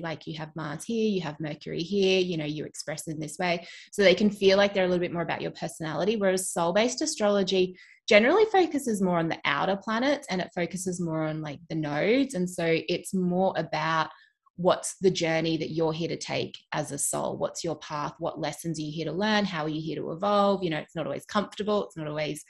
like 0.00 0.26
you 0.26 0.36
have 0.38 0.54
Mars 0.56 0.84
here, 0.84 1.08
you 1.08 1.20
have 1.20 1.40
Mercury 1.40 1.82
here, 1.82 2.20
you 2.20 2.36
know, 2.36 2.44
you 2.44 2.64
express 2.64 3.08
in 3.08 3.20
this 3.20 3.38
way. 3.38 3.66
So 3.92 4.02
they 4.02 4.14
can 4.14 4.30
feel 4.30 4.56
like 4.56 4.74
they're 4.74 4.84
a 4.84 4.88
little 4.88 5.00
bit 5.00 5.12
more 5.12 5.22
about 5.22 5.42
your 5.42 5.52
personality. 5.52 6.16
Whereas 6.16 6.50
soul 6.50 6.72
based 6.72 7.02
astrology 7.02 7.76
generally 8.08 8.44
focuses 8.46 9.00
more 9.00 9.18
on 9.18 9.28
the 9.28 9.38
outer 9.44 9.76
planets 9.76 10.26
and 10.28 10.40
it 10.40 10.50
focuses 10.54 11.00
more 11.00 11.24
on 11.24 11.40
like 11.40 11.60
the 11.68 11.74
nodes. 11.74 12.34
And 12.34 12.48
so 12.48 12.64
it's 12.88 13.14
more 13.14 13.54
about 13.56 14.10
what's 14.56 14.96
the 14.98 15.10
journey 15.10 15.56
that 15.56 15.70
you're 15.70 15.92
here 15.92 16.08
to 16.08 16.16
take 16.16 16.58
as 16.72 16.92
a 16.92 16.98
soul 16.98 17.38
what's 17.38 17.64
your 17.64 17.76
path 17.76 18.12
what 18.18 18.38
lessons 18.38 18.78
are 18.78 18.82
you 18.82 18.92
here 18.92 19.06
to 19.06 19.12
learn 19.12 19.46
how 19.46 19.64
are 19.64 19.68
you 19.68 19.80
here 19.80 19.96
to 19.96 20.12
evolve 20.12 20.62
you 20.62 20.68
know 20.68 20.78
it's 20.78 20.94
not 20.94 21.06
always 21.06 21.24
comfortable 21.24 21.86
it's 21.86 21.96
not 21.96 22.06
always 22.06 22.44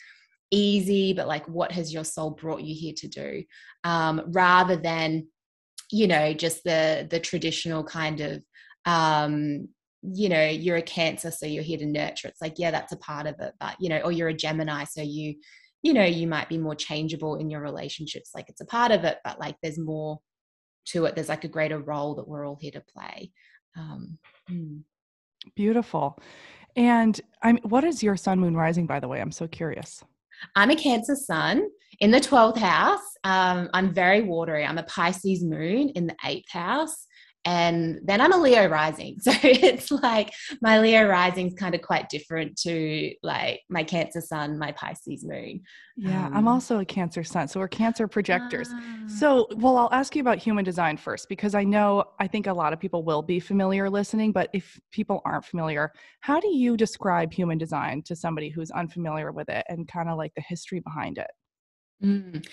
easy 0.51 1.13
but 1.13 1.29
like 1.29 1.47
what 1.49 1.71
has 1.73 1.93
your 1.93 2.05
soul 2.05 2.31
brought 2.31 2.63
you 2.63 2.75
here 2.75 2.93
to 2.97 3.09
do 3.09 3.43
um, 3.85 4.23
rather 4.33 4.77
than 4.77 5.27
you 5.93 6.07
know 6.07 6.33
just 6.33 6.65
the 6.65 7.07
the 7.11 7.21
traditional 7.21 7.85
kind 7.85 8.21
of 8.21 8.43
um 8.87 9.69
you 10.03 10.29
know 10.29 10.45
you're 10.49 10.77
a 10.77 10.83
cancer 10.83 11.31
so 11.31 11.47
you're 11.47 11.63
here 11.63 11.79
to 11.79 11.87
nurture. 11.87 12.29
It's 12.29 12.41
like 12.41 12.55
yeah 12.59 12.73
that's 12.73 12.93
a 12.93 12.97
part 12.97 13.27
of 13.27 13.37
it 13.39 13.53
but 13.61 13.77
you 13.79 13.89
know 13.89 14.01
or 14.01 14.11
you're 14.11 14.29
a 14.29 14.35
gemini 14.35 14.85
so 14.85 15.01
you 15.03 15.37
you 15.83 15.93
know 15.93 16.05
you 16.05 16.27
might 16.27 16.49
be 16.49 16.59
more 16.59 16.75
changeable 16.75 17.37
in 17.37 17.51
your 17.51 17.61
relationships. 17.61 18.31
Like 18.35 18.49
it's 18.49 18.61
a 18.61 18.67
part 18.67 18.91
of 18.91 19.05
it 19.05 19.19
but 19.25 19.39
like 19.39 19.57
there's 19.63 19.79
more 19.79 20.19
to 20.87 21.05
it. 21.05 21.15
There's 21.15 21.29
like 21.29 21.45
a 21.45 21.49
greater 21.49 21.79
role 21.79 22.17
that 22.17 22.27
we're 22.27 22.47
all 22.47 22.59
here 22.61 22.73
to 22.73 22.83
play. 22.93 23.31
Um, 23.77 24.19
hmm. 24.49 24.79
beautiful. 25.55 26.19
And 26.75 27.21
i'm 27.43 27.59
what 27.59 27.85
is 27.85 28.03
your 28.03 28.17
sun 28.17 28.41
moon 28.41 28.57
rising 28.57 28.87
by 28.87 28.99
the 28.99 29.09
way? 29.09 29.21
I'm 29.21 29.33
so 29.33 29.47
curious 29.47 30.03
I'm 30.57 30.71
a 30.71 30.77
Cancer 30.77 31.17
sun 31.17 31.69
in 32.01 32.11
the 32.11 32.21
12th 32.21 32.59
house. 32.59 33.01
Um, 33.25 33.71
I'm 33.73 33.93
very 33.93 34.23
watery. 34.23 34.65
I'm 34.65 34.79
a 34.79 34.83
Pisces 34.85 35.45
moon 35.45 35.91
in 35.91 36.07
the 36.07 36.17
eighth 36.25 36.51
house. 36.51 37.07
And 37.45 37.99
then 38.05 38.21
I'm 38.21 38.33
a 38.33 38.37
Leo 38.37 38.67
rising. 38.69 39.19
So 39.23 39.33
it's 39.43 39.91
like 39.91 40.33
my 40.61 40.81
Leo 40.81 41.07
rising 41.07 41.47
is 41.47 41.55
kind 41.55 41.75
of 41.75 41.83
quite 41.83 42.09
different 42.09 42.57
to 42.63 43.13
like 43.23 43.61
my 43.69 43.83
Cancer 43.83 44.21
sun, 44.21 44.59
my 44.59 44.73
Pisces 44.73 45.25
moon. 45.25 45.63
Yeah, 45.97 46.27
um, 46.27 46.37
I'm 46.37 46.49
also 46.49 46.81
a 46.81 46.85
Cancer 46.85 47.25
sun. 47.25 47.49
So 47.49 47.61
we're 47.61 47.69
Cancer 47.69 48.09
projectors. 48.09 48.69
Uh, 48.69 49.09
so, 49.09 49.47
well, 49.57 49.77
I'll 49.77 49.93
ask 49.93 50.15
you 50.15 50.23
about 50.23 50.39
human 50.39 50.65
design 50.65 50.97
first 50.97 51.29
because 51.29 51.55
I 51.55 51.65
know 51.65 52.05
I 52.19 52.27
think 52.27 52.47
a 52.47 52.53
lot 52.53 52.73
of 52.73 52.81
people 52.81 53.05
will 53.05 53.23
be 53.23 53.41
familiar 53.41 53.89
listening, 53.89 54.33
but 54.33 54.51
if 54.53 54.79
people 54.91 55.23
aren't 55.25 55.45
familiar, 55.45 55.93
how 56.21 56.41
do 56.41 56.49
you 56.49 56.77
describe 56.77 57.33
human 57.33 57.59
design 57.59 58.03
to 58.03 58.17
somebody 58.17 58.49
who's 58.49 58.71
unfamiliar 58.71 59.33
with 59.33 59.49
it 59.49 59.65
and 59.69 59.89
kind 59.89 60.09
of 60.09 60.19
like 60.19 60.33
the 60.35 60.43
history 60.43 60.81
behind 60.81 61.19
it? 61.19 61.31
Mm. 62.03 62.47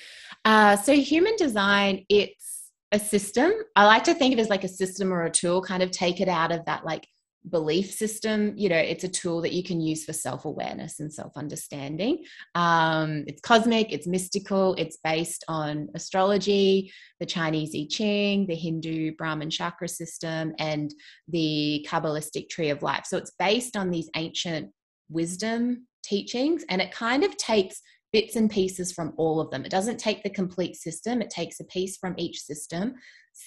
Uh, 0.46 0.76
so, 0.76 0.94
human 0.94 1.36
design, 1.36 2.06
it's 2.10 2.59
a 2.92 3.00
system. 3.00 3.52
I 3.76 3.86
like 3.86 4.04
to 4.06 4.14
think 4.14 4.34
of 4.34 4.40
it 4.40 4.44
as 4.44 4.50
like 4.50 4.64
a 4.64 4.70
system 4.70 5.14
or 5.14 5.24
a 5.24 5.32
tool, 5.32 5.62
kind 5.62 5.84
of 5.84 5.92
take 5.92 6.22
it 6.22 6.28
out 6.28 6.52
of 6.52 6.66
that 6.66 6.86
like 6.86 7.08
belief 7.50 7.92
system. 7.92 8.54
You 8.58 8.70
know, 8.70 8.78
it's 8.78 9.04
a 9.04 9.10
tool 9.10 9.42
that 9.42 9.54
you 9.54 9.64
can 9.64 9.80
use 9.80 10.04
for 10.04 10.14
self 10.14 10.46
awareness 10.46 11.00
and 11.00 11.14
self 11.14 11.34
understanding. 11.38 12.24
Um, 12.56 13.24
it's 13.28 13.42
cosmic, 13.42 13.92
it's 13.92 14.08
mystical, 14.08 14.76
it's 14.76 14.98
based 15.04 15.46
on 15.48 15.90
astrology, 15.94 16.92
the 17.20 17.26
Chinese 17.26 17.72
I 17.76 17.88
Ching, 17.90 18.48
the 18.48 18.56
Hindu 18.56 19.16
Brahmin 19.18 19.50
chakra 19.50 19.88
system, 19.88 20.54
and 20.58 20.94
the 21.28 21.86
Kabbalistic 21.88 22.50
tree 22.50 22.70
of 22.70 22.82
life. 22.82 23.06
So 23.06 23.18
it's 23.18 23.32
based 23.38 23.78
on 23.78 23.90
these 23.90 24.10
ancient 24.16 24.72
wisdom 25.10 25.88
teachings 26.04 26.64
and 26.70 26.82
it 26.82 26.92
kind 26.92 27.24
of 27.24 27.36
takes 27.38 27.82
bits 28.12 28.36
and 28.36 28.50
pieces 28.50 28.92
from 28.92 29.14
all 29.18 29.40
of 29.40 29.52
them. 29.52 29.66
It 29.66 29.72
doesn't 29.72 29.98
take 29.98 30.24
the 30.24 30.30
complete 30.30 30.76
system, 30.76 31.22
it 31.22 31.30
takes 31.30 31.60
a 31.60 31.66
piece 31.66 31.98
from 31.98 32.16
each 32.18 32.42
system, 32.42 32.96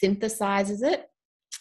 synthesizes 0.03 0.83
it. 0.83 1.07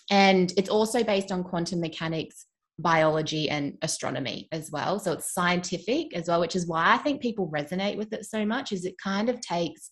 And 0.10 0.54
it's 0.58 0.70
also 0.70 1.04
based 1.04 1.32
on 1.32 1.44
quantum 1.44 1.80
mechanics, 1.82 2.46
biology, 2.80 3.50
and 3.50 3.78
astronomy 3.82 4.48
as 4.52 4.72
well. 4.72 5.00
So 5.00 5.14
it's 5.14 5.34
scientific 5.34 6.16
as 6.16 6.28
well, 6.28 6.40
which 6.40 6.56
is 6.56 6.68
why 6.68 6.94
I 6.94 6.98
think 6.98 7.22
people 7.22 7.50
resonate 7.50 7.98
with 7.98 8.14
it 8.14 8.26
so 8.26 8.46
much, 8.46 8.72
is 8.72 8.86
it 8.86 8.96
kind 9.04 9.30
of 9.30 9.40
takes 9.42 9.90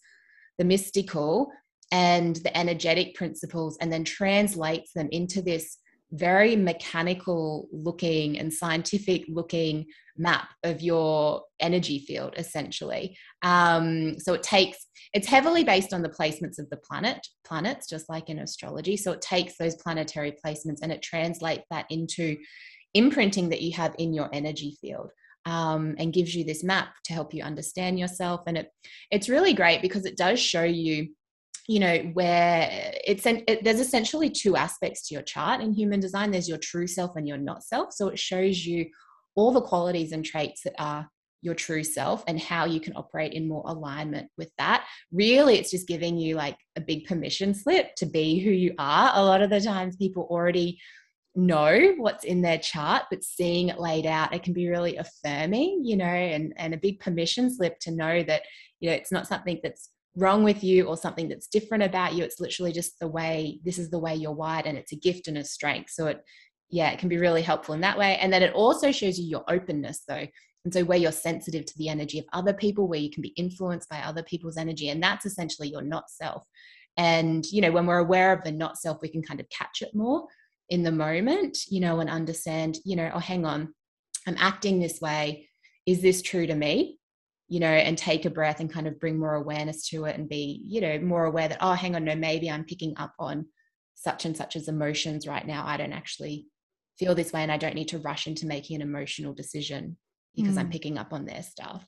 the 0.58 0.66
mystical 0.66 1.52
and 1.92 2.36
the 2.38 2.56
energetic 2.56 3.16
principles 3.16 3.78
and 3.82 3.92
then 3.92 4.04
translates 4.04 4.92
them 4.94 5.10
into 5.12 5.42
this 5.42 5.78
very 6.12 6.56
mechanical 6.56 7.68
looking 7.72 8.40
and 8.40 8.52
scientific 8.52 9.26
looking 9.28 9.86
map 10.18 10.50
of 10.64 10.82
your 10.82 11.44
energy 11.60 12.00
field 12.00 12.34
essentially. 12.38 13.16
Um, 13.42 14.20
so 14.20 14.34
it 14.34 14.44
takes 14.44 14.88
it's 15.14 15.28
heavily 15.28 15.64
based 15.64 15.94
on 15.94 16.02
the 16.02 16.10
placements 16.10 16.60
of 16.60 16.70
the 16.70 16.78
planet 16.78 17.26
planets 17.46 17.88
just 17.88 18.10
like 18.10 18.30
in 18.30 18.40
astrology. 18.40 18.98
So 18.98 19.12
it 19.12 19.22
takes 19.22 19.58
those 19.58 19.76
planetary 19.76 20.36
placements 20.46 20.80
and 20.82 20.92
it 20.92 21.02
translates 21.02 21.66
that 21.72 21.86
into 21.90 22.38
imprinting 22.94 23.50
that 23.50 23.62
you 23.62 23.74
have 23.74 23.96
in 23.98 24.14
your 24.14 24.30
energy 24.34 24.78
field 24.82 25.12
um, 25.46 25.96
and 25.98 26.14
gives 26.14 26.36
you 26.36 26.44
this 26.44 26.64
map 26.64 26.90
to 27.06 27.14
help 27.14 27.34
you 27.34 27.44
understand 27.44 28.00
yourself. 28.00 28.42
And 28.48 28.58
it 28.58 28.72
it's 29.12 29.30
really 29.30 29.54
great 29.54 29.82
because 29.82 30.06
it 30.06 30.18
does 30.18 30.40
show 30.40 30.64
you 30.64 31.10
you 31.70 31.80
know 31.80 32.00
where 32.14 32.68
it's 33.06 33.28
it, 33.28 33.64
there's 33.64 33.80
essentially 33.80 34.28
two 34.28 34.56
aspects 34.56 35.08
to 35.08 35.14
your 35.14 35.22
chart. 35.22 35.62
In 35.62 35.72
human 35.72 36.00
design 36.00 36.32
there's 36.32 36.50
your 36.50 36.58
true 36.58 36.88
self 36.88 37.16
and 37.16 37.28
your 37.28 37.38
not 37.38 37.64
self. 37.64 37.94
So 37.94 38.08
it 38.08 38.18
shows 38.18 38.66
you 38.66 38.88
all 39.36 39.52
the 39.52 39.62
qualities 39.62 40.12
and 40.12 40.26
traits 40.26 40.64
that 40.64 40.74
are 40.80 41.08
your 41.44 41.54
true 41.54 41.84
self 41.84 42.24
and 42.28 42.40
how 42.40 42.66
you 42.66 42.80
can 42.80 42.94
operate 42.96 43.34
in 43.34 43.48
more 43.48 43.62
alignment 43.68 44.32
with 44.36 44.50
that. 44.58 44.88
Really 45.12 45.60
it's 45.60 45.70
just 45.70 45.88
giving 45.88 46.18
you 46.18 46.36
like 46.36 46.58
a 46.76 46.82
big 46.82 47.06
permission 47.06 47.54
slip 47.54 47.94
to 47.98 48.08
be 48.08 48.40
who 48.40 48.50
you 48.50 48.74
are. 48.80 49.12
A 49.14 49.24
lot 49.24 49.44
of 49.44 49.52
the 49.52 49.62
times 49.62 49.96
people 49.96 50.28
already 50.32 50.80
know 51.36 51.94
what's 51.98 52.26
in 52.26 52.42
their 52.42 52.58
chart 52.58 53.04
but 53.12 53.24
seeing 53.24 53.70
it 53.70 53.80
laid 53.80 54.08
out 54.08 54.34
it 54.34 54.42
can 54.42 54.52
be 54.52 54.68
really 54.68 54.98
affirming 54.98 55.86
you 55.86 55.96
know 55.96 56.04
and 56.04 56.52
and 56.58 56.74
a 56.74 56.78
big 56.78 57.00
permission 57.00 57.54
slip 57.54 57.80
to 57.80 57.92
know 57.92 58.24
that 58.24 58.42
you 58.80 58.90
know 58.90 58.96
it's 58.96 59.12
not 59.12 59.28
something 59.28 59.60
that's 59.62 59.90
wrong 60.16 60.44
with 60.44 60.64
you 60.64 60.86
or 60.86 60.98
something 60.98 61.30
that's 61.30 61.48
different 61.48 61.84
about 61.84 62.14
you. 62.14 62.24
It's 62.24 62.40
literally 62.40 62.72
just 62.72 63.00
the 63.00 63.08
way, 63.08 63.60
this 63.64 63.78
is 63.78 63.90
the 63.90 64.00
way 64.00 64.16
you're 64.16 64.32
wired 64.32 64.66
and 64.66 64.78
it's 64.78 64.92
a 64.92 64.98
gift 64.98 65.28
and 65.28 65.38
a 65.38 65.44
strength. 65.44 65.92
So 65.92 66.08
it, 66.08 66.22
yeah, 66.70 66.92
it 66.92 67.00
can 67.00 67.10
be 67.10 67.18
really 67.18 67.42
helpful 67.42 67.76
in 67.76 67.82
that 67.82 67.98
way. 67.98 68.18
And 68.18 68.32
then 68.32 68.44
it 68.44 68.54
also 68.54 68.92
shows 68.92 69.18
you 69.20 69.26
your 69.26 69.44
openness 69.48 70.04
though. 70.08 70.28
And 70.66 70.74
so 70.74 70.84
where 70.84 70.98
you're 70.98 71.12
sensitive 71.12 71.66
to 71.66 71.78
the 71.78 71.90
energy 71.90 72.20
of 72.20 72.26
other 72.34 72.54
people, 72.54 72.88
where 72.88 73.00
you 73.00 73.10
can 73.10 73.22
be 73.22 73.34
influenced 73.38 73.90
by 73.90 74.00
other 74.00 74.24
people's 74.24 74.58
energy. 74.58 74.90
And 74.90 75.02
that's 75.02 75.26
essentially 75.26 75.70
your 75.70 75.82
not 75.82 76.10
self. 76.10 76.44
And, 76.98 77.46
you 77.46 77.62
know, 77.62 77.72
when 77.72 77.86
we're 77.86 78.00
aware 78.00 78.34
of 78.34 78.44
the 78.44 78.52
not 78.52 78.78
self, 78.78 79.02
we 79.02 79.10
can 79.10 79.24
kind 79.24 79.40
of 79.40 79.50
catch 79.50 79.82
it 79.82 79.96
more 79.96 80.28
in 80.70 80.84
the 80.84 80.92
moment, 80.92 81.58
you 81.70 81.80
know, 81.80 82.00
and 82.02 82.10
understand, 82.10 82.78
you 82.84 82.96
know, 82.96 83.10
oh, 83.14 83.20
hang 83.20 83.46
on, 83.46 83.74
I'm 84.28 84.36
acting 84.38 84.80
this 84.80 85.00
way. 85.02 85.50
Is 85.86 86.02
this 86.02 86.22
true 86.22 86.46
to 86.46 86.56
me? 86.56 86.99
You 87.50 87.60
know, 87.60 87.68
and 87.68 87.98
take 87.98 88.26
a 88.26 88.30
breath 88.30 88.60
and 88.60 88.72
kind 88.72 88.88
of 88.88 89.00
bring 89.00 89.20
more 89.20 89.34
awareness 89.34 89.90
to 89.90 90.06
it 90.06 90.16
and 90.16 90.30
be, 90.30 90.62
you 90.66 90.80
know, 90.80 91.00
more 91.00 91.26
aware 91.26 91.48
that, 91.48 91.58
oh, 91.62 91.74
hang 91.74 91.96
on, 91.96 92.06
no, 92.06 92.16
maybe 92.16 92.50
I'm 92.50 92.64
picking 92.64 92.94
up 92.98 93.14
on 93.20 93.48
such 93.96 94.26
and 94.26 94.38
such 94.38 94.56
as 94.56 94.68
emotions 94.68 95.28
right 95.28 95.46
now. 95.46 95.66
I 95.66 95.76
don't 95.76 95.92
actually 95.92 96.46
feel 97.00 97.16
this 97.16 97.34
way 97.34 97.42
and 97.42 97.52
I 97.52 97.58
don't 97.58 97.76
need 97.76 97.90
to 97.90 97.98
rush 97.98 98.28
into 98.28 98.46
making 98.46 98.76
an 98.76 98.82
emotional 98.82 99.34
decision 99.34 99.98
because 100.36 100.56
mm. 100.56 100.60
I'm 100.60 100.70
picking 100.70 101.00
up 101.00 101.12
on 101.12 101.26
their 101.26 101.42
stuff. 101.42 101.86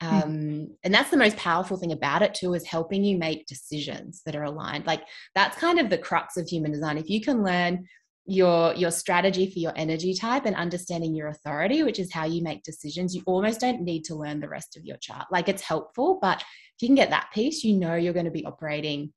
Mm. 0.00 0.22
Um, 0.22 0.32
mm. 0.32 0.66
And 0.84 0.94
that's 0.94 1.10
the 1.10 1.16
most 1.16 1.36
powerful 1.36 1.76
thing 1.76 1.92
about 1.92 2.22
it, 2.22 2.34
too, 2.34 2.54
is 2.54 2.64
helping 2.64 3.02
you 3.02 3.18
make 3.18 3.46
decisions 3.46 4.22
that 4.24 4.36
are 4.36 4.44
aligned. 4.44 4.86
Like 4.86 5.02
that's 5.34 5.58
kind 5.58 5.80
of 5.80 5.90
the 5.90 5.98
crux 5.98 6.36
of 6.36 6.46
human 6.46 6.70
design. 6.70 6.98
If 6.98 7.10
you 7.10 7.20
can 7.20 7.42
learn 7.42 7.86
your 8.26 8.74
your 8.74 8.90
strategy 8.90 9.50
for 9.50 9.58
your 9.58 9.72
energy 9.76 10.14
type 10.14 10.44
and 10.46 10.54
understanding 10.54 11.14
your 11.14 11.28
authority 11.28 11.82
which 11.82 11.98
is 11.98 12.12
how 12.12 12.24
you 12.24 12.42
make 12.42 12.62
decisions. 12.62 13.14
You 13.14 13.22
almost 13.26 13.60
don't 13.60 13.82
need 13.82 14.04
to 14.04 14.14
learn 14.14 14.40
the 14.40 14.48
rest 14.48 14.76
of 14.76 14.84
your 14.84 14.98
chart. 14.98 15.26
Like 15.30 15.48
it's 15.48 15.62
helpful 15.62 16.18
but 16.20 16.40
if 16.40 16.82
you 16.82 16.88
can 16.88 16.94
get 16.94 17.10
that 17.10 17.30
piece 17.32 17.64
you 17.64 17.76
know 17.76 17.94
you're 17.94 18.12
going 18.12 18.26
to 18.26 18.30
be 18.30 18.44
operating 18.44 19.12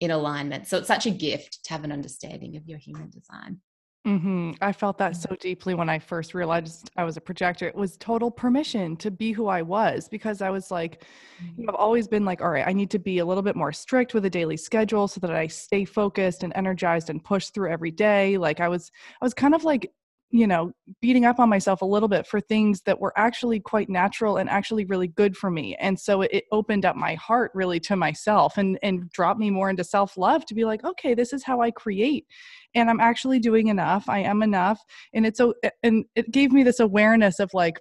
in 0.00 0.10
alignment. 0.10 0.68
So 0.68 0.78
it's 0.78 0.86
such 0.86 1.06
a 1.06 1.10
gift 1.10 1.64
to 1.64 1.72
have 1.72 1.84
an 1.84 1.92
understanding 1.92 2.56
of 2.56 2.66
your 2.66 2.78
human 2.78 3.10
design 3.10 3.60
Mm-hmm. 4.06 4.52
I 4.62 4.72
felt 4.72 4.96
that 4.98 5.16
so 5.16 5.36
deeply 5.38 5.74
when 5.74 5.90
I 5.90 5.98
first 5.98 6.32
realized 6.32 6.90
I 6.96 7.04
was 7.04 7.16
a 7.16 7.20
projector. 7.20 7.66
It 7.66 7.74
was 7.74 7.96
total 7.98 8.30
permission 8.30 8.96
to 8.98 9.10
be 9.10 9.32
who 9.32 9.48
I 9.48 9.60
was 9.60 10.08
because 10.08 10.40
I 10.40 10.50
was 10.50 10.70
like, 10.70 11.04
you 11.56 11.64
know, 11.64 11.72
I've 11.72 11.78
always 11.78 12.08
been 12.08 12.24
like, 12.24 12.40
all 12.40 12.48
right, 12.50 12.66
I 12.66 12.72
need 12.72 12.90
to 12.90 12.98
be 12.98 13.18
a 13.18 13.24
little 13.24 13.42
bit 13.42 13.56
more 13.56 13.72
strict 13.72 14.14
with 14.14 14.24
a 14.24 14.30
daily 14.30 14.56
schedule 14.56 15.08
so 15.08 15.20
that 15.20 15.30
I 15.30 15.46
stay 15.46 15.84
focused 15.84 16.42
and 16.42 16.52
energized 16.56 17.10
and 17.10 17.22
push 17.22 17.48
through 17.48 17.70
every 17.70 17.90
day. 17.90 18.38
Like 18.38 18.60
I 18.60 18.68
was, 18.68 18.90
I 19.20 19.24
was 19.24 19.34
kind 19.34 19.54
of 19.54 19.64
like 19.64 19.92
you 20.30 20.46
know 20.46 20.72
beating 21.00 21.24
up 21.24 21.38
on 21.38 21.48
myself 21.48 21.80
a 21.80 21.86
little 21.86 22.08
bit 22.08 22.26
for 22.26 22.40
things 22.40 22.82
that 22.82 23.00
were 23.00 23.12
actually 23.16 23.60
quite 23.60 23.88
natural 23.88 24.36
and 24.36 24.50
actually 24.50 24.84
really 24.84 25.08
good 25.08 25.36
for 25.36 25.50
me. 25.50 25.74
And 25.76 25.98
so 25.98 26.22
it 26.22 26.44
opened 26.52 26.84
up 26.84 26.96
my 26.96 27.14
heart 27.14 27.50
really 27.54 27.80
to 27.80 27.96
myself 27.96 28.58
and 28.58 28.78
and 28.82 29.08
dropped 29.10 29.40
me 29.40 29.50
more 29.50 29.70
into 29.70 29.84
self-love 29.84 30.44
to 30.46 30.54
be 30.54 30.64
like 30.64 30.84
okay 30.84 31.14
this 31.14 31.32
is 31.32 31.44
how 31.44 31.60
i 31.60 31.70
create 31.70 32.26
and 32.74 32.90
i'm 32.90 33.00
actually 33.00 33.38
doing 33.38 33.68
enough 33.68 34.08
i 34.08 34.18
am 34.18 34.42
enough. 34.42 34.80
And 35.14 35.26
it's 35.26 35.38
so 35.38 35.54
and 35.82 36.04
it 36.14 36.30
gave 36.30 36.52
me 36.52 36.62
this 36.62 36.80
awareness 36.80 37.40
of 37.40 37.50
like 37.54 37.80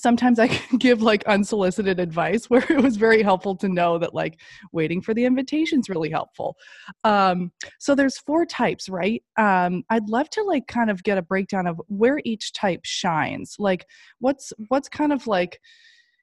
sometimes 0.00 0.38
I 0.38 0.48
can 0.48 0.78
give 0.78 1.02
like 1.02 1.24
unsolicited 1.26 2.00
advice 2.00 2.48
where 2.50 2.64
it 2.70 2.82
was 2.82 2.96
very 2.96 3.22
helpful 3.22 3.56
to 3.56 3.68
know 3.68 3.98
that 3.98 4.14
like 4.14 4.40
waiting 4.72 5.00
for 5.00 5.14
the 5.14 5.24
invitation 5.24 5.80
is 5.80 5.88
really 5.88 6.10
helpful. 6.10 6.56
Um, 7.04 7.52
so 7.78 7.94
there's 7.94 8.18
four 8.18 8.46
types, 8.46 8.88
right? 8.88 9.22
Um, 9.36 9.84
I'd 9.90 10.08
love 10.08 10.30
to 10.30 10.42
like 10.42 10.66
kind 10.66 10.90
of 10.90 11.02
get 11.02 11.18
a 11.18 11.22
breakdown 11.22 11.66
of 11.66 11.80
where 11.88 12.20
each 12.24 12.52
type 12.52 12.80
shines. 12.84 13.56
Like 13.58 13.86
what's 14.20 14.52
what's 14.68 14.88
kind 14.88 15.12
of 15.12 15.26
like 15.26 15.60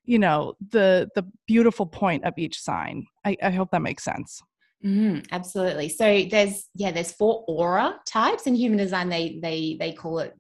you 0.06 0.20
know 0.20 0.54
the 0.72 1.10
the 1.16 1.26
beautiful 1.48 1.86
point 1.86 2.24
of 2.26 2.34
each 2.38 2.60
sign. 2.60 3.06
I, 3.26 3.38
I 3.42 3.52
hope 3.52 3.72
that 3.72 3.82
makes 3.82 4.04
sense. 4.04 4.42
Mm, 4.84 5.26
absolutely. 5.32 5.90
So 5.90 6.26
there's 6.30 6.70
yeah, 6.76 6.92
there's 6.92 7.12
four 7.12 7.44
aura 7.48 7.96
types 8.06 8.46
in 8.46 8.56
human 8.56 8.78
design. 8.78 9.10
They 9.10 9.40
they 9.42 9.78
they 9.80 9.94
call 9.94 10.20
it 10.20 10.36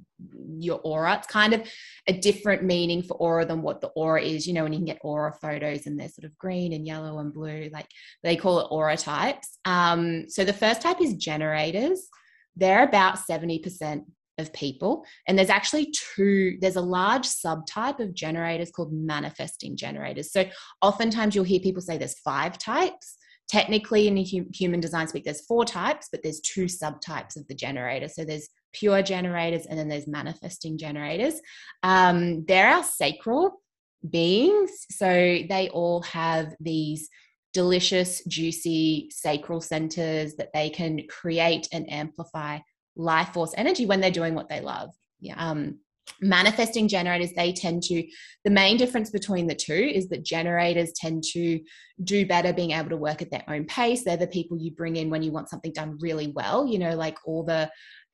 your 0.60 0.80
aura. 0.84 1.18
It's 1.18 1.28
kind 1.28 1.54
of 1.54 1.68
a 2.08 2.14
different 2.14 2.64
meaning 2.64 3.04
for 3.04 3.16
aura 3.16 3.46
than 3.46 3.62
what 3.62 3.82
the 3.82 3.88
aura 3.90 4.22
is. 4.22 4.48
You 4.48 4.54
know, 4.54 4.64
when 4.64 4.74
you 4.74 4.80
can 4.80 4.86
get 4.86 5.00
aura 5.02 5.34
photos 5.34 5.86
and 5.86 6.00
they're 6.00 6.10
sort 6.10 6.26
of 6.26 6.38
green 6.38 6.74
and 6.74 6.88
yellow 6.88 7.20
and 7.20 7.34
blue, 7.34 7.70
like 7.72 7.88
they 8.24 8.36
call 8.36 8.60
it 8.60 8.68
aura 8.72 8.98
types. 8.98 9.58
Um, 9.66 10.30
so 10.30 10.46
the 10.46 10.54
first 10.54 10.82
type 10.82 11.02
is 11.02 11.14
generators. 11.16 12.08
They're 12.56 12.84
about 12.84 13.20
70% 13.30 14.04
of 14.38 14.52
people. 14.54 15.06
And 15.28 15.38
there's 15.38 15.50
actually 15.50 15.94
two, 16.16 16.58
there's 16.60 16.76
a 16.76 16.82
large 16.82 17.26
subtype 17.28 18.00
of 18.00 18.14
generators 18.14 18.72
called 18.72 18.94
manifesting 18.94 19.78
generators. 19.78 20.32
So 20.32 20.46
oftentimes 20.82 21.36
you'll 21.36 21.46
hear 21.46 21.60
people 21.60 21.82
say 21.82 21.98
there's 21.98 22.20
five 22.20 22.58
types. 22.58 23.18
Technically, 23.48 24.08
in 24.08 24.18
human 24.18 24.80
design 24.80 25.08
speak, 25.08 25.24
there's 25.24 25.46
four 25.46 25.66
types, 25.66 26.10
but 26.12 26.24
there's 26.24 26.42
two 26.42 26.66
subtypes 26.66 27.38
of 27.38 27.48
the 27.48 27.54
generator. 27.54 28.08
So 28.08 28.26
there's 28.26 28.50
pure 28.76 29.02
generators 29.02 29.66
and 29.66 29.80
then 29.80 29.88
there's 29.88 30.08
manifesting 30.08 30.78
generators. 30.78 31.36
Um, 31.84 32.46
they're 32.46 32.70
our 32.70 32.84
sacral 32.84 33.62
beings. 34.10 34.86
So 34.92 35.08
they 35.08 35.70
all 35.74 36.02
have 36.04 36.54
these 36.60 37.10
delicious, 37.54 38.24
juicy 38.26 39.10
sacral 39.12 39.62
centers 39.62 40.36
that 40.36 40.52
they 40.54 40.70
can 40.70 41.02
create 41.08 41.68
and 41.72 41.92
amplify 41.92 42.60
life 42.96 43.30
force 43.30 43.54
energy 43.58 43.86
when 43.86 44.02
they're 44.02 44.12
doing 44.12 44.36
what 44.36 44.50
they 44.50 44.62
love. 44.62 44.90
Yeah. 45.20 45.36
Um, 45.38 45.80
manifesting 46.22 46.88
generators 46.88 47.34
they 47.34 47.52
tend 47.52 47.84
to 47.84 48.06
the 48.44 48.50
main 48.52 48.78
difference 48.78 49.10
between 49.10 49.48
the 49.48 49.56
two 49.56 49.74
is 49.74 50.08
that 50.08 50.24
generators 50.24 50.92
tend 50.94 51.24
to 51.24 51.60
do 52.04 52.26
better 52.26 52.54
being 52.54 52.72
able 52.72 52.90
to 52.90 52.98
work 52.98 53.22
at 53.22 53.32
their 53.32 53.44
own 53.50 53.66
pace 53.66 54.04
they're 54.04 54.16
the 54.16 54.28
people 54.28 54.58
you 54.58 54.72
bring 54.72 54.96
in 54.96 55.10
when 55.10 55.24
you 55.24 55.32
want 55.32 55.50
something 55.50 55.74
done 55.74 55.98
really 56.00 56.32
well 56.36 56.68
you 56.68 56.78
know 56.78 56.96
like 56.96 57.18
all 57.26 57.44
the 57.44 57.70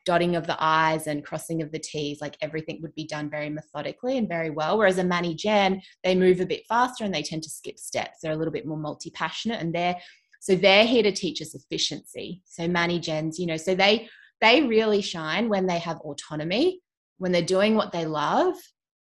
dotting 0.06 0.36
of 0.36 0.48
the 0.48 0.58
i's 0.60 1.08
and 1.08 1.24
crossing 1.24 1.62
of 1.62 1.72
the 1.72 1.80
t's 1.80 2.22
like 2.22 2.36
everything 2.42 2.80
would 2.82 2.94
be 2.96 3.06
done 3.06 3.30
very 3.30 3.50
methodically 3.50 4.18
and 4.18 4.28
very 4.28 4.50
well. 4.50 4.78
Whereas 4.78 4.98
a 4.98 5.04
mani 5.04 5.36
gen 5.36 5.82
they 6.04 6.16
move 6.16 6.40
a 6.40 6.46
bit 6.46 6.64
faster 6.68 7.04
and 7.04 7.14
they 7.14 7.24
tend 7.24 7.44
to 7.44 7.50
skip 7.50 7.78
steps. 7.78 8.20
They're 8.22 8.32
a 8.32 8.36
little 8.36 8.54
bit 8.54 8.66
more 8.66 8.78
multi-passionate 8.78 9.62
and 9.62 9.74
they're 9.74 9.98
so 10.40 10.56
they're 10.56 10.86
here 10.86 11.04
to 11.04 11.12
teach 11.12 11.40
us 11.42 11.54
efficiency. 11.54 12.42
So 12.46 12.68
mani 12.68 13.00
gens 13.00 13.40
you 13.40 13.46
know 13.46 13.58
so 13.58 13.76
they 13.76 14.10
they 14.42 14.64
really 14.64 15.02
shine 15.02 15.50
when 15.50 15.68
they 15.68 15.80
have 15.80 16.00
autonomy 16.00 16.82
when 17.18 17.32
they're 17.32 17.44
doing 17.44 17.76
what 17.76 17.92
they 17.92 18.06
love 18.06 18.56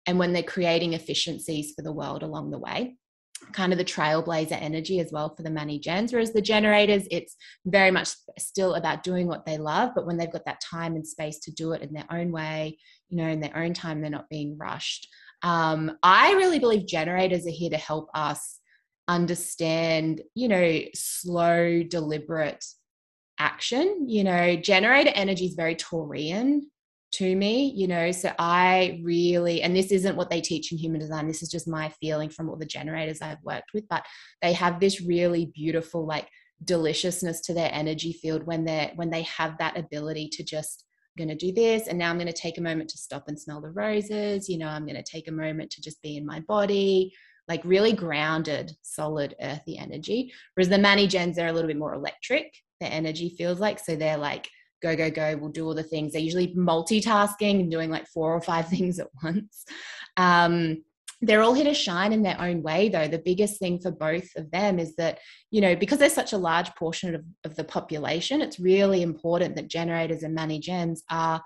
and 0.06 0.18
when 0.18 0.32
they're 0.32 0.42
creating 0.42 0.92
efficiencies 0.92 1.72
for 1.74 1.82
the 1.82 1.92
world 1.92 2.22
along 2.22 2.50
the 2.50 2.58
way 2.58 2.96
kind 3.52 3.72
of 3.72 3.78
the 3.78 3.84
trailblazer 3.84 4.60
energy 4.60 5.00
as 5.00 5.10
well 5.12 5.34
for 5.34 5.42
the 5.42 5.50
mani 5.50 5.78
gens 5.78 6.12
whereas 6.12 6.32
the 6.32 6.42
generators 6.42 7.06
it's 7.10 7.36
very 7.64 7.90
much 7.90 8.10
still 8.38 8.74
about 8.74 9.02
doing 9.02 9.26
what 9.26 9.44
they 9.46 9.58
love 9.58 9.90
but 9.94 10.06
when 10.06 10.16
they've 10.16 10.32
got 10.32 10.44
that 10.44 10.60
time 10.60 10.94
and 10.94 11.06
space 11.06 11.38
to 11.40 11.50
do 11.52 11.72
it 11.72 11.82
in 11.82 11.92
their 11.92 12.06
own 12.10 12.30
way 12.30 12.78
you 13.08 13.16
know 13.16 13.28
in 13.28 13.40
their 13.40 13.56
own 13.56 13.74
time 13.74 14.00
they're 14.00 14.10
not 14.10 14.28
being 14.28 14.56
rushed. 14.58 15.08
Um, 15.42 15.96
i 16.02 16.32
really 16.32 16.58
believe 16.58 16.86
generators 16.86 17.46
are 17.46 17.50
here 17.50 17.70
to 17.70 17.76
help 17.76 18.08
us 18.14 18.58
understand 19.08 20.22
you 20.34 20.48
know 20.48 20.80
slow 20.94 21.82
deliberate 21.82 22.64
action. 23.38 24.06
You 24.08 24.24
know 24.24 24.56
generator 24.56 25.10
energy 25.14 25.46
is 25.46 25.54
very 25.54 25.74
taurian 25.74 26.60
to 27.12 27.36
me, 27.36 27.72
you 27.74 27.86
know. 27.86 28.12
So 28.12 28.32
I 28.38 29.00
really, 29.02 29.62
and 29.62 29.74
this 29.74 29.90
isn't 29.90 30.16
what 30.16 30.30
they 30.30 30.40
teach 30.40 30.72
in 30.72 30.78
human 30.78 31.00
design, 31.00 31.26
this 31.26 31.42
is 31.42 31.50
just 31.50 31.68
my 31.68 31.88
feeling 32.00 32.30
from 32.30 32.48
all 32.48 32.56
the 32.56 32.66
generators 32.66 33.20
I've 33.20 33.42
worked 33.42 33.72
with, 33.74 33.88
but 33.88 34.04
they 34.42 34.52
have 34.52 34.80
this 34.80 35.00
really 35.00 35.46
beautiful, 35.46 36.06
like, 36.06 36.28
deliciousness 36.64 37.40
to 37.40 37.54
their 37.54 37.70
energy 37.72 38.12
field 38.12 38.46
when 38.46 38.64
they're 38.64 38.92
when 38.96 39.10
they 39.10 39.22
have 39.22 39.56
that 39.58 39.78
ability 39.78 40.28
to 40.28 40.42
just 40.42 40.84
I'm 41.18 41.26
going 41.26 41.36
to 41.36 41.46
do 41.46 41.52
this 41.52 41.88
and 41.88 41.98
now 41.98 42.10
I'm 42.10 42.18
going 42.18 42.26
to 42.26 42.32
take 42.32 42.58
a 42.58 42.62
moment 42.62 42.90
to 42.90 42.98
stop 42.98 43.24
and 43.28 43.38
smell 43.38 43.60
the 43.60 43.70
roses 43.70 44.48
you 44.48 44.58
know 44.58 44.68
I'm 44.68 44.84
going 44.84 45.02
to 45.02 45.02
take 45.02 45.28
a 45.28 45.32
moment 45.32 45.70
to 45.72 45.80
just 45.80 46.02
be 46.02 46.16
in 46.16 46.26
my 46.26 46.40
body 46.40 47.12
like 47.48 47.62
really 47.64 47.92
grounded 47.92 48.72
solid 48.82 49.34
earthy 49.40 49.78
energy 49.78 50.32
whereas 50.54 50.68
the 50.68 50.78
mani 50.78 51.06
gens 51.06 51.38
are 51.38 51.46
a 51.46 51.52
little 51.52 51.68
bit 51.68 51.78
more 51.78 51.94
electric 51.94 52.52
their 52.80 52.92
energy 52.92 53.34
feels 53.36 53.58
like 53.58 53.78
so 53.78 53.96
they're 53.96 54.18
like 54.18 54.48
go, 54.82 54.96
go, 54.96 55.10
go, 55.10 55.36
we'll 55.36 55.50
do 55.50 55.66
all 55.66 55.74
the 55.74 55.82
things. 55.82 56.12
They're 56.12 56.22
usually 56.22 56.54
multitasking 56.54 57.60
and 57.60 57.70
doing 57.70 57.90
like 57.90 58.06
four 58.08 58.34
or 58.34 58.40
five 58.40 58.68
things 58.68 58.98
at 58.98 59.08
once. 59.22 59.64
Um, 60.16 60.82
they're 61.22 61.42
all 61.42 61.52
here 61.52 61.64
to 61.64 61.74
shine 61.74 62.14
in 62.14 62.22
their 62.22 62.40
own 62.40 62.62
way, 62.62 62.88
though. 62.88 63.06
The 63.06 63.18
biggest 63.18 63.58
thing 63.58 63.78
for 63.78 63.90
both 63.90 64.28
of 64.36 64.50
them 64.50 64.78
is 64.78 64.96
that, 64.96 65.18
you 65.50 65.60
know, 65.60 65.76
because 65.76 65.98
they're 65.98 66.08
such 66.08 66.32
a 66.32 66.38
large 66.38 66.74
portion 66.76 67.14
of, 67.14 67.22
of 67.44 67.56
the 67.56 67.64
population, 67.64 68.40
it's 68.40 68.58
really 68.58 69.02
important 69.02 69.54
that 69.56 69.68
generators 69.68 70.22
and 70.22 70.34
mani 70.34 70.58
gens 70.58 71.02
are 71.10 71.42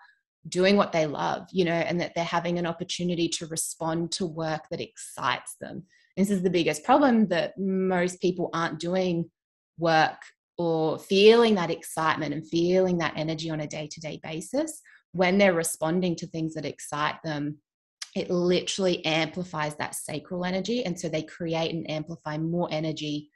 doing 0.48 0.76
what 0.76 0.92
they 0.92 1.06
love, 1.06 1.48
you 1.50 1.64
know, 1.64 1.72
and 1.72 2.00
that 2.00 2.12
they're 2.14 2.24
having 2.24 2.58
an 2.58 2.66
opportunity 2.66 3.28
to 3.28 3.46
respond 3.46 4.12
to 4.12 4.26
work 4.26 4.62
that 4.70 4.80
excites 4.80 5.56
them. 5.60 5.82
This 6.16 6.30
is 6.30 6.42
the 6.42 6.50
biggest 6.50 6.84
problem 6.84 7.26
that 7.28 7.58
most 7.58 8.20
people 8.20 8.50
aren't 8.52 8.78
doing 8.78 9.30
work 9.78 10.18
or 10.56 10.98
feeling 10.98 11.54
that 11.56 11.70
excitement 11.70 12.32
and 12.32 12.48
feeling 12.48 12.98
that 12.98 13.14
energy 13.16 13.50
on 13.50 13.60
a 13.60 13.66
day 13.66 13.88
to 13.90 14.00
day 14.00 14.20
basis, 14.22 14.80
when 15.12 15.38
they're 15.38 15.54
responding 15.54 16.16
to 16.16 16.26
things 16.26 16.54
that 16.54 16.64
excite 16.64 17.16
them, 17.24 17.58
it 18.14 18.30
literally 18.30 19.04
amplifies 19.04 19.74
that 19.76 19.94
sacral 19.94 20.44
energy. 20.44 20.84
And 20.84 20.98
so 20.98 21.08
they 21.08 21.22
create 21.22 21.74
and 21.74 21.90
amplify 21.90 22.38
more 22.38 22.68
energy 22.70 23.30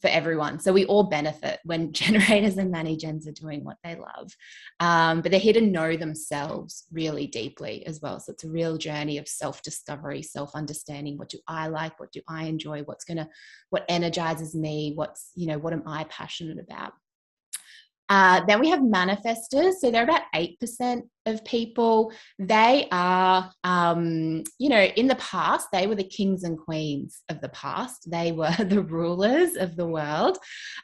for 0.00 0.08
everyone. 0.08 0.60
So 0.60 0.72
we 0.72 0.84
all 0.86 1.04
benefit 1.04 1.60
when 1.64 1.92
generators 2.06 2.58
and 2.58 2.70
mani 2.70 2.96
gens 2.96 3.26
are 3.26 3.32
doing 3.32 3.64
what 3.64 3.78
they 3.82 3.96
love. 3.96 4.32
Um, 4.80 5.20
but 5.20 5.30
they're 5.30 5.40
here 5.40 5.54
to 5.54 5.60
know 5.60 5.96
themselves 5.96 6.84
really 6.92 7.26
deeply 7.26 7.86
as 7.86 8.00
well. 8.00 8.20
So 8.20 8.32
it's 8.32 8.44
a 8.44 8.50
real 8.50 8.76
journey 8.76 9.18
of 9.18 9.28
self 9.28 9.62
discovery, 9.62 10.22
self 10.22 10.54
understanding. 10.54 11.18
What 11.18 11.30
do 11.30 11.38
I 11.48 11.68
like? 11.68 11.98
What 11.98 12.12
do 12.12 12.20
I 12.28 12.44
enjoy? 12.44 12.82
What's 12.82 13.04
going 13.04 13.18
to, 13.18 13.28
what 13.70 13.84
energizes 13.88 14.54
me? 14.54 14.92
What's, 14.94 15.30
you 15.34 15.46
know, 15.46 15.58
what 15.58 15.72
am 15.72 15.82
I 15.86 16.04
passionate 16.04 16.58
about? 16.58 16.92
Uh, 18.08 18.44
then 18.46 18.60
we 18.60 18.68
have 18.68 18.80
manifestors. 18.80 19.74
So 19.74 19.90
they're 19.90 20.04
about 20.04 20.22
8% 20.34 21.02
of 21.26 21.44
people. 21.44 22.12
They 22.38 22.86
are, 22.92 23.50
um, 23.64 24.44
you 24.58 24.68
know, 24.68 24.82
in 24.82 25.08
the 25.08 25.16
past, 25.16 25.68
they 25.72 25.88
were 25.88 25.96
the 25.96 26.04
kings 26.04 26.44
and 26.44 26.56
queens 26.56 27.22
of 27.28 27.40
the 27.40 27.48
past. 27.48 28.08
They 28.08 28.30
were 28.30 28.54
the 28.58 28.82
rulers 28.82 29.56
of 29.56 29.76
the 29.76 29.86
world. 29.86 30.38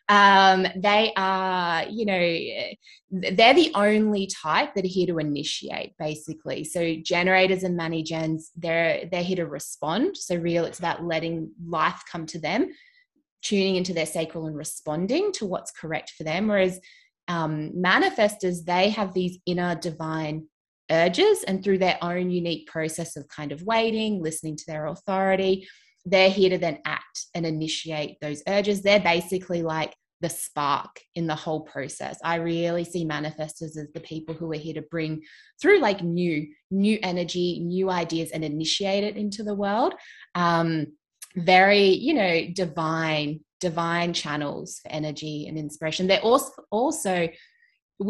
Um, 0.09 0.67
they 0.77 1.13
are, 1.17 1.85
you 1.89 2.07
know, 2.07 3.31
they're 3.33 3.55
the 3.55 3.71
only 3.75 4.27
type 4.27 4.75
that 4.75 4.85
are 4.85 4.89
here 4.89 5.07
to 5.07 5.19
initiate, 5.19 5.97
basically. 5.99 6.65
So 6.65 6.97
generators 7.05 7.63
and 7.63 7.77
mani 7.77 8.03
gens, 8.03 8.51
they're, 8.57 9.09
they're 9.11 9.23
here 9.23 9.37
to 9.37 9.47
respond. 9.47 10.17
So 10.17 10.35
real, 10.35 10.65
it's 10.65 10.81
about 10.81 11.05
letting 11.05 11.53
life 11.65 12.03
come 12.11 12.27
to 12.27 12.41
them 12.41 12.71
tuning 13.43 13.77
into 13.77 13.93
their 13.93 14.07
sacral 14.07 14.47
and 14.47 14.57
responding 14.57 15.33
to 15.33 15.47
what's 15.47 15.73
correct 15.73 16.13
for 16.17 16.23
them. 16.25 16.47
Whereas 16.47 16.81
um, 17.33 17.73
manifestors, 17.75 18.65
they 18.67 18.91
have 18.91 19.15
these 19.15 19.39
inner 19.47 19.75
divine 19.75 20.49
urges, 20.91 21.43
and 21.45 21.65
through 21.65 21.79
their 21.79 21.97
own 22.03 22.31
unique 22.31 22.67
process 22.67 23.17
of 23.17 23.27
kind 23.29 23.53
of 23.53 23.63
waiting, 23.63 24.23
listening 24.23 24.57
to 24.57 24.65
their 24.67 24.87
authority, 24.87 25.67
they're 26.05 26.29
here 26.29 26.51
to 26.51 26.59
then 26.59 26.79
act 26.85 27.27
and 27.35 27.47
initiate 27.47 28.19
those 28.21 28.43
urges. 28.47 28.83
They're 28.83 29.01
basically 29.01 29.63
like 29.63 29.95
the 30.21 30.29
spark 30.29 31.01
in 31.15 31.27
the 31.27 31.35
whole 31.35 31.63
process. 31.63 32.19
I 32.23 32.35
really 32.37 32.85
see 32.85 33.07
manifestors 33.07 33.77
as 33.79 33.89
the 33.95 34.01
people 34.01 34.35
who 34.35 34.53
are 34.53 34.57
here 34.57 34.75
to 34.75 34.83
bring 34.83 35.23
through 35.61 35.81
like 35.81 36.03
new, 36.03 36.47
new 36.71 36.99
energy, 37.03 37.61
new 37.61 37.89
ideas 37.89 38.31
and 38.31 38.45
initiate 38.45 39.05
it 39.05 39.17
into 39.17 39.43
the 39.43 39.55
world. 39.55 39.95
Um, 40.35 40.89
very, 41.35 41.87
you 41.87 42.13
know, 42.13 42.47
divine, 42.53 43.41
divine 43.63 44.13
channels 44.13 44.81
for 44.83 44.91
energy 44.91 45.47
and 45.47 45.57
inspiration. 45.57 46.09
They're 46.09 46.21
also 46.21 46.53
also 46.71 47.29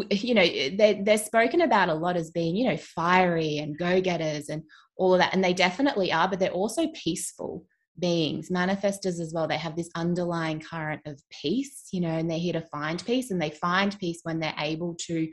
you 0.09 0.33
know 0.33 0.45
they're, 0.75 1.03
they're 1.03 1.17
spoken 1.19 1.61
about 1.61 1.89
a 1.89 1.93
lot 1.93 2.17
as 2.17 2.31
being 2.31 2.55
you 2.55 2.67
know 2.67 2.77
fiery 2.77 3.59
and 3.59 3.77
go-getters 3.77 4.49
and 4.49 4.63
all 4.97 5.13
of 5.13 5.19
that 5.19 5.33
and 5.33 5.43
they 5.43 5.53
definitely 5.53 6.11
are 6.11 6.27
but 6.27 6.39
they're 6.39 6.49
also 6.49 6.87
peaceful 6.95 7.63
beings 7.99 8.49
manifestors 8.49 9.19
as 9.19 9.31
well. 9.35 9.47
They 9.47 9.57
have 9.57 9.75
this 9.75 9.91
underlying 9.95 10.59
current 10.59 11.01
of 11.05 11.21
peace 11.29 11.89
you 11.91 12.01
know 12.01 12.09
and 12.17 12.29
they're 12.29 12.39
here 12.39 12.53
to 12.53 12.67
find 12.71 13.05
peace 13.05 13.29
and 13.29 13.39
they 13.39 13.51
find 13.51 13.97
peace 13.99 14.21
when 14.23 14.39
they're 14.39 14.55
able 14.57 14.95
to 15.07 15.27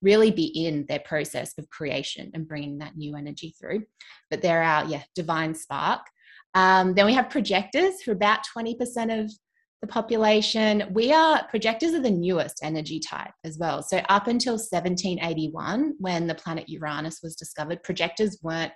really 0.00 0.30
be 0.30 0.44
in 0.44 0.84
their 0.88 1.00
process 1.00 1.58
of 1.58 1.68
creation 1.70 2.30
and 2.34 2.46
bringing 2.46 2.78
that 2.78 2.96
new 2.96 3.16
energy 3.16 3.54
through. 3.58 3.82
But 4.30 4.42
they're 4.42 4.62
our 4.62 4.84
yeah 4.84 5.02
divine 5.16 5.54
spark. 5.56 6.02
Um, 6.54 6.94
then 6.94 7.06
we 7.06 7.14
have 7.14 7.30
projectors 7.30 8.02
for 8.02 8.12
about 8.12 8.40
20% 8.56 9.20
of 9.20 9.32
the 9.84 9.92
population 9.92 10.82
we 10.92 11.12
are 11.12 11.46
projectors 11.48 11.92
are 11.92 12.00
the 12.00 12.10
newest 12.10 12.60
energy 12.62 12.98
type 12.98 13.32
as 13.44 13.58
well 13.58 13.82
so 13.82 13.98
up 14.08 14.28
until 14.28 14.54
1781 14.54 15.94
when 15.98 16.26
the 16.26 16.34
planet 16.34 16.66
uranus 16.68 17.20
was 17.22 17.36
discovered 17.36 17.82
projectors 17.82 18.38
weren't 18.42 18.72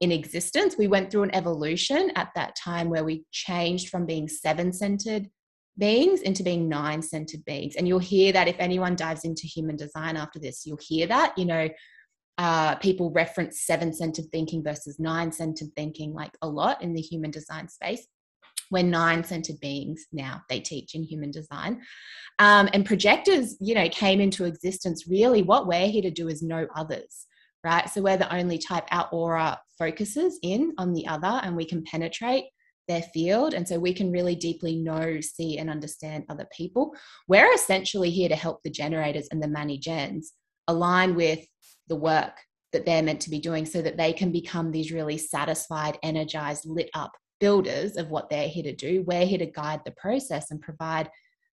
in 0.00 0.12
existence. 0.12 0.76
We 0.78 0.86
went 0.86 1.10
through 1.10 1.24
an 1.24 1.34
evolution 1.34 2.12
at 2.14 2.30
that 2.34 2.56
time 2.56 2.88
where 2.88 3.04
we 3.04 3.24
changed 3.32 3.88
from 3.88 4.06
being 4.06 4.28
seven 4.28 4.72
centered 4.72 5.28
beings 5.76 6.22
into 6.22 6.42
being 6.42 6.68
nine 6.68 7.02
centered 7.02 7.44
beings. 7.44 7.76
And 7.76 7.86
you'll 7.86 7.98
hear 7.98 8.32
that 8.32 8.48
if 8.48 8.56
anyone 8.58 8.96
dives 8.96 9.24
into 9.24 9.46
human 9.46 9.76
design 9.76 10.16
after 10.16 10.38
this, 10.38 10.64
you'll 10.66 10.80
hear 10.80 11.06
that, 11.06 11.36
you 11.36 11.44
know, 11.44 11.68
uh, 12.36 12.76
people 12.76 13.10
reference 13.10 13.62
seven 13.62 13.92
centered 13.92 14.26
thinking 14.30 14.62
versus 14.62 15.00
nine 15.00 15.32
centered 15.32 15.68
thinking 15.76 16.14
like 16.14 16.36
a 16.42 16.48
lot 16.48 16.82
in 16.82 16.94
the 16.94 17.00
human 17.00 17.32
design 17.32 17.68
space. 17.68 18.06
We're 18.70 18.84
nine 18.84 19.24
centered 19.24 19.60
beings 19.60 20.06
now, 20.12 20.42
they 20.48 20.60
teach 20.60 20.94
in 20.94 21.02
human 21.02 21.30
design. 21.30 21.82
Um, 22.38 22.68
and 22.72 22.86
projectors, 22.86 23.56
you 23.60 23.74
know, 23.74 23.88
came 23.88 24.20
into 24.20 24.44
existence 24.44 25.06
really 25.08 25.42
what 25.42 25.66
we're 25.66 25.88
here 25.88 26.02
to 26.02 26.10
do 26.10 26.28
is 26.28 26.42
know 26.42 26.66
others 26.74 27.26
right? 27.64 27.88
So 27.90 28.02
we're 28.02 28.16
the 28.16 28.34
only 28.34 28.58
type 28.58 28.86
our 28.90 29.08
aura 29.10 29.60
focuses 29.78 30.38
in 30.42 30.74
on 30.78 30.92
the 30.92 31.06
other 31.06 31.40
and 31.42 31.56
we 31.56 31.64
can 31.64 31.82
penetrate 31.84 32.44
their 32.86 33.02
field. 33.02 33.54
And 33.54 33.68
so 33.68 33.78
we 33.78 33.92
can 33.92 34.10
really 34.10 34.34
deeply 34.34 34.76
know, 34.76 35.20
see, 35.20 35.58
and 35.58 35.68
understand 35.68 36.24
other 36.28 36.46
people. 36.56 36.94
We're 37.26 37.52
essentially 37.52 38.10
here 38.10 38.28
to 38.28 38.36
help 38.36 38.62
the 38.62 38.70
generators 38.70 39.28
and 39.30 39.42
the 39.42 39.48
mani 39.48 39.78
gens 39.78 40.32
align 40.66 41.14
with 41.14 41.40
the 41.88 41.96
work 41.96 42.38
that 42.72 42.84
they're 42.84 43.02
meant 43.02 43.20
to 43.22 43.30
be 43.30 43.38
doing 43.38 43.66
so 43.66 43.82
that 43.82 43.96
they 43.96 44.12
can 44.12 44.32
become 44.32 44.70
these 44.70 44.92
really 44.92 45.18
satisfied, 45.18 45.98
energized, 46.02 46.64
lit 46.66 46.90
up 46.94 47.12
builders 47.40 47.96
of 47.96 48.10
what 48.10 48.30
they're 48.30 48.48
here 48.48 48.64
to 48.64 48.74
do. 48.74 49.02
We're 49.06 49.26
here 49.26 49.38
to 49.38 49.46
guide 49.46 49.80
the 49.84 49.92
process 49.92 50.50
and 50.50 50.60
provide 50.60 51.10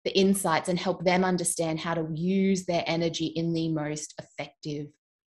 the 0.04 0.16
insights 0.16 0.68
and 0.68 0.78
help 0.78 1.04
them 1.04 1.24
understand 1.24 1.78
how 1.80 1.94
to 1.94 2.08
use 2.14 2.64
their 2.64 2.84
energy 2.86 3.26
in 3.26 3.52
the 3.52 3.68
most 3.68 4.14
effective 4.18 4.86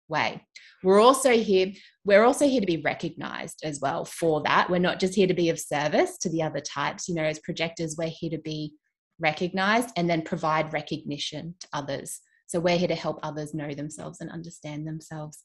way. 0.08 0.46
We're 0.82 1.00
also 1.00 1.32
here, 1.32 1.72
we're 2.04 2.24
also 2.24 2.48
here 2.48 2.60
to 2.60 2.66
be 2.66 2.82
recognized 2.82 3.60
as 3.64 3.80
well 3.80 4.04
for 4.04 4.42
that. 4.42 4.70
We're 4.70 4.78
not 4.78 5.00
just 5.00 5.14
here 5.14 5.26
to 5.26 5.34
be 5.34 5.50
of 5.50 5.58
service 5.58 6.16
to 6.18 6.28
the 6.28 6.42
other 6.42 6.60
types. 6.60 7.08
You 7.08 7.14
know, 7.14 7.24
as 7.24 7.38
projectors, 7.38 7.96
we're 7.98 8.08
here 8.08 8.30
to 8.30 8.38
be 8.38 8.74
recognized 9.18 9.90
and 9.96 10.08
then 10.08 10.22
provide 10.22 10.72
recognition 10.72 11.54
to 11.60 11.68
others. 11.72 12.20
So 12.46 12.60
we're 12.60 12.78
here 12.78 12.88
to 12.88 12.94
help 12.94 13.18
others 13.22 13.54
know 13.54 13.72
themselves 13.74 14.20
and 14.20 14.30
understand 14.30 14.86
themselves. 14.86 15.42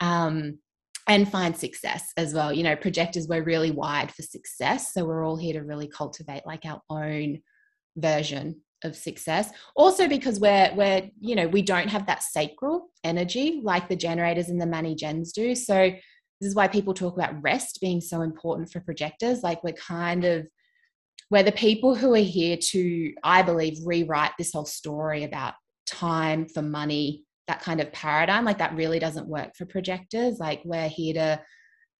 Um, 0.00 0.58
and 1.08 1.30
find 1.30 1.56
success 1.56 2.12
as 2.16 2.34
well. 2.34 2.52
You 2.52 2.64
know, 2.64 2.76
projectors, 2.76 3.28
we're 3.28 3.42
really 3.42 3.70
wired 3.70 4.10
for 4.10 4.22
success. 4.22 4.92
So 4.92 5.04
we're 5.04 5.26
all 5.26 5.36
here 5.36 5.54
to 5.54 5.62
really 5.62 5.88
cultivate 5.88 6.46
like 6.46 6.64
our 6.64 6.80
own 6.90 7.40
version 7.96 8.62
of 8.84 8.94
success 8.94 9.50
also 9.74 10.06
because 10.06 10.38
we're 10.38 10.70
we're 10.74 11.08
you 11.18 11.34
know 11.34 11.48
we 11.48 11.62
don't 11.62 11.88
have 11.88 12.06
that 12.06 12.22
sacral 12.22 12.90
energy 13.04 13.60
like 13.64 13.88
the 13.88 13.96
generators 13.96 14.50
and 14.50 14.60
the 14.60 14.66
money 14.66 14.94
gens 14.94 15.32
do 15.32 15.54
so 15.54 15.90
this 16.40 16.48
is 16.48 16.54
why 16.54 16.68
people 16.68 16.92
talk 16.92 17.16
about 17.16 17.42
rest 17.42 17.78
being 17.80 18.02
so 18.02 18.20
important 18.20 18.70
for 18.70 18.80
projectors 18.80 19.42
like 19.42 19.64
we're 19.64 19.72
kind 19.72 20.24
of 20.24 20.46
we're 21.30 21.42
the 21.42 21.52
people 21.52 21.94
who 21.94 22.12
are 22.12 22.18
here 22.18 22.58
to 22.58 23.12
i 23.24 23.40
believe 23.40 23.78
rewrite 23.84 24.32
this 24.38 24.52
whole 24.52 24.66
story 24.66 25.24
about 25.24 25.54
time 25.86 26.46
for 26.46 26.60
money 26.60 27.24
that 27.48 27.60
kind 27.60 27.80
of 27.80 27.92
paradigm 27.92 28.44
like 28.44 28.58
that 28.58 28.74
really 28.74 28.98
doesn't 28.98 29.28
work 29.28 29.54
for 29.56 29.66
projectors 29.66 30.38
like 30.38 30.60
we're 30.64 30.88
here 30.88 31.14
to 31.14 31.40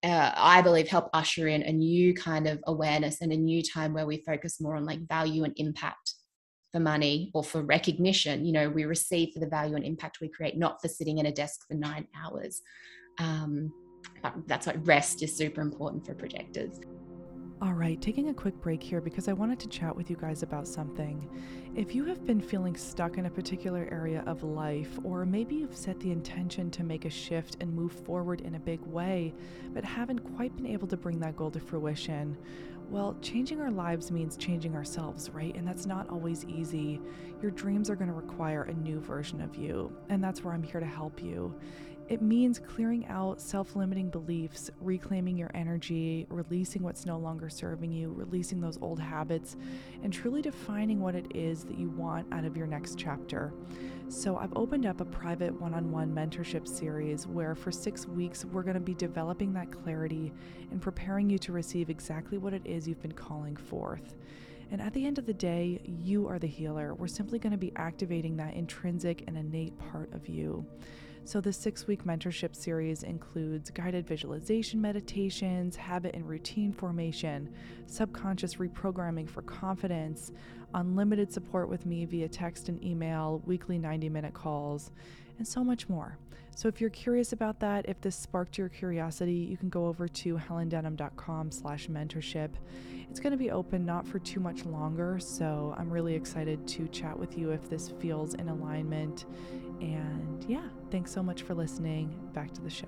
uh, 0.03 0.31
I 0.35 0.61
believe, 0.61 0.87
help 0.87 1.09
usher 1.13 1.47
in 1.47 1.63
a 1.63 1.71
new 1.71 2.13
kind 2.13 2.47
of 2.47 2.59
awareness 2.67 3.21
and 3.21 3.31
a 3.31 3.37
new 3.37 3.63
time 3.63 3.93
where 3.93 4.05
we 4.05 4.23
focus 4.25 4.61
more 4.61 4.75
on 4.75 4.85
like 4.85 5.07
value 5.07 5.43
and 5.43 5.53
impact 5.57 6.13
for 6.71 6.79
money 6.79 7.31
or 7.33 7.43
for 7.43 7.63
recognition. 7.63 8.45
You 8.45 8.51
know, 8.51 8.69
we 8.69 8.85
receive 8.85 9.33
for 9.33 9.39
the 9.39 9.47
value 9.47 9.75
and 9.75 9.83
impact 9.83 10.19
we 10.21 10.29
create, 10.29 10.57
not 10.57 10.81
for 10.81 10.87
sitting 10.87 11.17
in 11.17 11.25
a 11.25 11.31
desk 11.31 11.61
for 11.67 11.73
nine 11.73 12.07
hours. 12.15 12.61
Um, 13.19 13.73
that's 14.45 14.67
why 14.67 14.75
rest 14.83 15.23
is 15.23 15.35
super 15.35 15.61
important 15.61 16.05
for 16.05 16.13
projectors. 16.13 16.79
All 17.59 17.73
right, 17.73 17.99
taking 17.99 18.29
a 18.29 18.35
quick 18.35 18.61
break 18.61 18.83
here 18.83 19.01
because 19.01 19.27
I 19.27 19.33
wanted 19.33 19.59
to 19.61 19.67
chat 19.67 19.95
with 19.95 20.11
you 20.11 20.15
guys 20.15 20.43
about 20.43 20.67
something. 20.67 21.27
If 21.75 21.95
you 21.95 22.05
have 22.05 22.23
been 22.23 22.39
feeling 22.39 22.75
stuck 22.75 23.17
in 23.17 23.25
a 23.25 23.31
particular 23.31 23.87
area 23.91 24.23
of 24.27 24.43
life, 24.43 24.99
or 25.03 25.25
maybe 25.25 25.55
you've 25.55 25.75
set 25.75 25.99
the 25.99 26.11
intention 26.11 26.69
to 26.69 26.83
make 26.83 27.05
a 27.05 27.09
shift 27.09 27.57
and 27.59 27.73
move 27.73 27.93
forward 27.93 28.41
in 28.41 28.53
a 28.53 28.59
big 28.59 28.79
way, 28.81 29.33
but 29.73 29.83
haven't 29.83 30.19
quite 30.35 30.55
been 30.55 30.67
able 30.67 30.87
to 30.87 30.97
bring 30.97 31.19
that 31.19 31.35
goal 31.35 31.49
to 31.49 31.59
fruition, 31.59 32.37
well, 32.91 33.17
changing 33.23 33.59
our 33.59 33.71
lives 33.71 34.11
means 34.11 34.37
changing 34.37 34.75
ourselves, 34.75 35.31
right? 35.31 35.55
And 35.55 35.67
that's 35.67 35.87
not 35.87 36.07
always 36.09 36.45
easy. 36.45 37.01
Your 37.41 37.49
dreams 37.49 37.89
are 37.89 37.95
going 37.95 38.09
to 38.09 38.13
require 38.13 38.63
a 38.63 38.73
new 38.73 38.99
version 38.99 39.41
of 39.41 39.55
you, 39.55 39.91
and 40.09 40.23
that's 40.23 40.43
where 40.43 40.53
I'm 40.53 40.61
here 40.61 40.79
to 40.79 40.85
help 40.85 41.23
you. 41.23 41.55
It 42.09 42.21
means 42.21 42.57
clearing 42.57 43.05
out 43.07 43.41
self 43.41 43.75
limiting 43.75 44.09
beliefs, 44.09 44.71
reclaiming 44.79 45.37
your 45.37 45.51
energy, 45.53 46.25
releasing 46.29 46.81
what's 46.81 47.05
no 47.05 47.17
longer 47.17 47.49
serving 47.49 47.91
you, 47.91 48.13
releasing 48.13 48.61
those 48.61 48.77
old 48.81 48.97
habits, 48.97 49.57
and 50.03 50.13
truly 50.13 50.41
defining 50.41 51.01
what 51.01 51.15
it 51.15 51.25
is 51.35 51.65
that 51.65 51.77
you 51.77 51.89
want 51.89 52.25
out 52.31 52.45
of 52.45 52.55
your 52.55 52.65
next 52.65 52.97
chapter. 52.97 53.53
So, 54.07 54.37
I've 54.37 54.55
opened 54.55 54.85
up 54.85 55.01
a 55.01 55.05
private 55.05 55.59
one 55.59 55.73
on 55.73 55.91
one 55.91 56.15
mentorship 56.15 56.65
series 56.65 57.27
where 57.27 57.55
for 57.55 57.73
six 57.73 58.07
weeks 58.07 58.45
we're 58.45 58.63
going 58.63 58.75
to 58.75 58.79
be 58.79 58.93
developing 58.93 59.51
that 59.53 59.69
clarity 59.69 60.31
and 60.71 60.81
preparing 60.81 61.29
you 61.29 61.37
to 61.39 61.51
receive 61.51 61.89
exactly 61.89 62.37
what 62.37 62.53
it 62.53 62.61
is 62.63 62.87
you've 62.87 63.01
been 63.01 63.11
calling 63.11 63.57
forth. 63.57 64.15
And 64.71 64.81
at 64.81 64.93
the 64.93 65.05
end 65.05 65.17
of 65.17 65.25
the 65.25 65.33
day, 65.33 65.81
you 65.85 66.27
are 66.27 66.39
the 66.39 66.47
healer. 66.47 66.93
We're 66.93 67.07
simply 67.07 67.37
going 67.37 67.51
to 67.51 67.57
be 67.57 67.73
activating 67.75 68.37
that 68.37 68.53
intrinsic 68.53 69.25
and 69.27 69.37
innate 69.37 69.77
part 69.91 70.13
of 70.13 70.29
you. 70.29 70.65
So, 71.27 71.41
the 71.41 71.51
six 71.51 71.87
week 71.87 72.05
mentorship 72.05 72.55
series 72.55 73.03
includes 73.03 73.69
guided 73.69 74.07
visualization 74.07 74.79
meditations, 74.79 75.75
habit 75.75 76.15
and 76.15 76.25
routine 76.25 76.71
formation, 76.71 77.53
subconscious 77.85 78.55
reprogramming 78.55 79.29
for 79.29 79.41
confidence, 79.41 80.31
unlimited 80.73 81.33
support 81.33 81.67
with 81.67 81.85
me 81.85 82.05
via 82.05 82.29
text 82.29 82.69
and 82.69 82.81
email, 82.81 83.41
weekly 83.45 83.77
90 83.77 84.07
minute 84.07 84.33
calls, 84.33 84.91
and 85.37 85.45
so 85.45 85.65
much 85.65 85.89
more. 85.89 86.17
So 86.55 86.69
if 86.69 86.79
you're 86.79 86.89
curious 86.89 87.33
about 87.33 87.59
that, 87.59 87.89
if 87.89 87.99
this 87.99 88.15
sparked 88.15 88.57
your 88.57 88.69
curiosity, 88.69 89.33
you 89.33 89.57
can 89.57 89.67
go 89.67 89.87
over 89.87 90.07
to 90.07 90.37
helendenham.com 90.37 91.51
slash 91.51 91.89
mentorship. 91.89 92.51
It's 93.09 93.19
going 93.19 93.31
to 93.31 93.37
be 93.37 93.51
open 93.51 93.85
not 93.85 94.07
for 94.07 94.19
too 94.19 94.39
much 94.39 94.65
longer, 94.65 95.19
so 95.19 95.75
I'm 95.77 95.89
really 95.89 96.15
excited 96.15 96.65
to 96.69 96.87
chat 96.87 97.19
with 97.19 97.37
you 97.37 97.51
if 97.51 97.69
this 97.69 97.89
feels 97.99 98.33
in 98.33 98.47
alignment 98.47 99.25
and 99.81 100.26
yeah, 100.47 100.67
thanks 100.91 101.11
so 101.11 101.21
much 101.21 101.41
for 101.41 101.53
listening. 101.53 102.17
Back 102.33 102.53
to 102.53 102.61
the 102.61 102.69
show. 102.69 102.87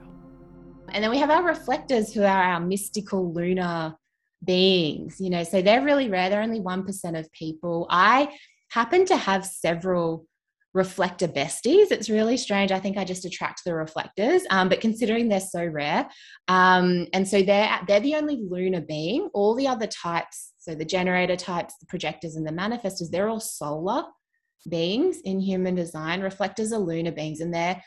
And 0.90 1.04
then 1.04 1.12
we 1.12 1.18
have 1.18 1.30
our 1.30 1.44
reflectors 1.44 2.14
who 2.14 2.24
are 2.24 2.44
our 2.44 2.60
mystical 2.60 3.34
lunar 3.34 3.96
beings, 4.44 5.20
you 5.20 5.30
know, 5.30 5.44
so 5.44 5.62
they're 5.62 5.84
really 5.84 6.10
rare. 6.10 6.30
They're 6.30 6.42
only 6.42 6.62
1% 6.62 7.20
of 7.20 7.32
people. 7.34 7.86
I 7.90 8.34
happen 8.70 9.06
to 9.06 9.18
have 9.18 9.46
several 9.46 10.26
reflector 10.74 11.28
besties. 11.28 11.92
It's 11.92 12.10
really 12.10 12.38
strange. 12.38 12.72
I 12.72 12.80
think 12.80 12.98
I 12.98 13.04
just 13.04 13.26
attract 13.26 13.64
the 13.66 13.74
reflectors, 13.74 14.44
um, 14.50 14.70
but 14.70 14.82
considering 14.82 15.28
they're 15.28 15.40
so 15.40 15.66
rare, 15.66 16.08
um, 16.48 17.08
and 17.12 17.28
so 17.28 17.42
they're 17.42 17.80
they're 17.88 18.00
the 18.00 18.16
only 18.16 18.40
lunar 18.48 18.82
being. 18.82 19.30
All 19.34 19.56
the 19.56 19.68
other 19.68 19.88
types, 19.88 20.54
so 20.60 20.76
the 20.76 20.86
generator 20.86 21.36
types, 21.36 21.74
the 21.80 21.88
projectors, 21.88 22.36
and 22.36 22.46
the 22.46 22.52
manifestors, 22.52 23.10
they're 23.10 23.30
all 23.30 23.40
solar 23.40 24.04
beings 24.68 25.20
in 25.24 25.40
human 25.40 25.76
design. 25.76 26.22
Reflectors 26.22 26.74
are 26.74 26.80
lunar 26.80 27.12
beings 27.12 27.40
and 27.40 27.54
they're 27.54 27.82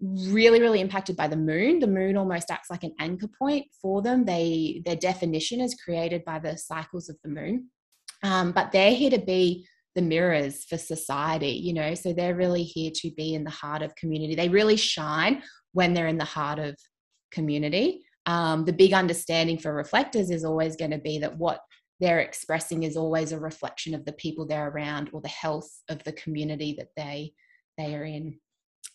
really 0.00 0.60
really 0.60 0.80
impacted 0.80 1.16
by 1.16 1.28
the 1.28 1.36
moon 1.36 1.78
the 1.78 1.86
moon 1.86 2.16
almost 2.16 2.50
acts 2.50 2.68
like 2.68 2.82
an 2.82 2.92
anchor 2.98 3.28
point 3.38 3.64
for 3.80 4.02
them 4.02 4.24
they 4.24 4.82
their 4.84 4.96
definition 4.96 5.60
is 5.60 5.76
created 5.76 6.24
by 6.24 6.40
the 6.40 6.58
cycles 6.58 7.08
of 7.08 7.16
the 7.22 7.30
moon 7.30 7.68
um, 8.24 8.50
but 8.50 8.72
they're 8.72 8.94
here 8.94 9.10
to 9.10 9.20
be 9.20 9.64
the 9.94 10.02
mirrors 10.02 10.64
for 10.64 10.78
society, 10.78 11.50
you 11.50 11.74
know, 11.74 11.94
so 11.94 12.12
they're 12.12 12.34
really 12.34 12.62
here 12.62 12.90
to 12.94 13.10
be 13.10 13.34
in 13.34 13.44
the 13.44 13.50
heart 13.50 13.82
of 13.82 13.94
community. 13.94 14.34
They 14.34 14.48
really 14.48 14.76
shine 14.76 15.42
when 15.72 15.92
they're 15.92 16.06
in 16.06 16.18
the 16.18 16.24
heart 16.24 16.58
of 16.58 16.76
community. 17.30 18.02
Um, 18.24 18.64
the 18.64 18.72
big 18.72 18.92
understanding 18.92 19.58
for 19.58 19.74
reflectors 19.74 20.30
is 20.30 20.44
always 20.44 20.76
going 20.76 20.92
to 20.92 20.98
be 20.98 21.18
that 21.18 21.36
what 21.36 21.60
they're 22.02 22.18
expressing 22.18 22.82
is 22.82 22.96
always 22.96 23.30
a 23.30 23.38
reflection 23.38 23.94
of 23.94 24.04
the 24.04 24.12
people 24.14 24.44
they're 24.44 24.68
around 24.68 25.08
or 25.12 25.20
the 25.20 25.28
health 25.28 25.70
of 25.88 26.02
the 26.02 26.12
community 26.12 26.74
that 26.76 26.88
they 26.96 27.32
they 27.78 27.94
are 27.94 28.04
in. 28.04 28.38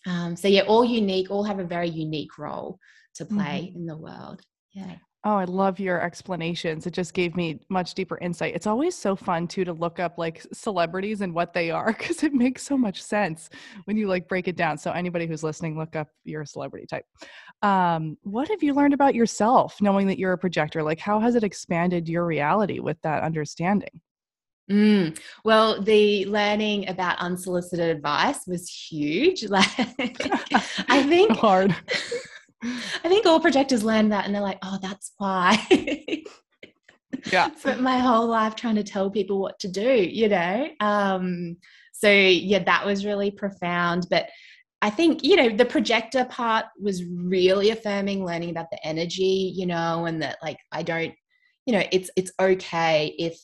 Um, 0.06 0.36
so 0.36 0.46
yeah, 0.46 0.60
all 0.62 0.84
unique, 0.84 1.30
all 1.30 1.42
have 1.42 1.58
a 1.58 1.64
very 1.64 1.88
unique 1.88 2.38
role 2.38 2.78
to 3.16 3.24
play 3.24 3.68
mm-hmm. 3.68 3.78
in 3.78 3.86
the 3.86 3.96
world. 3.96 4.42
Yeah. 4.72 4.96
Oh, 5.24 5.34
I 5.34 5.44
love 5.44 5.80
your 5.80 6.00
explanations. 6.00 6.86
It 6.86 6.92
just 6.92 7.12
gave 7.12 7.34
me 7.34 7.58
much 7.68 7.94
deeper 7.94 8.18
insight. 8.18 8.54
It's 8.54 8.68
always 8.68 8.94
so 8.94 9.16
fun 9.16 9.48
too 9.48 9.64
to 9.64 9.72
look 9.72 9.98
up 9.98 10.16
like 10.16 10.46
celebrities 10.52 11.22
and 11.22 11.34
what 11.34 11.52
they 11.52 11.70
are 11.72 11.92
because 11.98 12.22
it 12.22 12.32
makes 12.32 12.62
so 12.62 12.78
much 12.78 13.02
sense 13.02 13.50
when 13.84 13.96
you 13.96 14.06
like 14.06 14.28
break 14.28 14.46
it 14.46 14.56
down. 14.56 14.78
So 14.78 14.92
anybody 14.92 15.26
who's 15.26 15.42
listening, 15.42 15.76
look 15.76 15.96
up 15.96 16.08
your 16.24 16.44
celebrity 16.44 16.86
type. 16.86 17.04
Um, 17.62 18.16
what 18.22 18.48
have 18.48 18.62
you 18.62 18.72
learned 18.72 18.94
about 18.94 19.14
yourself 19.14 19.80
knowing 19.80 20.06
that 20.06 20.18
you're 20.18 20.32
a 20.32 20.38
projector? 20.38 20.82
Like 20.82 21.00
how 21.00 21.18
has 21.20 21.34
it 21.34 21.44
expanded 21.44 22.08
your 22.08 22.24
reality 22.24 22.78
with 22.78 23.00
that 23.02 23.22
understanding? 23.22 24.00
Mm. 24.70 25.18
Well, 25.44 25.80
the 25.80 26.26
learning 26.26 26.88
about 26.88 27.18
unsolicited 27.18 27.88
advice 27.88 28.46
was 28.46 28.68
huge. 28.68 29.44
Like 29.48 29.66
I 30.88 31.02
think 31.08 31.32
hard. 31.32 31.74
I 32.62 33.08
think 33.08 33.24
all 33.24 33.40
projectors 33.40 33.84
learn 33.84 34.08
that 34.10 34.26
and 34.26 34.34
they're 34.34 34.42
like, 34.42 34.58
oh, 34.62 34.78
that's 34.82 35.12
why. 35.16 35.56
yeah. 37.32 37.54
Spent 37.56 37.80
my 37.80 37.98
whole 37.98 38.26
life 38.26 38.56
trying 38.56 38.74
to 38.74 38.82
tell 38.82 39.10
people 39.10 39.38
what 39.38 39.58
to 39.60 39.68
do, 39.68 39.90
you 39.90 40.28
know? 40.28 40.68
Um, 40.80 41.56
so, 41.92 42.10
yeah, 42.10 42.62
that 42.64 42.84
was 42.84 43.06
really 43.06 43.30
profound. 43.30 44.06
But 44.10 44.28
I 44.80 44.90
think, 44.90 45.24
you 45.24 45.36
know, 45.36 45.48
the 45.48 45.64
projector 45.64 46.24
part 46.24 46.66
was 46.80 47.04
really 47.04 47.70
affirming, 47.70 48.24
learning 48.24 48.50
about 48.50 48.70
the 48.70 48.84
energy, 48.86 49.52
you 49.54 49.66
know, 49.66 50.04
and 50.06 50.22
that 50.22 50.38
like 50.42 50.58
I 50.70 50.82
don't, 50.82 51.14
you 51.66 51.72
know, 51.72 51.82
it's 51.90 52.10
it's 52.16 52.32
okay 52.40 53.14
if 53.18 53.38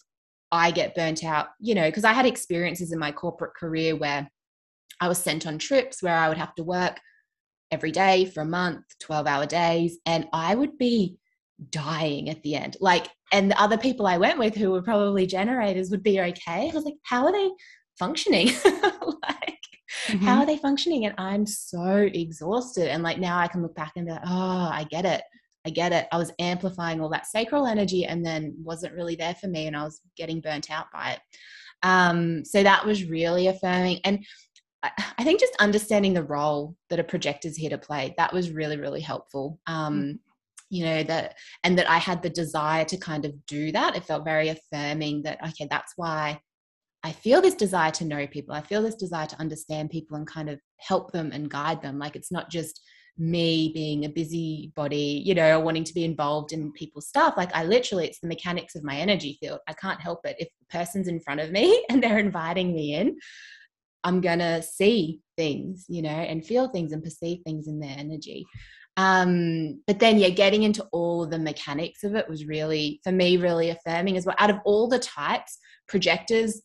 I 0.53 0.71
get 0.71 0.95
burnt 0.95 1.25
out, 1.25 1.49
you 1.59 1.75
know, 1.75 1.89
because 1.89 2.05
I 2.05 2.13
had 2.13 2.27
experiences 2.27 2.93
in 2.93 2.99
my 2.99 3.11
corporate 3.11 3.55
career 3.57 3.97
where 3.97 4.31
I 5.01 5.09
was 5.09 5.19
sent 5.19 5.47
on 5.47 5.59
trips 5.59 6.03
where 6.03 6.17
I 6.17 6.29
would 6.29 6.39
have 6.39 6.55
to 6.55 6.63
work 6.63 7.01
every 7.73 7.91
day 7.91 8.27
for 8.27 8.43
a 8.43 8.47
month, 8.47 8.85
12 9.01 9.27
hour 9.27 9.47
days, 9.47 9.99
and 10.07 10.29
I 10.33 10.55
would 10.55 10.79
be 10.79 11.17
dying 11.71 12.31
at 12.31 12.43
the 12.43 12.55
end. 12.55 12.77
Like, 12.81 13.09
and 13.33 13.51
the 13.51 13.61
other 13.61 13.79
people 13.79 14.07
I 14.07 14.19
went 14.19 14.39
with 14.39 14.55
who 14.55 14.71
were 14.71 14.83
probably 14.83 15.27
generators 15.27 15.91
would 15.91 16.05
be 16.05 16.21
okay. 16.21 16.71
I 16.71 16.75
was 16.75 16.85
like, 16.85 16.95
how 17.03 17.27
are 17.27 17.33
they 17.33 17.51
functioning? 17.99 18.51
mm-hmm. 20.15 20.25
how 20.25 20.41
are 20.41 20.47
they 20.47 20.57
functioning? 20.57 21.07
And 21.07 21.15
I'm 21.19 21.47
so 21.47 22.09
exhausted. 22.13 22.91
And 22.91 23.03
like 23.03 23.19
now 23.19 23.39
I 23.39 23.49
can 23.49 23.63
look 23.63 23.75
back 23.75 23.93
and 23.97 24.07
be 24.07 24.13
like, 24.13 24.23
oh, 24.27 24.71
I 24.73 24.87
get 24.91 25.05
it. 25.05 25.23
I 25.67 25.71
get 25.71 25.93
it. 25.93 26.07
I 26.13 26.19
was 26.19 26.33
amplifying 26.39 27.01
all 27.01 27.09
that 27.11 27.27
sacral 27.27 27.67
energy 27.67 28.05
and 28.05 28.25
then 28.25 28.55
wasn't 28.63 28.95
really 28.95 29.17
there 29.17 29.35
for 29.35 29.47
me 29.47 29.67
and 29.67 29.77
I 29.77 29.85
was 29.85 30.01
getting 30.17 30.41
burnt 30.41 30.71
out 30.71 30.87
by 30.93 31.13
it. 31.13 31.21
Um, 31.83 32.45
so 32.45 32.63
that 32.63 32.85
was 32.85 33.05
really 33.05 33.47
affirming. 33.47 34.01
And 34.05 34.25
I 34.83 35.25
think 35.25 35.41
just 35.41 35.57
understanding 35.61 36.13
the 36.13 36.23
role 36.23 36.77
that 36.91 37.01
a 37.01 37.05
projector's 37.05 37.57
here 37.57 37.71
to 37.71 37.79
play, 37.79 38.15
that 38.19 38.33
was 38.33 38.51
really, 38.51 38.79
really 38.79 39.01
helpful. 39.01 39.59
Um, 39.67 40.03
mm. 40.03 40.19
You 40.71 40.85
know, 40.85 41.03
that 41.05 41.37
and 41.63 41.79
that 41.79 41.89
I 41.89 41.99
had 41.99 42.23
the 42.23 42.31
desire 42.31 42.85
to 42.87 42.97
kind 42.97 43.25
of 43.25 43.47
do 43.47 43.71
that. 43.73 43.97
It 43.97 44.05
felt 44.05 44.25
very 44.25 44.49
affirming 44.49 45.23
that, 45.23 45.39
okay, 45.47 45.69
that's 45.71 45.93
why 45.97 46.41
I 47.05 47.13
feel 47.13 47.43
this 47.43 47.55
desire 47.55 47.91
to 47.93 48.05
know 48.07 48.27
people. 48.27 48.55
I 48.55 48.63
feel 48.63 48.83
this 48.83 48.95
desire 48.95 49.27
to 49.27 49.39
understand 49.39 49.91
people 49.91 50.17
and 50.17 50.27
kind 50.27 50.49
of 50.49 50.59
help 50.79 51.13
them 51.13 51.33
and 51.33 51.51
guide 51.51 51.83
them. 51.83 51.99
Like 51.99 52.17
it's 52.17 52.33
not 52.33 52.51
just 52.51 52.81
me 53.19 53.71
being 53.75 54.07
a 54.07 54.09
busybody, 54.09 55.23
you 55.25 55.35
know, 55.35 55.61
wanting 55.61 55.85
to 55.85 55.95
be 55.95 56.05
involved 56.05 56.53
in 56.53 56.73
people's 56.73 57.07
stuff. 57.07 57.35
Like 57.37 57.55
I 57.55 57.65
literally, 57.65 58.07
it's 58.07 58.21
the 58.21 58.27
mechanics 58.27 58.75
of 58.75 58.85
my 58.85 58.97
energy 58.97 59.37
field. 59.39 59.61
I 59.69 59.75
can't 59.75 60.01
help 60.01 60.21
it. 60.25 60.37
If 60.39 60.49
the 60.59 60.79
person's 60.79 61.07
in 61.07 61.21
front 61.21 61.41
of 61.41 61.53
me 61.53 61.85
and 61.91 62.03
they're 62.03 62.19
inviting 62.19 62.75
me 62.75 62.95
in, 62.95 63.19
I'm 64.03 64.23
to 64.23 64.63
see 64.63 65.21
things, 65.37 65.85
you 65.89 66.03
know, 66.03 66.09
and 66.09 66.45
feel 66.45 66.69
things 66.69 66.93
and 66.93 67.03
perceive 67.03 67.41
things 67.45 67.69
in 67.69 67.81
their 67.81 67.95
energy. 67.97 68.47
Um, 68.97 69.83
but 69.87 69.99
then, 69.99 70.19
yeah, 70.19 70.29
getting 70.29 70.63
into 70.63 70.87
all 70.93 71.27
the 71.27 71.39
mechanics 71.39 72.05
of 72.05 72.15
it 72.15 72.29
was 72.29 72.47
really, 72.47 73.01
for 73.03 73.13
me, 73.13 73.37
really 73.37 73.71
affirming 73.71 74.17
as 74.17 74.25
well. 74.25 74.37
Out 74.39 74.51
of 74.51 74.59
all 74.65 74.89
the 74.89 74.99
types, 74.99 75.59
projectors, 75.89 76.63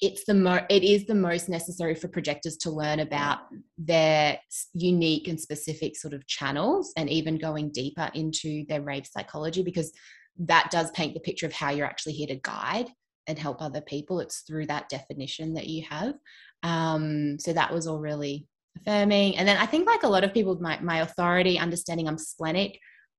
it's 0.00 0.24
the 0.24 0.34
mo- 0.34 0.66
it 0.68 0.82
is 0.82 1.06
the 1.06 1.14
most 1.14 1.48
necessary 1.48 1.94
for 1.94 2.08
projectors 2.08 2.56
to 2.58 2.70
learn 2.70 3.00
about 3.00 3.38
their 3.78 4.38
unique 4.72 5.28
and 5.28 5.40
specific 5.40 5.96
sort 5.96 6.14
of 6.14 6.26
channels 6.26 6.92
and 6.96 7.08
even 7.08 7.38
going 7.38 7.70
deeper 7.70 8.10
into 8.14 8.64
their 8.68 8.82
rave 8.82 9.06
psychology 9.06 9.62
because 9.62 9.92
that 10.38 10.68
does 10.70 10.90
paint 10.90 11.14
the 11.14 11.20
picture 11.20 11.46
of 11.46 11.52
how 11.52 11.70
you're 11.70 11.86
actually 11.86 12.12
here 12.12 12.26
to 12.26 12.36
guide 12.36 12.88
and 13.26 13.38
help 13.38 13.62
other 13.62 13.80
people. 13.80 14.20
It's 14.20 14.40
through 14.40 14.66
that 14.66 14.88
definition 14.88 15.54
that 15.54 15.68
you 15.68 15.84
have. 15.88 16.14
Um, 16.62 17.38
so 17.38 17.52
that 17.52 17.72
was 17.72 17.86
all 17.86 18.00
really 18.00 18.46
affirming. 18.76 19.36
And 19.36 19.46
then 19.46 19.56
I 19.56 19.66
think 19.66 19.86
like 19.86 20.02
a 20.02 20.08
lot 20.08 20.24
of 20.24 20.34
people, 20.34 20.58
my, 20.60 20.78
my 20.80 21.00
authority, 21.00 21.58
understanding 21.58 22.08
I'm 22.08 22.18
splenic, 22.18 22.78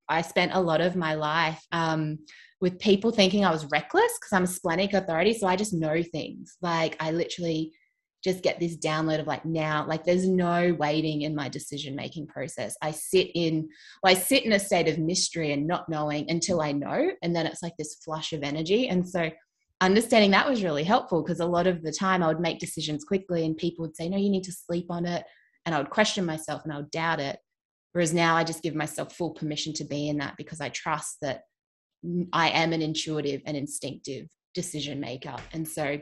I 0.10 0.22
spent 0.22 0.54
a 0.54 0.62
lot 0.62 0.82
of 0.82 0.96
my 0.96 1.16
life 1.16 1.62
um, 1.72 2.20
with 2.62 2.80
people 2.80 3.12
thinking 3.12 3.44
I 3.44 3.52
was 3.52 3.66
reckless 3.66 4.12
because 4.20 4.34
I'm 4.34 4.44
a 4.44 4.48
splenic 4.48 4.94
authority. 4.94 5.34
So 5.34 5.48
I 5.48 5.56
just 5.56 5.74
know 5.74 6.02
things. 6.04 6.58
Like 6.62 6.96
I 7.00 7.12
literally 7.12 7.74
just 8.24 8.42
get 8.42 8.60
this 8.60 8.76
download 8.78 9.20
of 9.20 9.28
like 9.28 9.46
now, 9.46 9.86
like 9.88 10.04
there's 10.04 10.28
no 10.28 10.76
waiting 10.80 11.22
in 11.22 11.36
my 11.36 11.48
decision 11.48 11.96
making 11.96 12.26
process. 12.26 12.76
I 12.82 12.90
sit 12.90 13.30
in, 13.36 13.70
well, 14.02 14.12
I 14.12 14.18
sit 14.18 14.44
in 14.44 14.54
a 14.54 14.60
state 14.60 14.88
of 14.88 14.98
mystery 14.98 15.52
and 15.54 15.68
not 15.68 15.88
knowing 15.90 16.30
until 16.30 16.60
I 16.60 16.72
know. 16.72 17.12
And 17.22 17.36
then 17.36 17.46
it's 17.46 17.62
like 17.62 17.78
this 17.78 18.00
flush 18.04 18.34
of 18.34 18.42
energy. 18.42 18.88
And 18.88 19.08
so 19.08 19.30
understanding 19.80 20.32
that 20.32 20.50
was 20.50 20.64
really 20.64 20.84
helpful 20.84 21.22
because 21.22 21.40
a 21.40 21.46
lot 21.46 21.68
of 21.68 21.84
the 21.84 21.92
time 21.92 22.24
I 22.24 22.28
would 22.28 22.40
make 22.40 22.58
decisions 22.58 23.04
quickly 23.04 23.46
and 23.46 23.56
people 23.56 23.86
would 23.86 23.96
say, 23.96 24.10
no, 24.10 24.18
you 24.18 24.32
need 24.32 24.46
to 24.46 24.52
sleep 24.52 24.88
on 24.90 25.06
it. 25.06 25.24
And 25.66 25.76
I 25.76 25.78
would 25.78 25.92
question 25.92 26.26
myself 26.26 26.64
and 26.64 26.74
I 26.74 26.78
would 26.78 26.92
doubt 26.92 27.20
it. 27.20 27.38
Whereas 27.96 28.14
now 28.14 28.36
I 28.36 28.44
just 28.44 28.62
give 28.62 28.76
myself 28.76 29.16
full 29.16 29.32
permission 29.32 29.72
to 29.76 29.86
be 29.86 30.10
in 30.10 30.18
that 30.18 30.36
because 30.36 30.60
I 30.60 30.68
trust 30.68 31.16
that 31.22 31.44
I 32.34 32.50
am 32.50 32.74
an 32.74 32.82
intuitive 32.82 33.42
and 33.46 33.56
instinctive 33.56 34.28
decision 34.54 35.00
maker. 35.00 35.38
And 35.54 35.66
so, 35.66 35.92
you 35.92 36.02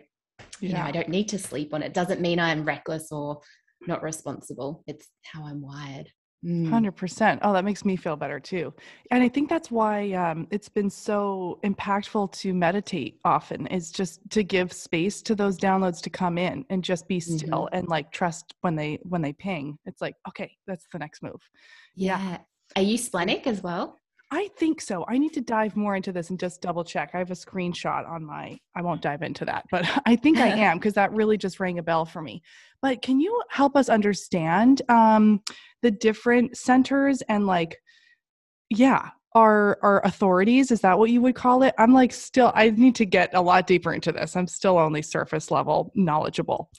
yeah. 0.59 0.79
know, 0.79 0.85
I 0.85 0.91
don't 0.91 1.09
need 1.09 1.29
to 1.29 1.37
sleep 1.37 1.71
on 1.71 1.83
it. 1.83 1.93
Doesn't 1.93 2.19
mean 2.19 2.39
I'm 2.39 2.65
reckless 2.65 3.11
or 3.11 3.41
not 3.85 4.01
responsible. 4.01 4.83
It's 4.87 5.07
how 5.23 5.45
I'm 5.45 5.61
wired. 5.61 6.09
Mm. 6.45 6.69
Hundred 6.69 6.93
percent. 6.93 7.39
Oh, 7.43 7.53
that 7.53 7.63
makes 7.63 7.85
me 7.85 7.95
feel 7.95 8.15
better 8.17 8.39
too. 8.39 8.73
And 9.11 9.23
I 9.23 9.29
think 9.29 9.49
that's 9.49 9.71
why 9.71 10.11
um, 10.11 10.47
it's 10.51 10.67
been 10.67 10.89
so 10.89 11.59
impactful 11.63 12.33
to 12.33 12.53
meditate 12.53 13.19
often. 13.23 13.67
Is 13.67 13.91
just 13.91 14.19
to 14.31 14.43
give 14.43 14.73
space 14.73 15.21
to 15.21 15.35
those 15.35 15.57
downloads 15.57 16.01
to 16.01 16.09
come 16.09 16.37
in 16.37 16.65
and 16.69 16.83
just 16.83 17.07
be 17.07 17.19
still 17.19 17.65
mm-hmm. 17.65 17.75
and 17.75 17.87
like 17.87 18.11
trust 18.11 18.53
when 18.61 18.75
they 18.75 18.99
when 19.03 19.21
they 19.21 19.31
ping. 19.31 19.77
It's 19.85 20.01
like 20.01 20.15
okay, 20.27 20.51
that's 20.67 20.85
the 20.91 20.99
next 20.99 21.23
move. 21.23 21.41
Yeah. 21.95 22.21
yeah. 22.21 22.37
Are 22.75 22.81
you 22.81 22.97
splenic 22.97 23.47
as 23.47 23.63
well? 23.63 23.99
I 24.35 24.49
think 24.57 24.81
so. 24.81 25.05
I 25.07 25.19
need 25.19 25.33
to 25.33 25.41
dive 25.41 25.77
more 25.77 25.95
into 25.95 26.11
this 26.11 26.31
and 26.31 26.39
just 26.39 26.59
double 26.59 26.83
check. 26.83 27.11
I 27.13 27.19
have 27.19 27.29
a 27.29 27.35
screenshot 27.35 28.09
on 28.09 28.25
my, 28.25 28.57
I 28.75 28.81
won't 28.81 29.03
dive 29.03 29.21
into 29.21 29.45
that, 29.45 29.65
but 29.69 29.85
I 30.07 30.15
think 30.15 30.39
I 30.39 30.47
am 30.57 30.79
because 30.79 30.95
that 30.95 31.11
really 31.11 31.37
just 31.37 31.59
rang 31.59 31.77
a 31.77 31.83
bell 31.83 32.03
for 32.03 32.19
me. 32.19 32.41
But 32.81 33.03
can 33.03 33.19
you 33.19 33.43
help 33.49 33.75
us 33.75 33.89
understand 33.89 34.81
um, 34.89 35.41
the 35.83 35.91
different 35.91 36.57
centers 36.57 37.21
and 37.29 37.45
like, 37.45 37.77
yeah, 38.69 39.09
our 39.35 39.77
our 39.81 40.05
authorities 40.05 40.71
is 40.71 40.81
that 40.81 40.97
what 40.97 41.09
you 41.09 41.19
would 41.19 41.33
call 41.33 41.63
it 41.63 41.73
i'm 41.79 41.91
like 41.91 42.13
still 42.13 42.51
i 42.53 42.69
need 42.69 42.93
to 42.93 43.03
get 43.03 43.33
a 43.33 43.41
lot 43.41 43.65
deeper 43.65 43.91
into 43.91 44.11
this 44.11 44.35
i'm 44.35 44.45
still 44.45 44.77
only 44.77 45.01
surface 45.01 45.49
level 45.49 45.91
knowledgeable 45.95 46.69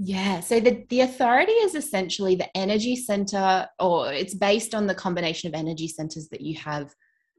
yeah. 0.00 0.38
So 0.38 0.60
the, 0.60 0.86
the 0.90 1.00
authority 1.00 1.50
is 1.52 1.74
essentially 1.74 2.36
the 2.36 2.56
energy 2.56 2.94
center, 2.94 3.66
or 3.80 4.12
it's 4.12 4.34
based 4.34 4.72
on 4.72 4.86
the 4.86 4.94
combination 4.94 5.48
of 5.48 5.58
energy 5.58 5.88
centers 5.88 6.28
that 6.28 6.40
you 6.40 6.56
have 6.60 6.94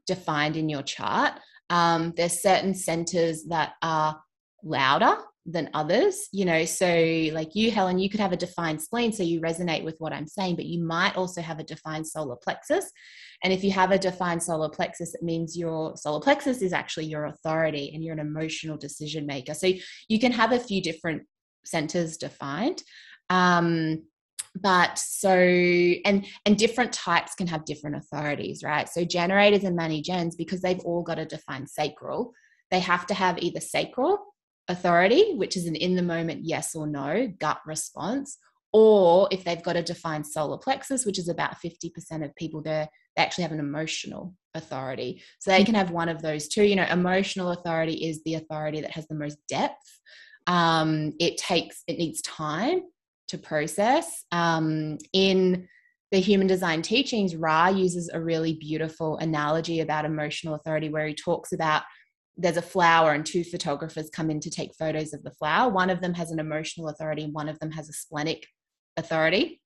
defined 0.06 0.56
in 0.58 0.68
your 0.68 0.82
chart. 0.82 1.32
Um, 1.70 2.12
there's 2.18 2.42
certain 2.42 2.74
centers 2.74 3.44
that 3.44 3.72
are 3.82 4.20
louder 4.62 5.16
than 5.46 5.70
others, 5.74 6.28
you 6.32 6.44
know. 6.44 6.64
So, 6.64 6.86
like 7.32 7.54
you, 7.54 7.70
Helen, 7.70 7.98
you 7.98 8.10
could 8.10 8.20
have 8.20 8.32
a 8.32 8.36
defined 8.36 8.80
spleen, 8.80 9.12
so 9.12 9.22
you 9.22 9.40
resonate 9.40 9.84
with 9.84 9.96
what 9.98 10.12
I'm 10.12 10.26
saying, 10.26 10.56
but 10.56 10.66
you 10.66 10.82
might 10.82 11.16
also 11.16 11.40
have 11.40 11.58
a 11.58 11.64
defined 11.64 12.06
solar 12.06 12.36
plexus. 12.36 12.90
And 13.42 13.52
if 13.52 13.64
you 13.64 13.70
have 13.70 13.90
a 13.90 13.98
defined 13.98 14.42
solar 14.42 14.68
plexus, 14.68 15.14
it 15.14 15.22
means 15.22 15.56
your 15.56 15.96
solar 15.96 16.20
plexus 16.20 16.60
is 16.60 16.72
actually 16.72 17.06
your 17.06 17.26
authority 17.26 17.90
and 17.94 18.04
you're 18.04 18.12
an 18.12 18.20
emotional 18.20 18.76
decision 18.76 19.26
maker. 19.26 19.54
So, 19.54 19.72
you 20.08 20.18
can 20.18 20.32
have 20.32 20.52
a 20.52 20.60
few 20.60 20.82
different 20.82 21.22
centers 21.64 22.16
defined. 22.16 22.82
Um, 23.30 24.02
but 24.60 24.98
so 24.98 25.30
and 25.30 26.26
and 26.44 26.58
different 26.58 26.92
types 26.92 27.36
can 27.36 27.46
have 27.46 27.64
different 27.64 27.94
authorities 27.94 28.64
right 28.64 28.88
so 28.88 29.04
generators 29.04 29.62
and 29.62 29.76
money 29.76 30.02
gens 30.02 30.34
because 30.34 30.60
they've 30.60 30.80
all 30.80 31.04
got 31.04 31.20
a 31.20 31.24
defined 31.24 31.70
sacral 31.70 32.32
they 32.72 32.80
have 32.80 33.06
to 33.06 33.14
have 33.14 33.38
either 33.38 33.60
sacral 33.60 34.18
authority, 34.70 35.34
which 35.34 35.56
is 35.56 35.66
an 35.66 35.76
in 35.76 35.96
the 35.96 36.02
moment 36.02 36.40
yes 36.44 36.74
or 36.74 36.86
no 36.86 37.32
gut 37.38 37.60
response, 37.66 38.38
or 38.72 39.28
if 39.30 39.44
they've 39.44 39.62
got 39.62 39.76
a 39.76 39.82
defined 39.82 40.26
solar 40.26 40.56
plexus, 40.56 41.04
which 41.04 41.18
is 41.18 41.28
about 41.28 41.56
50% 41.64 42.24
of 42.24 42.34
people 42.36 42.62
there, 42.62 42.88
they 43.16 43.22
actually 43.22 43.42
have 43.42 43.52
an 43.52 43.58
emotional 43.58 44.34
authority. 44.54 45.22
So 45.40 45.50
they 45.50 45.64
can 45.64 45.74
have 45.74 45.90
one 45.90 46.08
of 46.08 46.22
those 46.22 46.48
two. 46.48 46.62
You 46.62 46.76
know, 46.76 46.86
emotional 46.90 47.50
authority 47.50 48.08
is 48.08 48.22
the 48.24 48.34
authority 48.34 48.80
that 48.80 48.92
has 48.92 49.06
the 49.08 49.16
most 49.16 49.38
depth. 49.48 50.00
Um, 50.46 51.12
it 51.18 51.36
takes, 51.36 51.82
it 51.88 51.98
needs 51.98 52.22
time 52.22 52.82
to 53.28 53.38
process. 53.38 54.24
Um, 54.30 54.98
in 55.12 55.68
the 56.12 56.20
human 56.20 56.46
design 56.46 56.82
teachings, 56.82 57.36
Ra 57.36 57.68
uses 57.68 58.10
a 58.12 58.20
really 58.20 58.54
beautiful 58.54 59.18
analogy 59.18 59.80
about 59.80 60.04
emotional 60.04 60.54
authority 60.54 60.88
where 60.88 61.06
he 61.06 61.14
talks 61.14 61.52
about 61.52 61.82
there's 62.40 62.56
a 62.56 62.62
flower 62.62 63.12
and 63.12 63.24
two 63.24 63.44
photographers 63.44 64.10
come 64.10 64.30
in 64.30 64.40
to 64.40 64.50
take 64.50 64.74
photos 64.74 65.12
of 65.12 65.22
the 65.22 65.30
flower. 65.32 65.70
One 65.70 65.90
of 65.90 66.00
them 66.00 66.14
has 66.14 66.30
an 66.30 66.38
emotional 66.38 66.88
authority, 66.88 67.28
one 67.30 67.48
of 67.48 67.58
them 67.58 67.70
has 67.72 67.88
a 67.88 67.92
splenic 67.92 68.46
authority. 68.96 69.60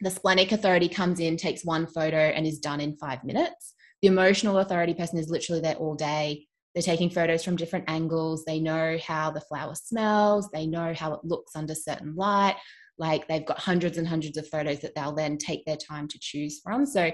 The 0.00 0.10
splenic 0.10 0.52
authority 0.52 0.88
comes 0.88 1.18
in, 1.18 1.36
takes 1.36 1.64
one 1.64 1.86
photo, 1.86 2.16
and 2.18 2.46
is 2.46 2.60
done 2.60 2.80
in 2.80 2.96
five 2.96 3.24
minutes. 3.24 3.74
The 4.02 4.08
emotional 4.08 4.58
authority 4.58 4.94
person 4.94 5.18
is 5.18 5.28
literally 5.28 5.60
there 5.60 5.74
all 5.74 5.96
day. 5.96 6.46
They're 6.74 6.82
taking 6.82 7.10
photos 7.10 7.42
from 7.42 7.56
different 7.56 7.86
angles. 7.88 8.44
They 8.44 8.60
know 8.60 8.98
how 9.04 9.30
the 9.30 9.40
flower 9.40 9.74
smells. 9.74 10.48
They 10.52 10.66
know 10.66 10.94
how 10.94 11.14
it 11.14 11.24
looks 11.24 11.56
under 11.56 11.74
certain 11.74 12.14
light. 12.14 12.56
Like 12.98 13.26
they've 13.26 13.46
got 13.46 13.58
hundreds 13.58 13.98
and 13.98 14.06
hundreds 14.06 14.36
of 14.36 14.46
photos 14.46 14.80
that 14.80 14.94
they'll 14.94 15.14
then 15.14 15.38
take 15.38 15.64
their 15.64 15.76
time 15.76 16.06
to 16.08 16.18
choose 16.20 16.60
from. 16.62 16.86
So 16.86 17.10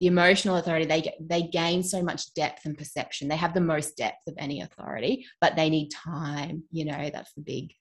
the 0.00 0.06
emotional 0.06 0.56
authority, 0.56 0.86
they 0.86 1.14
they 1.20 1.42
gain 1.42 1.82
so 1.82 2.02
much 2.02 2.34
depth 2.34 2.64
and 2.64 2.76
perception. 2.76 3.28
They 3.28 3.36
have 3.36 3.54
the 3.54 3.60
most 3.60 3.96
depth 3.96 4.26
of 4.26 4.34
any 4.38 4.60
authority, 4.60 5.26
but 5.40 5.56
they 5.56 5.70
need 5.70 5.90
time. 5.90 6.64
You 6.70 6.86
know, 6.86 7.10
that's 7.12 7.32
the 7.34 7.42
big 7.42 7.72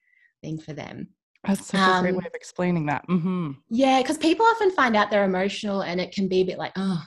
thing 0.41 0.59
for 0.59 0.73
them. 0.73 1.09
That's 1.45 1.67
such 1.67 1.79
um, 1.79 1.97
a 1.97 2.01
great 2.01 2.11
um, 2.11 2.17
way 2.17 2.27
of 2.27 2.35
explaining 2.35 2.85
that. 2.85 3.05
Mm-hmm. 3.09 3.51
Yeah, 3.69 4.01
because 4.01 4.17
people 4.17 4.45
often 4.45 4.71
find 4.71 4.95
out 4.95 5.11
they're 5.11 5.25
emotional 5.25 5.81
and 5.81 5.99
it 5.99 6.13
can 6.13 6.27
be 6.27 6.41
a 6.41 6.45
bit 6.45 6.57
like, 6.57 6.71
oh, 6.77 7.03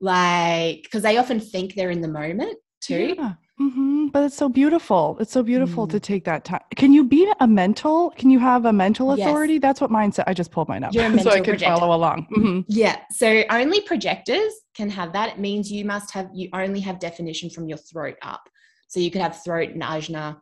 like, 0.00 0.82
because 0.84 1.02
they 1.02 1.16
often 1.16 1.40
think 1.40 1.74
they're 1.74 1.90
in 1.90 2.00
the 2.00 2.08
moment 2.08 2.56
too. 2.80 3.14
Yeah. 3.18 3.32
Mm-hmm. 3.60 4.08
But 4.08 4.24
it's 4.24 4.36
so 4.36 4.48
beautiful. 4.48 5.16
It's 5.20 5.32
so 5.32 5.42
beautiful 5.42 5.86
mm. 5.86 5.90
to 5.90 6.00
take 6.00 6.24
that 6.24 6.44
time. 6.44 6.62
Can 6.74 6.92
you 6.92 7.04
be 7.04 7.30
a 7.40 7.46
mental? 7.46 8.10
Can 8.10 8.30
you 8.30 8.38
have 8.38 8.64
a 8.64 8.72
mental 8.72 9.12
authority? 9.12 9.54
Yes. 9.54 9.62
That's 9.62 9.80
what 9.80 9.90
mine 9.90 10.12
said. 10.12 10.24
I 10.26 10.34
just 10.34 10.50
pulled 10.50 10.68
mine 10.68 10.84
up 10.84 10.92
so 10.94 11.00
I 11.00 11.10
can 11.10 11.44
projector. 11.44 11.66
follow 11.66 11.94
along. 11.94 12.26
Mm-hmm. 12.36 12.60
Yeah. 12.68 12.98
So 13.10 13.44
only 13.50 13.80
projectors 13.82 14.52
can 14.74 14.90
have 14.90 15.12
that. 15.12 15.30
It 15.30 15.38
means 15.38 15.70
you 15.70 15.84
must 15.84 16.10
have, 16.12 16.28
you 16.32 16.48
only 16.52 16.80
have 16.80 16.98
definition 16.98 17.50
from 17.50 17.68
your 17.68 17.78
throat 17.78 18.16
up. 18.22 18.42
So 18.88 19.00
you 19.00 19.10
could 19.10 19.22
have 19.22 19.42
throat 19.42 19.70
and 19.70 19.82
ajna 19.82 20.38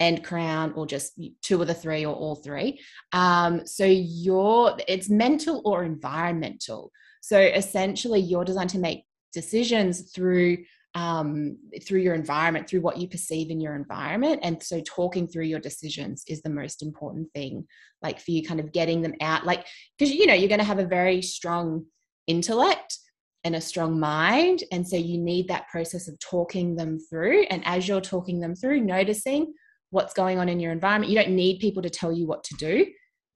and 0.00 0.22
crown 0.22 0.72
or 0.74 0.86
just 0.86 1.18
two 1.42 1.60
of 1.60 1.68
the 1.68 1.74
three 1.74 2.04
or 2.04 2.14
all 2.14 2.34
three 2.34 2.78
um, 3.12 3.66
so 3.66 3.84
your 3.86 4.76
it's 4.88 5.08
mental 5.08 5.62
or 5.64 5.84
environmental 5.84 6.92
so 7.22 7.40
essentially 7.40 8.20
you're 8.20 8.44
designed 8.44 8.70
to 8.70 8.78
make 8.78 9.04
decisions 9.32 10.10
through 10.12 10.58
um, 10.96 11.58
through 11.84 12.00
your 12.00 12.14
environment 12.14 12.66
through 12.66 12.80
what 12.80 12.96
you 12.96 13.06
perceive 13.06 13.50
in 13.50 13.60
your 13.60 13.76
environment. 13.76 14.40
And 14.42 14.62
so 14.62 14.80
talking 14.80 15.28
through 15.28 15.44
your 15.44 15.60
decisions 15.60 16.24
is 16.26 16.40
the 16.40 16.48
most 16.48 16.82
important 16.82 17.30
thing 17.34 17.66
like 18.02 18.18
for 18.18 18.30
you 18.30 18.42
kind 18.42 18.60
of 18.60 18.72
getting 18.72 19.02
them 19.02 19.14
out 19.20 19.44
like 19.44 19.66
because 19.98 20.12
you 20.12 20.26
know 20.26 20.34
you're 20.34 20.48
going 20.48 20.58
to 20.58 20.64
have 20.64 20.78
a 20.78 20.86
very 20.86 21.20
strong 21.20 21.84
intellect 22.26 22.98
and 23.44 23.54
a 23.54 23.60
strong 23.60 24.00
mind. 24.00 24.64
And 24.72 24.88
so 24.88 24.96
you 24.96 25.18
need 25.18 25.48
that 25.48 25.68
process 25.68 26.08
of 26.08 26.18
talking 26.18 26.76
them 26.76 26.98
through. 26.98 27.42
And 27.50 27.62
as 27.66 27.86
you're 27.86 28.00
talking 28.00 28.40
them 28.40 28.54
through 28.54 28.80
noticing 28.80 29.52
what's 29.90 30.14
going 30.14 30.38
on 30.38 30.48
in 30.48 30.60
your 30.60 30.72
environment. 30.72 31.10
You 31.10 31.18
don't 31.18 31.36
need 31.36 31.60
people 31.60 31.82
to 31.82 31.90
tell 31.90 32.12
you 32.12 32.26
what 32.26 32.42
to 32.44 32.54
do 32.56 32.86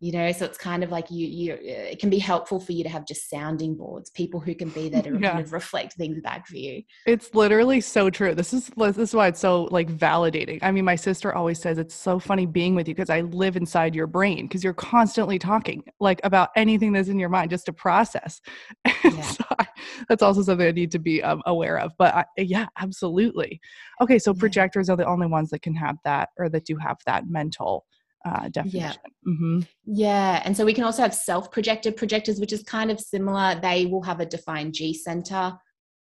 you 0.01 0.13
know 0.13 0.33
so 0.33 0.47
it's 0.47 0.59
kind 0.59 0.83
of 0.83 0.91
like 0.91 1.11
you 1.11 1.27
you 1.27 1.59
it 1.61 1.99
can 1.99 2.09
be 2.09 2.19
helpful 2.19 2.59
for 2.59 2.73
you 2.73 2.83
to 2.83 2.89
have 2.89 3.07
just 3.07 3.29
sounding 3.29 3.75
boards 3.75 4.11
people 4.11 4.41
who 4.41 4.55
can 4.55 4.71
be 4.71 4.89
there 4.89 5.03
to 5.03 5.11
yeah. 5.21 5.33
kind 5.33 5.45
of 5.45 5.53
reflect 5.53 5.93
things 5.93 6.21
back 6.23 6.47
for 6.47 6.57
you 6.57 6.83
it's 7.07 7.33
literally 7.35 7.81
so 7.81 8.09
true 8.11 8.35
this 8.35 8.53
is 8.53 8.71
this 8.77 8.99
is 8.99 9.15
why 9.15 9.29
it's 9.29 9.41
so 9.41 9.65
like 9.65 9.89
validating 9.91 10.59
i 10.63 10.71
mean 10.71 10.85
my 10.85 10.97
sister 10.97 11.35
always 11.35 11.61
says 11.61 11.79
it's 11.79 11.95
so 11.95 12.19
funny 12.19 12.47
being 12.47 12.75
with 12.75 12.89
you 12.89 12.95
because 12.95 13.11
i 13.11 13.21
live 13.21 13.57
inside 13.57 13.95
your 13.95 14.07
brain 14.07 14.47
because 14.47 14.65
you're 14.65 14.73
constantly 14.73 15.39
talking 15.39 15.85
like 16.01 16.21
about 16.25 16.49
anything 16.57 16.93
that's 16.93 17.09
in 17.09 17.19
your 17.19 17.29
mind 17.29 17.51
just 17.51 17.67
to 17.67 17.73
process 17.73 18.41
yeah. 19.05 19.21
so 19.21 19.45
I, 19.59 19.67
that's 20.09 20.23
also 20.23 20.43
something 20.43 20.67
i 20.67 20.73
need 20.73 20.91
to 20.93 20.99
be 20.99 21.23
um, 21.23 21.43
aware 21.45 21.79
of 21.79 21.93
but 21.99 22.15
I, 22.15 22.25
yeah 22.39 22.67
absolutely 22.79 23.61
okay 24.01 24.19
so 24.19 24.33
projectors 24.33 24.89
yeah. 24.89 24.95
are 24.95 24.97
the 24.97 25.07
only 25.07 25.27
ones 25.27 25.51
that 25.51 25.61
can 25.61 25.75
have 25.75 25.97
that 26.05 26.31
or 26.39 26.49
that 26.49 26.65
do 26.65 26.77
have 26.77 26.97
that 27.05 27.29
mental 27.29 27.85
uh, 28.25 28.49
definition. 28.49 28.81
Yeah. 28.81 28.93
Mm-hmm. 29.33 29.61
yeah. 29.87 30.43
And 30.45 30.57
so 30.57 30.65
we 30.65 30.75
can 30.75 30.85
also 30.85 31.03
have 31.03 31.15
self 31.15 31.51
projected 31.51 31.97
projectors, 31.97 32.41
which 32.41 32.53
is 32.53 32.63
kind 32.63 32.91
of 32.91 33.01
similar. 33.01 33.59
They 33.61 33.87
will 33.87 34.03
have 34.03 34.21
a 34.21 34.27
defined 34.27 34.75
G 34.75 34.95
center 34.95 35.59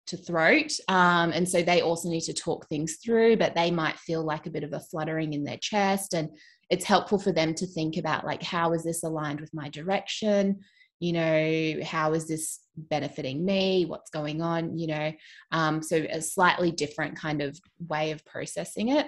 to 0.07 0.17
throat. 0.17 0.71
Um, 0.87 1.31
and 1.31 1.47
so 1.47 1.61
they 1.61 1.81
also 1.81 2.09
need 2.09 2.21
to 2.21 2.33
talk 2.33 2.67
things 2.67 2.97
through, 3.03 3.37
but 3.37 3.55
they 3.55 3.71
might 3.71 3.97
feel 3.99 4.23
like 4.23 4.47
a 4.47 4.51
bit 4.51 4.63
of 4.63 4.73
a 4.73 4.79
fluttering 4.79 5.33
in 5.33 5.43
their 5.43 5.59
chest. 5.61 6.13
And 6.13 6.29
it's 6.69 6.85
helpful 6.85 7.19
for 7.19 7.31
them 7.31 7.53
to 7.55 7.67
think 7.67 7.97
about, 7.97 8.25
like, 8.25 8.43
how 8.43 8.73
is 8.73 8.83
this 8.83 9.03
aligned 9.03 9.39
with 9.39 9.53
my 9.53 9.69
direction? 9.69 10.59
You 10.99 11.13
know, 11.13 11.79
how 11.83 12.13
is 12.13 12.27
this 12.27 12.59
benefiting 12.75 13.45
me? 13.45 13.85
What's 13.85 14.09
going 14.09 14.41
on? 14.41 14.77
You 14.77 14.87
know, 14.87 15.11
um, 15.51 15.81
so 15.81 15.97
a 15.97 16.21
slightly 16.21 16.71
different 16.71 17.17
kind 17.17 17.41
of 17.41 17.59
way 17.87 18.11
of 18.11 18.25
processing 18.25 18.89
it. 18.89 19.07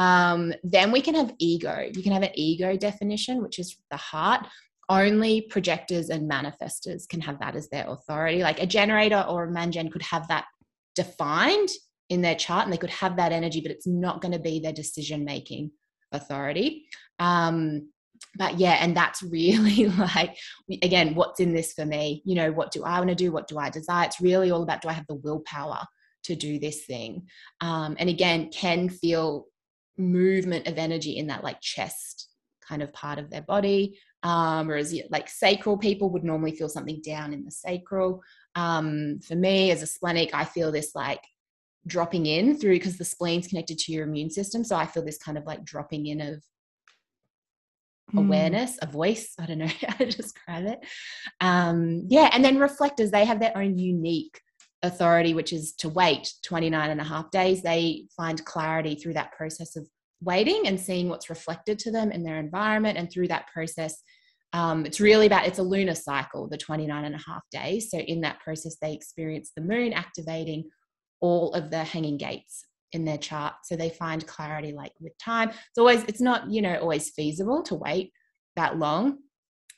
Um, 0.00 0.54
then 0.62 0.92
we 0.92 1.02
can 1.02 1.14
have 1.14 1.34
ego. 1.38 1.90
You 1.94 2.02
can 2.02 2.12
have 2.12 2.22
an 2.22 2.32
ego 2.34 2.74
definition, 2.74 3.42
which 3.42 3.58
is 3.58 3.76
the 3.90 3.98
heart. 3.98 4.46
Only 4.88 5.42
projectors 5.42 6.08
and 6.08 6.28
manifestors 6.28 7.06
can 7.06 7.20
have 7.20 7.38
that 7.40 7.54
as 7.54 7.68
their 7.68 7.86
authority. 7.86 8.42
Like 8.42 8.62
a 8.62 8.66
generator 8.66 9.22
or 9.28 9.44
a 9.44 9.50
mangen 9.50 9.90
could 9.90 10.02
have 10.02 10.26
that 10.28 10.46
defined 10.96 11.68
in 12.08 12.22
their 12.22 12.34
chart 12.34 12.64
and 12.64 12.72
they 12.72 12.78
could 12.78 12.88
have 12.88 13.16
that 13.16 13.30
energy, 13.30 13.60
but 13.60 13.70
it's 13.70 13.86
not 13.86 14.22
going 14.22 14.32
to 14.32 14.38
be 14.38 14.58
their 14.58 14.72
decision 14.72 15.22
making 15.22 15.70
authority. 16.12 16.86
Um, 17.18 17.90
but 18.38 18.58
yeah, 18.58 18.78
and 18.80 18.96
that's 18.96 19.22
really 19.30 19.88
like, 19.88 20.34
again, 20.82 21.14
what's 21.14 21.40
in 21.40 21.52
this 21.52 21.74
for 21.74 21.84
me? 21.84 22.22
You 22.24 22.36
know, 22.36 22.52
what 22.52 22.72
do 22.72 22.84
I 22.84 22.98
want 22.98 23.10
to 23.10 23.14
do? 23.14 23.32
What 23.32 23.48
do 23.48 23.58
I 23.58 23.68
desire? 23.68 24.06
It's 24.06 24.20
really 24.20 24.50
all 24.50 24.62
about 24.62 24.80
do 24.80 24.88
I 24.88 24.94
have 24.94 25.06
the 25.08 25.14
willpower 25.16 25.84
to 26.24 26.34
do 26.34 26.58
this 26.58 26.86
thing? 26.86 27.26
Um, 27.60 27.96
and 27.98 28.08
again, 28.08 28.50
can 28.50 28.88
feel 28.88 29.46
movement 30.00 30.66
of 30.66 30.78
energy 30.78 31.16
in 31.16 31.28
that 31.28 31.44
like 31.44 31.60
chest 31.60 32.28
kind 32.66 32.82
of 32.82 32.92
part 32.92 33.18
of 33.18 33.30
their 33.30 33.42
body. 33.42 33.98
Um, 34.22 34.68
whereas 34.68 34.94
like 35.10 35.28
sacral 35.28 35.78
people 35.78 36.10
would 36.10 36.24
normally 36.24 36.52
feel 36.52 36.68
something 36.68 37.00
down 37.02 37.32
in 37.32 37.44
the 37.44 37.50
sacral. 37.50 38.22
Um, 38.54 39.18
for 39.26 39.34
me 39.34 39.70
as 39.70 39.82
a 39.82 39.86
splenic, 39.86 40.34
I 40.34 40.44
feel 40.44 40.70
this 40.70 40.94
like 40.94 41.22
dropping 41.86 42.26
in 42.26 42.56
through 42.56 42.74
because 42.74 42.98
the 42.98 43.04
spleen's 43.04 43.48
connected 43.48 43.78
to 43.78 43.92
your 43.92 44.04
immune 44.04 44.30
system. 44.30 44.62
So 44.62 44.76
I 44.76 44.86
feel 44.86 45.04
this 45.04 45.18
kind 45.18 45.38
of 45.38 45.46
like 45.46 45.64
dropping 45.64 46.06
in 46.06 46.20
of 46.20 46.44
hmm. 48.10 48.18
awareness, 48.18 48.78
a 48.82 48.86
voice. 48.86 49.34
I 49.38 49.46
don't 49.46 49.58
know 49.58 49.66
how 49.88 49.96
to 49.96 50.06
describe 50.06 50.66
it. 50.66 50.80
Um, 51.40 52.04
yeah, 52.08 52.30
and 52.32 52.44
then 52.44 52.58
reflectors, 52.58 53.10
they 53.10 53.24
have 53.24 53.40
their 53.40 53.56
own 53.56 53.78
unique 53.78 54.40
authority, 54.82 55.34
which 55.34 55.52
is 55.52 55.72
to 55.74 55.88
wait 55.88 56.32
29 56.44 56.90
and 56.90 57.00
a 57.00 57.04
half 57.04 57.30
days, 57.30 57.62
they 57.62 58.06
find 58.16 58.44
clarity 58.44 58.94
through 58.94 59.14
that 59.14 59.32
process 59.32 59.76
of 59.76 59.86
waiting 60.22 60.66
and 60.66 60.78
seeing 60.78 61.08
what's 61.08 61.30
reflected 61.30 61.78
to 61.80 61.90
them 61.90 62.12
in 62.12 62.22
their 62.22 62.38
environment. 62.38 62.98
And 62.98 63.10
through 63.10 63.28
that 63.28 63.48
process, 63.48 64.02
um, 64.52 64.84
it's 64.84 65.00
really 65.00 65.26
about 65.26 65.46
it's 65.46 65.58
a 65.58 65.62
lunar 65.62 65.94
cycle, 65.94 66.48
the 66.48 66.56
29 66.56 67.04
and 67.04 67.14
a 67.14 67.18
half 67.18 67.42
days. 67.50 67.90
So 67.90 67.98
in 67.98 68.20
that 68.22 68.40
process, 68.40 68.76
they 68.80 68.92
experience 68.92 69.52
the 69.54 69.62
moon 69.62 69.92
activating 69.92 70.64
all 71.20 71.52
of 71.54 71.70
the 71.70 71.84
hanging 71.84 72.16
gates 72.16 72.64
in 72.92 73.04
their 73.04 73.18
chart. 73.18 73.54
So 73.64 73.76
they 73.76 73.90
find 73.90 74.26
clarity 74.26 74.72
like 74.72 74.92
with 75.00 75.16
time. 75.18 75.50
It's 75.50 75.78
always, 75.78 76.02
it's 76.04 76.20
not, 76.20 76.50
you 76.50 76.62
know, 76.62 76.76
always 76.76 77.10
feasible 77.10 77.62
to 77.64 77.74
wait 77.76 78.12
that 78.56 78.78
long 78.78 79.18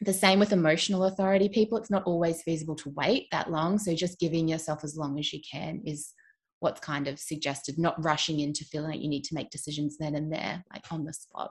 the 0.04 0.12
same 0.12 0.38
with 0.38 0.52
emotional 0.52 1.04
authority 1.04 1.48
people 1.48 1.78
it's 1.78 1.90
not 1.90 2.02
always 2.04 2.42
feasible 2.42 2.74
to 2.74 2.90
wait 2.90 3.26
that 3.30 3.50
long 3.50 3.78
so 3.78 3.94
just 3.94 4.18
giving 4.18 4.48
yourself 4.48 4.84
as 4.84 4.96
long 4.96 5.18
as 5.18 5.32
you 5.32 5.40
can 5.50 5.80
is 5.84 6.12
what's 6.60 6.80
kind 6.80 7.08
of 7.08 7.18
suggested 7.18 7.78
not 7.78 8.02
rushing 8.02 8.40
into 8.40 8.64
feeling 8.64 8.90
like 8.90 9.00
you 9.00 9.08
need 9.08 9.24
to 9.24 9.34
make 9.34 9.50
decisions 9.50 9.96
then 9.98 10.14
and 10.14 10.32
there 10.32 10.64
like 10.72 10.84
on 10.90 11.04
the 11.04 11.12
spot 11.12 11.50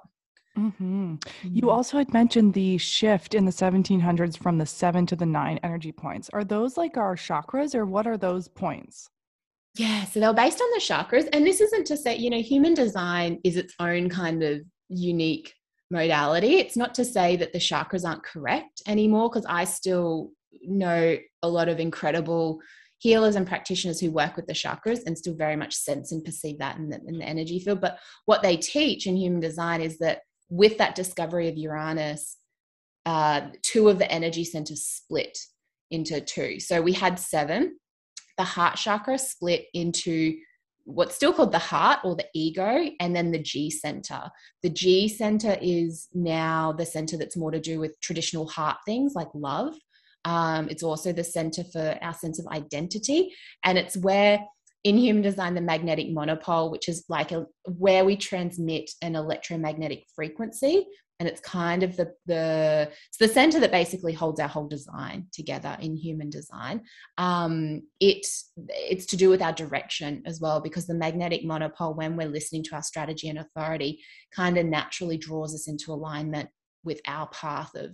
mm-hmm. 0.58 1.16
you 1.44 1.62
mm-hmm. 1.62 1.70
also 1.70 1.98
had 1.98 2.14
mentioned 2.14 2.54
the 2.54 2.78
shift 2.78 3.34
in 3.34 3.46
the 3.46 3.52
1700s 3.52 4.38
from 4.38 4.58
the 4.58 4.66
seven 4.66 5.06
to 5.06 5.16
the 5.16 5.26
nine 5.26 5.60
energy 5.64 5.92
points 5.92 6.30
are 6.34 6.44
those 6.44 6.78
like 6.78 6.98
our 6.98 7.16
chakras 7.16 7.76
or 7.76 7.86
what 7.86 8.08
are 8.08 8.18
those 8.18 8.48
points 8.48 9.10
yeah 9.76 10.04
so 10.06 10.20
they're 10.20 10.34
based 10.34 10.62
on 10.62 10.70
the 10.72 10.82
chakras 10.82 11.28
and 11.34 11.46
this 11.46 11.62
isn't 11.62 11.86
to 11.86 11.96
say 11.96 12.16
you 12.16 12.30
know 12.30 12.42
human 12.42 12.74
design 12.74 13.40
is 13.44 13.56
its 13.56 13.74
own 13.80 14.10
kind 14.10 14.44
of 14.44 14.62
unique 14.90 15.54
modality. 15.92 16.56
It's 16.56 16.78
not 16.78 16.96
to 16.96 17.06
say 17.06 17.36
that 17.36 17.54
the 17.54 17.60
chakras 17.60 18.06
aren't 18.06 18.24
correct 18.24 18.82
anymore, 18.88 19.30
because 19.30 19.46
I 19.48 19.66
still 19.66 20.32
know 20.64 21.18
a 21.44 21.50
lot 21.50 21.70
of 21.70 21.80
incredible 21.80 22.60
healers 22.98 23.36
and 23.36 23.48
practitioners 23.48 24.00
who 24.00 24.12
work 24.12 24.36
with 24.36 24.46
the 24.46 24.54
chakras 24.54 25.00
and 25.06 25.18
still 25.18 25.34
very 25.36 25.56
much 25.56 25.74
sense 25.74 26.12
and 26.12 26.24
perceive 26.24 26.60
that 26.60 26.78
in 26.78 26.90
the, 26.90 27.00
in 27.08 27.18
the 27.18 27.26
energy 27.26 27.60
field. 27.60 27.82
But 27.82 27.98
what 28.26 28.44
they 28.44 28.58
teach 28.58 29.08
in 29.08 29.16
human 29.18 29.40
design 29.40 29.82
is 29.82 29.98
that 30.00 30.20
with 30.50 30.78
that 30.78 30.96
discovery 30.96 31.50
of 31.50 31.58
Uranus, 31.58 32.38
uh, 33.06 33.42
two 33.64 33.90
of 33.90 33.98
the 33.98 34.12
energy 34.12 34.44
centers 34.44 34.86
split 34.86 35.38
into 35.90 36.22
two. 36.22 36.60
So 36.60 36.82
we 36.82 36.94
had 36.94 37.20
seven. 37.20 37.78
The 38.38 38.44
heart 38.44 38.76
chakra 38.76 39.18
split 39.18 39.66
into 39.74 40.38
what's 40.86 41.16
still 41.16 41.34
called 41.34 41.52
the 41.52 41.60
heart 41.60 42.00
or 42.04 42.16
the 42.16 42.28
ego, 42.34 42.90
and 43.00 43.16
then 43.16 43.32
the 43.32 43.42
G 43.42 43.70
center. 43.70 44.30
The 44.64 44.70
G 44.70 45.08
center 45.08 45.58
is 45.62 46.08
now 46.14 46.72
the 46.72 46.86
center 46.86 47.18
that's 47.18 47.38
more 47.38 47.52
to 47.52 47.60
do 47.60 47.80
with 47.80 48.00
traditional 48.02 48.48
heart 48.48 48.78
things 48.86 49.14
like 49.16 49.30
love. 49.34 49.74
Um, 50.24 50.70
it's 50.70 50.84
also 50.84 51.12
the 51.12 51.24
center 51.24 51.64
for 51.64 51.98
our 52.02 52.14
sense 52.14 52.40
of 52.40 52.48
identity, 52.48 53.34
and 53.64 53.78
it's 53.78 53.98
where 53.98 54.40
in 54.84 54.98
human 54.98 55.22
design 55.22 55.54
the 55.54 55.62
magnetic 55.62 56.10
monopole 56.10 56.72
which 56.72 56.90
is 56.90 57.06
like 57.08 57.32
a, 57.32 57.46
where 57.66 58.04
we 58.04 58.16
transmit 58.16 58.90
an 59.04 59.16
electromagnetic 59.16 60.06
frequency 60.16 60.88
and 61.22 61.30
it's 61.30 61.40
kind 61.42 61.84
of 61.84 61.96
the 61.98 62.12
the 62.26 62.90
it's 63.08 63.18
the 63.20 63.28
center 63.28 63.60
that 63.60 63.72
basically 63.72 64.12
holds 64.12 64.40
our 64.40 64.48
whole 64.48 64.68
design 64.68 65.28
together 65.32 65.78
in 65.80 65.96
human 65.96 66.32
design. 66.32 66.82
Um, 67.20 67.84
it 68.00 68.26
it's 68.70 69.06
to 69.06 69.16
do 69.16 69.30
with 69.30 69.40
our 69.40 69.54
direction 69.54 70.24
as 70.26 70.42
well 70.42 70.62
because 70.62 70.88
the 70.88 70.96
magnetic 70.96 71.46
monopole 71.46 71.94
when 71.94 72.18
we're 72.18 72.28
listening 72.28 72.64
to 72.64 72.76
our 72.76 72.82
strategy 72.82 73.30
and 73.30 73.38
authority 73.38 74.02
kind 74.36 74.58
of 74.58 74.66
naturally 74.66 75.16
draws 75.16 75.54
us 75.54 75.68
into 75.68 75.94
alignment 75.94 76.50
with 76.84 77.00
our 77.06 77.28
path 77.28 77.76
of 77.76 77.92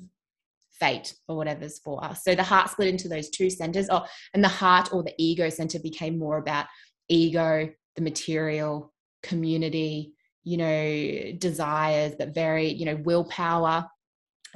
fate 0.71 1.13
or 1.27 1.35
whatever's 1.35 1.79
for 1.79 2.01
us. 2.01 2.23
So 2.23 2.33
the 2.33 2.43
heart 2.43 2.69
split 2.69 2.87
into 2.87 3.09
those 3.09 3.29
two 3.29 3.49
centers 3.49 3.87
oh 3.91 4.05
and 4.33 4.41
the 4.41 4.47
heart 4.47 4.93
or 4.93 5.03
the 5.03 5.13
ego 5.17 5.49
center 5.49 5.79
became 5.79 6.17
more 6.17 6.37
about 6.37 6.67
ego 7.09 7.69
the 7.97 8.01
material 8.01 8.93
community 9.21 10.13
you 10.47 10.55
know, 10.55 11.33
desires, 11.37 12.15
but 12.17 12.33
very, 12.33 12.69
you 12.69 12.85
know, 12.85 12.95
willpower 12.95 13.85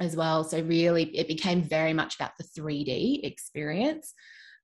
as 0.00 0.16
well. 0.16 0.42
So 0.42 0.62
really, 0.62 1.04
it 1.14 1.28
became 1.28 1.62
very 1.62 1.92
much 1.92 2.14
about 2.14 2.30
the 2.38 2.44
3D 2.44 3.24
experience. 3.24 4.14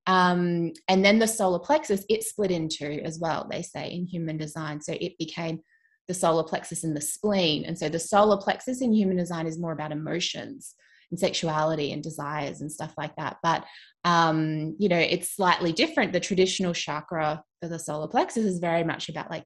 Um, 0.07 0.73
and 0.89 1.05
then 1.05 1.19
the 1.19 1.29
solar 1.29 1.59
plexus, 1.59 2.03
it 2.09 2.23
split 2.23 2.51
into 2.51 3.05
as 3.05 3.19
well, 3.19 3.47
they 3.51 3.61
say 3.61 3.91
in 3.91 4.07
human 4.07 4.39
design. 4.39 4.81
So 4.81 4.95
it 4.99 5.19
became 5.19 5.61
the 6.07 6.15
solar 6.15 6.45
plexus 6.45 6.83
and 6.83 6.97
the 6.97 7.03
spleen. 7.03 7.67
And 7.67 7.79
so 7.79 7.91
the 7.91 7.99
solar 7.99 8.39
plexus 8.39 8.81
in 8.81 8.95
human 8.95 9.19
design 9.19 9.47
is 9.47 9.59
more 9.59 9.73
about 9.73 9.93
emotions 9.93 10.75
and 11.11 11.21
sexuality 11.21 11.93
and 11.93 12.03
desires 12.03 12.63
and 12.63 12.73
stuff 12.73 12.95
like 12.97 13.15
that. 13.17 13.37
But, 13.43 13.67
um, 14.05 14.77
you 14.79 14.89
know, 14.89 14.99
it's 14.99 15.37
slightly 15.37 15.75
different. 15.75 16.15
The 16.15 16.21
traditional 16.21 16.73
chakra 16.73 17.45
for 17.61 17.69
the 17.69 17.79
solar 17.79 18.09
plexus 18.09 18.47
is 18.47 18.61
very 18.61 18.83
much 18.83 19.11
about 19.11 19.31
like 19.31 19.45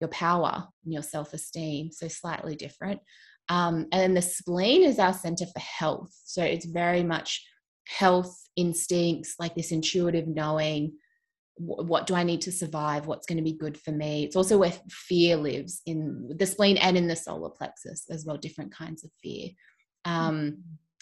your 0.00 0.08
power 0.08 0.66
and 0.84 0.92
your 0.92 1.02
self 1.02 1.32
esteem. 1.32 1.90
So, 1.92 2.08
slightly 2.08 2.56
different. 2.56 3.00
Um, 3.48 3.86
and 3.92 4.02
then 4.02 4.14
the 4.14 4.22
spleen 4.22 4.82
is 4.82 4.98
our 4.98 5.12
center 5.12 5.46
for 5.46 5.60
health. 5.60 6.14
So, 6.24 6.42
it's 6.42 6.66
very 6.66 7.02
much 7.02 7.44
health 7.86 8.36
instincts, 8.56 9.36
like 9.38 9.54
this 9.54 9.72
intuitive 9.72 10.26
knowing 10.26 10.92
what 11.58 12.06
do 12.06 12.14
I 12.14 12.22
need 12.22 12.42
to 12.42 12.52
survive? 12.52 13.06
What's 13.06 13.26
going 13.26 13.38
to 13.38 13.44
be 13.44 13.56
good 13.56 13.78
for 13.78 13.90
me? 13.90 14.24
It's 14.24 14.36
also 14.36 14.58
where 14.58 14.74
fear 14.90 15.36
lives 15.36 15.80
in 15.86 16.30
the 16.36 16.46
spleen 16.46 16.76
and 16.76 16.96
in 16.96 17.08
the 17.08 17.16
solar 17.16 17.50
plexus 17.50 18.04
as 18.10 18.26
well, 18.26 18.36
different 18.36 18.74
kinds 18.74 19.04
of 19.04 19.10
fear. 19.22 19.50
Um, 20.04 20.58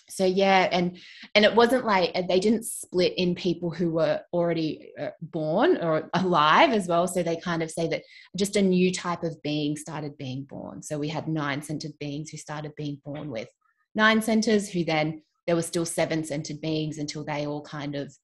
so 0.09 0.25
yeah 0.25 0.69
and 0.71 0.99
and 1.35 1.45
it 1.45 1.55
wasn't 1.55 1.85
like 1.85 2.11
uh, 2.15 2.23
they 2.29 2.39
didn't 2.39 2.65
split 2.65 3.15
in 3.17 3.35
people 3.35 3.71
who 3.71 3.91
were 3.91 4.21
already 4.33 4.93
uh, 5.01 5.09
born 5.23 5.79
or 5.79 6.11
alive 6.15 6.71
as 6.71 6.87
well. 6.87 7.09
So 7.09 7.23
they 7.23 7.37
kind 7.37 7.63
of 7.63 7.71
say 7.71 7.89
that 7.89 8.03
just 8.37 8.57
a 8.57 8.63
new 8.63 8.93
type 8.93 9.23
of 9.23 9.41
being 9.43 9.77
started 9.77 10.17
being 10.19 10.45
born. 10.45 10.83
So 10.83 10.99
we 10.99 11.09
had 11.09 11.27
nine 11.27 11.63
centered 11.63 11.99
beings 11.99 12.31
who 12.31 12.37
started 12.37 12.73
being 12.77 13.01
born 13.05 13.31
with 13.31 13.49
nine 13.95 14.21
centers 14.21 14.69
who 14.69 14.85
then 14.85 15.23
there 15.47 15.57
were 15.57 15.63
still 15.63 15.87
seven 15.87 16.25
centered 16.25 16.61
beings 16.61 16.99
until 16.99 17.25
they 17.25 17.47
all 17.47 17.63
kind 17.63 17.95
of 17.95 18.15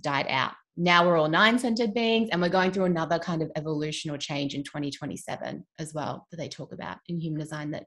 died 0.00 0.26
out. 0.28 0.52
Now 0.76 1.06
we're 1.06 1.18
all 1.18 1.28
nine 1.28 1.58
centered 1.58 1.92
beings 1.92 2.28
and 2.30 2.40
we're 2.40 2.48
going 2.48 2.72
through 2.72 2.84
another 2.84 3.18
kind 3.18 3.42
of 3.42 3.50
evolution 3.56 4.10
or 4.10 4.18
change 4.18 4.54
in 4.54 4.64
2027 4.64 5.64
as 5.78 5.92
well 5.94 6.26
that 6.30 6.36
they 6.36 6.48
talk 6.48 6.72
about 6.72 6.98
in 7.08 7.20
human 7.20 7.40
design 7.40 7.72
that 7.72 7.84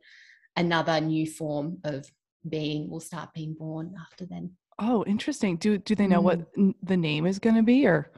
another 0.56 1.00
new 1.02 1.26
form 1.26 1.78
of 1.84 2.06
being 2.48 2.90
will 2.90 3.00
start 3.00 3.34
being 3.34 3.54
born 3.54 3.96
after 4.00 4.26
then. 4.26 4.52
Oh, 4.80 5.04
interesting. 5.06 5.58
Do 5.58 5.78
do 5.78 5.96
they 5.96 6.08
know 6.08 6.22
mm. 6.22 6.24
what 6.24 6.76
the 6.84 6.98
name 6.98 7.26
is 7.26 7.40
going 7.40 7.56
to 7.56 7.64
be 7.64 7.86
or 7.86 8.12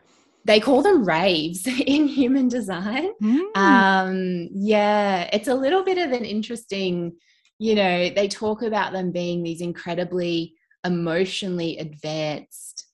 they 0.46 0.60
call 0.60 0.82
them 0.84 1.04
raves 1.04 1.68
in 1.86 2.08
human 2.08 2.48
design. 2.48 3.12
Mm. 3.22 3.58
Um, 3.58 4.50
yeah, 4.54 5.30
it's 5.34 5.48
a 5.48 5.56
little 5.56 5.84
bit 5.84 5.98
of 5.98 6.12
an 6.12 6.24
interesting, 6.24 7.18
you 7.60 7.76
know, 7.76 8.10
they 8.10 8.28
talk 8.28 8.62
about 8.62 8.94
them 8.94 9.12
being 9.12 9.44
these 9.44 9.62
incredibly 9.62 10.54
emotionally 10.86 11.80
advanced 11.80 12.86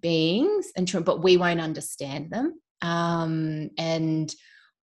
beings, 0.00 0.72
and 0.76 0.92
but 1.04 1.22
we 1.22 1.36
won't 1.36 1.60
understand 1.60 2.30
them. 2.30 2.60
Um, 2.82 3.70
and 3.78 4.32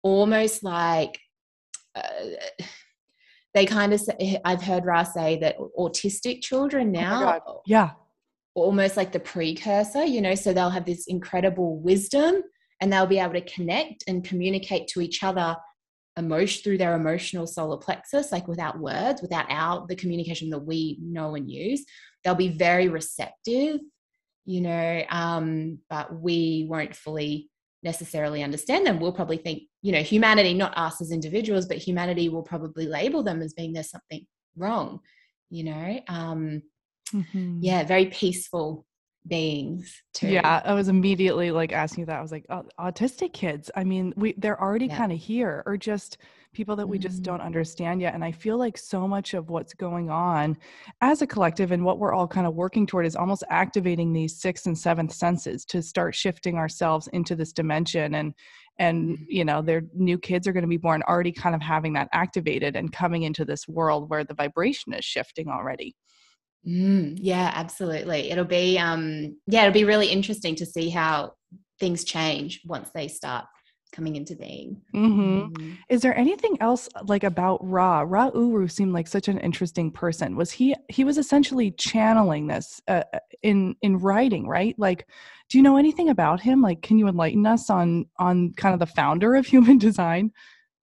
almost 0.03 0.63
like 0.63 1.21
uh, 1.95 2.03
they 3.55 3.67
kind 3.67 3.93
of 3.93 4.01
say, 4.01 4.41
I've 4.45 4.63
heard 4.63 4.85
Ra 4.85 5.05
say 5.05 5.39
that 5.39 5.57
autistic 5.79 6.43
children 6.43 6.89
oh 6.89 7.01
now, 7.01 7.41
oh 7.47 7.63
yeah, 7.67 7.91
almost 8.55 8.97
like 8.97 9.13
the 9.13 9.21
precursor, 9.21 10.05
you 10.05 10.21
know, 10.21 10.35
so 10.35 10.53
they'll 10.53 10.71
have 10.71 10.87
this 10.87 11.07
incredible 11.07 11.79
wisdom 11.79 12.43
and 12.81 12.93
they'll 12.93 13.07
be 13.07 13.19
able 13.19 13.35
to 13.35 13.41
connect 13.43 14.05
and 14.09 14.25
communicate 14.25 14.89
to 14.89 15.01
each 15.01 15.23
other 15.23 15.57
emotion 16.17 16.63
through 16.63 16.79
their 16.79 16.95
emotional 16.95 17.45
solar 17.45 17.77
plexus 17.77 18.31
like 18.31 18.47
without 18.47 18.79
words 18.79 19.21
without 19.21 19.47
our 19.49 19.85
the 19.89 19.97
communication 19.97 20.49
that 20.51 20.61
we 20.61 20.99
know 21.03 21.35
and 21.35 21.51
use. 21.51 21.85
They'll 22.23 22.35
be 22.37 22.49
very 22.49 22.89
receptive 22.89 23.81
you 24.47 24.61
know 24.61 25.03
um 25.09 25.79
but 25.89 26.15
we 26.21 26.67
won't 26.69 26.95
fully 26.95 27.51
necessarily 27.85 28.43
understand 28.43 28.87
them, 28.87 28.99
we'll 28.99 29.13
probably 29.13 29.37
think, 29.37 29.65
you 29.85 29.93
know, 29.93 30.03
humanity, 30.03 30.55
not 30.55 30.77
us 30.79 31.03
as 31.03 31.11
individuals, 31.11 31.67
but 31.67 31.77
humanity 31.77 32.31
will 32.31 32.43
probably 32.43 32.87
label 32.87 33.23
them 33.23 33.43
as 33.43 33.53
being 33.53 33.75
there's 33.75 33.91
something 33.91 34.27
wrong, 34.57 34.99
you 35.51 35.63
know. 35.63 36.01
Um, 36.09 36.63
mm-hmm. 37.13 37.59
Yeah, 37.61 37.85
very 37.85 38.07
peaceful 38.07 38.87
beings 39.27 40.03
too. 40.15 40.29
Yeah, 40.29 40.63
I 40.65 40.73
was 40.73 40.89
immediately 40.89 41.51
like 41.51 41.75
asking 41.75 42.01
you 42.01 42.07
that. 42.07 42.19
I 42.19 42.23
was 42.23 42.33
like, 42.33 42.47
oh, 42.49 42.65
autistic 42.81 43.35
kids. 43.35 43.71
I 43.77 43.85
mean, 43.85 44.15
we 44.17 44.33
they're 44.39 44.59
already 44.59 44.87
yeah. 44.87 44.97
kind 44.97 45.13
of 45.13 45.19
here, 45.19 45.63
or 45.67 45.77
just 45.77 46.17
people 46.55 46.77
that 46.77 46.89
we 46.89 46.99
just 46.99 47.23
don't 47.23 47.41
mm. 47.41 47.47
understand 47.47 48.01
yet. 48.01 48.15
And 48.15 48.25
I 48.25 48.33
feel 48.33 48.57
like 48.57 48.79
so 48.79 49.07
much 49.07 49.35
of 49.35 49.51
what's 49.51 49.75
going 49.75 50.09
on 50.09 50.57
as 51.03 51.21
a 51.21 51.27
collective 51.27 51.73
and 51.73 51.85
what 51.85 51.99
we're 51.99 52.15
all 52.15 52.29
kind 52.29 52.47
of 52.47 52.55
working 52.55 52.87
toward 52.87 53.05
is 53.05 53.17
almost 53.17 53.45
activating 53.51 54.13
these 54.13 54.41
sixth 54.41 54.67
and 54.67 54.79
seventh 54.79 55.13
senses 55.13 55.65
to 55.67 55.83
start 55.83 56.15
shifting 56.15 56.57
ourselves 56.57 57.09
into 57.09 57.35
this 57.35 57.53
dimension 57.53 58.15
and 58.15 58.33
and 58.79 59.19
you 59.29 59.45
know 59.45 59.63
their 59.63 59.83
new 59.95 60.19
kids 60.19 60.47
are 60.47 60.53
going 60.53 60.63
to 60.65 60.69
be 60.69 60.77
born 60.77 61.03
already 61.09 61.33
kind 61.33 61.55
of 61.55 61.63
having 61.63 61.93
that 61.93 62.09
activated 62.13 62.77
and 62.77 62.93
coming 62.93 63.23
into 63.23 63.45
this 63.45 63.69
world 63.69 64.11
where 64.11 64.25
the 64.25 64.35
vibration 64.35 64.93
is 64.93 65.05
shifting 65.05 65.49
already 65.49 65.95
Mm, 66.67 67.19
yeah, 67.21 67.53
absolutely. 67.55 68.31
It'll 68.31 68.45
be 68.45 68.79
um 68.79 69.37
yeah, 69.47 69.63
it'll 69.63 69.75
be 69.75 69.85
really 69.85 70.09
interesting 70.09 70.55
to 70.57 70.67
see 70.67 70.89
how 70.89 71.33
things 71.79 72.05
change 72.05 72.63
once 72.65 72.91
they 72.95 73.09
start 73.09 73.45
coming 73.95 74.17
into 74.17 74.35
being. 74.35 74.83
Mm-hmm. 74.95 75.39
Mm-hmm. 75.39 75.73
Is 75.89 76.03
there 76.03 76.17
anything 76.17 76.57
else 76.61 76.89
like 77.05 77.25
about 77.25 77.59
Ra? 77.63 78.05
Ra 78.07 78.31
Uru 78.35 78.69
seemed 78.69 78.93
like 78.93 79.07
such 79.07 79.29
an 79.29 79.39
interesting 79.39 79.91
person. 79.91 80.37
Was 80.37 80.51
he? 80.51 80.75
He 80.89 81.05
was 81.05 81.17
essentially 81.17 81.71
channeling 81.71 82.47
this 82.49 82.81
uh, 82.89 83.05
uh 83.13 83.19
in 83.43 83.77
in 83.83 83.99
writing, 83.99 84.47
right? 84.47 84.75
Like, 84.79 85.07
do 85.49 85.59
you 85.59 85.63
know 85.63 85.77
anything 85.77 86.09
about 86.09 86.41
him? 86.41 86.61
Like, 86.61 86.83
can 86.83 86.99
you 86.99 87.09
enlighten 87.09 87.47
us 87.47 87.71
on 87.71 88.07
on 88.19 88.53
kind 88.55 88.75
of 88.75 88.81
the 88.81 88.95
founder 88.95 89.35
of 89.37 89.47
human 89.55 89.79
design? 89.79 90.33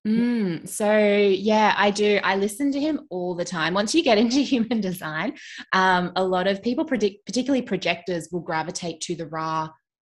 Mm, 0.08 0.68
so 0.68 0.98
yeah, 0.98 1.76
I 1.78 1.92
do. 1.92 2.20
I 2.24 2.36
listen 2.36 2.72
to 2.72 2.80
him 2.80 3.02
all 3.12 3.36
the 3.36 3.46
time. 3.46 3.74
Once 3.74 3.94
you 3.94 4.02
get 4.02 4.18
into 4.24 4.40
human 4.40 4.82
design, 4.82 5.38
um, 5.74 6.12
a 6.16 6.24
lot 6.24 6.48
of 6.48 6.64
people, 6.64 6.86
predict, 6.86 7.26
particularly 7.26 7.62
projectors, 7.62 8.30
will 8.32 8.40
gravitate 8.40 9.02
to 9.02 9.16
the 9.16 9.28
Ra 9.28 9.70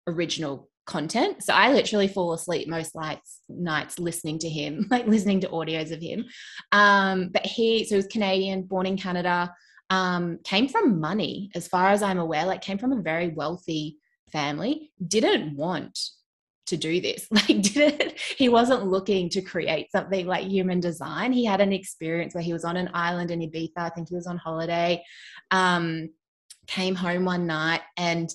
original 0.08 0.70
content. 0.86 1.44
So 1.44 1.54
I 1.54 1.72
literally 1.72 2.08
fall 2.08 2.34
asleep 2.34 2.68
most 2.68 2.96
nights 2.96 3.40
nights 3.50 4.00
listening 4.00 4.40
to 4.40 4.50
him, 4.50 4.88
like 4.92 5.08
listening 5.08 5.42
to 5.42 5.48
audios 5.50 5.92
of 5.92 6.02
him. 6.02 6.26
Um, 6.72 7.30
but 7.30 7.46
he, 7.46 7.86
so 7.86 7.96
he 7.96 7.98
was 7.98 8.08
Canadian, 8.08 8.64
born 8.64 8.86
in 8.86 8.98
Canada, 8.98 9.54
um, 9.90 10.40
came 10.44 10.68
from 10.68 11.00
money, 11.00 11.52
as 11.56 11.68
far 11.68 11.90
as 11.90 12.02
I'm 12.02 12.20
aware, 12.20 12.46
like 12.46 12.62
came 12.62 12.78
from 12.78 12.92
a 12.92 13.02
very 13.02 13.30
wealthy 13.30 13.98
family, 14.32 14.92
didn't 15.06 15.56
want 15.56 16.00
to 16.68 16.78
do 16.78 17.02
this. 17.02 17.28
Like, 17.32 17.62
did 17.62 18.02
it? 18.02 18.20
He 18.38 18.50
wasn't 18.50 18.88
looking 18.88 19.30
to 19.30 19.42
create 19.42 19.92
something 19.92 20.26
like 20.26 20.46
human 20.46 20.80
design. 20.80 21.32
He 21.32 21.46
had 21.46 21.62
an 21.62 21.74
experience 21.74 22.34
where 22.34 22.44
he 22.44 22.54
was 22.54 22.64
on 22.64 22.78
an 22.78 22.90
island 22.94 23.32
in 23.32 23.40
Ibiza. 23.40 23.72
I 23.78 23.90
think 23.90 24.10
he 24.10 24.16
was 24.16 24.28
on 24.28 24.38
holiday. 24.38 25.04
Um, 25.52 26.10
came 26.68 26.96
home 26.96 27.26
one 27.26 27.46
night 27.46 27.82
and 27.98 28.30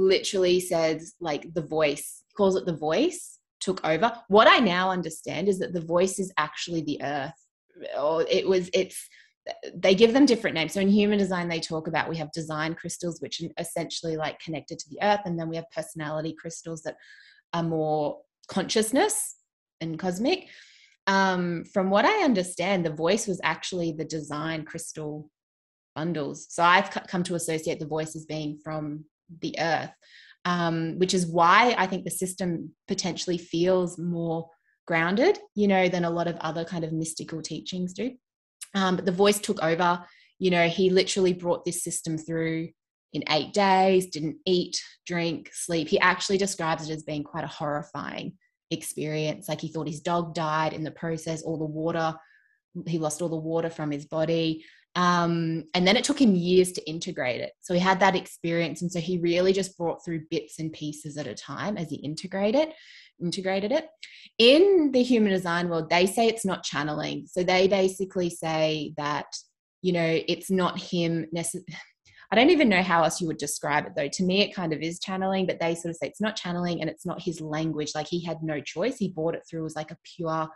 literally 0.00 0.60
says 0.60 1.14
like 1.20 1.52
the 1.54 1.62
voice 1.62 2.24
calls 2.36 2.56
it 2.56 2.66
the 2.66 2.76
voice 2.76 3.38
took 3.60 3.84
over. 3.84 4.12
What 4.28 4.48
i 4.48 4.58
now 4.58 4.90
understand 4.90 5.48
is 5.48 5.58
that 5.58 5.72
the 5.72 5.80
voice 5.80 6.18
is 6.18 6.32
actually 6.36 6.80
the 6.82 7.00
earth. 7.02 7.46
Or 7.98 8.24
it 8.28 8.48
was 8.48 8.70
it's 8.72 9.08
they 9.74 9.94
give 9.94 10.12
them 10.12 10.26
different 10.26 10.54
names. 10.54 10.72
So 10.72 10.80
in 10.80 10.88
human 10.88 11.18
design 11.18 11.48
they 11.48 11.60
talk 11.60 11.86
about 11.86 12.08
we 12.08 12.16
have 12.16 12.32
design 12.32 12.74
crystals 12.74 13.20
which 13.20 13.42
are 13.42 13.48
essentially 13.58 14.16
like 14.16 14.38
connected 14.40 14.78
to 14.78 14.90
the 14.90 15.02
earth 15.02 15.20
and 15.24 15.38
then 15.38 15.48
we 15.48 15.56
have 15.56 15.70
personality 15.74 16.34
crystals 16.38 16.82
that 16.82 16.96
are 17.52 17.62
more 17.62 18.18
consciousness 18.48 19.36
and 19.80 19.98
cosmic. 19.98 20.48
Um, 21.06 21.64
from 21.64 21.90
what 21.90 22.04
i 22.04 22.22
understand 22.24 22.84
the 22.84 22.92
voice 23.04 23.26
was 23.26 23.40
actually 23.42 23.92
the 23.92 24.04
design 24.04 24.64
crystal 24.64 25.30
bundles. 25.94 26.46
So 26.50 26.62
i've 26.62 26.90
come 26.90 27.22
to 27.24 27.34
associate 27.34 27.80
the 27.80 27.86
voice 27.86 28.14
as 28.16 28.24
being 28.26 28.58
from 28.64 29.04
the 29.40 29.56
earth, 29.58 29.90
um, 30.44 30.98
which 30.98 31.14
is 31.14 31.26
why 31.26 31.74
I 31.76 31.86
think 31.86 32.04
the 32.04 32.10
system 32.10 32.74
potentially 32.88 33.38
feels 33.38 33.98
more 33.98 34.48
grounded, 34.86 35.38
you 35.54 35.68
know, 35.68 35.88
than 35.88 36.04
a 36.04 36.10
lot 36.10 36.26
of 36.26 36.36
other 36.36 36.64
kind 36.64 36.84
of 36.84 36.92
mystical 36.92 37.42
teachings 37.42 37.92
do. 37.92 38.12
Um, 38.74 38.96
but 38.96 39.04
the 39.04 39.12
voice 39.12 39.38
took 39.38 39.62
over. 39.62 40.04
You 40.38 40.50
know, 40.50 40.68
he 40.68 40.90
literally 40.90 41.32
brought 41.32 41.64
this 41.64 41.84
system 41.84 42.16
through 42.16 42.68
in 43.12 43.24
eight 43.28 43.52
days, 43.52 44.06
didn't 44.06 44.38
eat, 44.46 44.80
drink, 45.06 45.50
sleep. 45.52 45.88
He 45.88 45.98
actually 45.98 46.38
describes 46.38 46.88
it 46.88 46.92
as 46.92 47.02
being 47.02 47.24
quite 47.24 47.44
a 47.44 47.48
horrifying 47.48 48.34
experience. 48.70 49.48
Like 49.48 49.60
he 49.60 49.68
thought 49.68 49.88
his 49.88 50.00
dog 50.00 50.34
died 50.34 50.72
in 50.72 50.84
the 50.84 50.92
process, 50.92 51.42
all 51.42 51.58
the 51.58 51.64
water, 51.64 52.14
he 52.86 52.98
lost 52.98 53.20
all 53.20 53.28
the 53.28 53.36
water 53.36 53.70
from 53.70 53.90
his 53.90 54.06
body. 54.06 54.64
Um, 54.96 55.64
and 55.74 55.86
then 55.86 55.96
it 55.96 56.02
took 56.02 56.20
him 56.20 56.34
years 56.34 56.72
to 56.72 56.90
integrate 56.90 57.40
it. 57.40 57.52
So 57.60 57.74
he 57.74 57.80
had 57.80 58.00
that 58.00 58.16
experience. 58.16 58.82
And 58.82 58.90
so 58.90 58.98
he 58.98 59.18
really 59.18 59.52
just 59.52 59.78
brought 59.78 60.04
through 60.04 60.26
bits 60.30 60.58
and 60.58 60.72
pieces 60.72 61.16
at 61.16 61.28
a 61.28 61.34
time 61.34 61.76
as 61.76 61.90
he 61.90 61.96
integrated 61.96 62.72
integrated 63.20 63.72
it. 63.72 63.88
In 64.38 64.90
the 64.92 65.02
human 65.02 65.30
design 65.30 65.68
world, 65.68 65.90
they 65.90 66.06
say 66.06 66.26
it's 66.26 66.44
not 66.44 66.64
channeling. 66.64 67.26
So 67.26 67.42
they 67.42 67.68
basically 67.68 68.30
say 68.30 68.94
that, 68.96 69.26
you 69.82 69.92
know, 69.92 70.20
it's 70.26 70.50
not 70.50 70.80
him 70.80 71.26
necessarily. 71.32 71.66
I 72.32 72.36
don't 72.36 72.50
even 72.50 72.68
know 72.68 72.82
how 72.82 73.02
else 73.02 73.20
you 73.20 73.26
would 73.26 73.38
describe 73.38 73.86
it 73.86 73.92
though. 73.96 74.08
To 74.08 74.22
me, 74.22 74.40
it 74.40 74.54
kind 74.54 74.72
of 74.72 74.80
is 74.80 75.00
channeling, 75.00 75.46
but 75.46 75.58
they 75.58 75.74
sort 75.74 75.90
of 75.90 75.96
say 75.96 76.06
it's 76.06 76.20
not 76.20 76.36
channeling 76.36 76.80
and 76.80 76.88
it's 76.88 77.04
not 77.04 77.20
his 77.20 77.40
language. 77.40 77.90
Like 77.94 78.06
he 78.06 78.24
had 78.24 78.42
no 78.42 78.60
choice. 78.60 78.98
He 78.98 79.08
brought 79.08 79.34
it 79.34 79.42
through 79.48 79.66
as 79.66 79.74
like 79.74 79.90
a 79.90 79.98
pure 80.16 80.48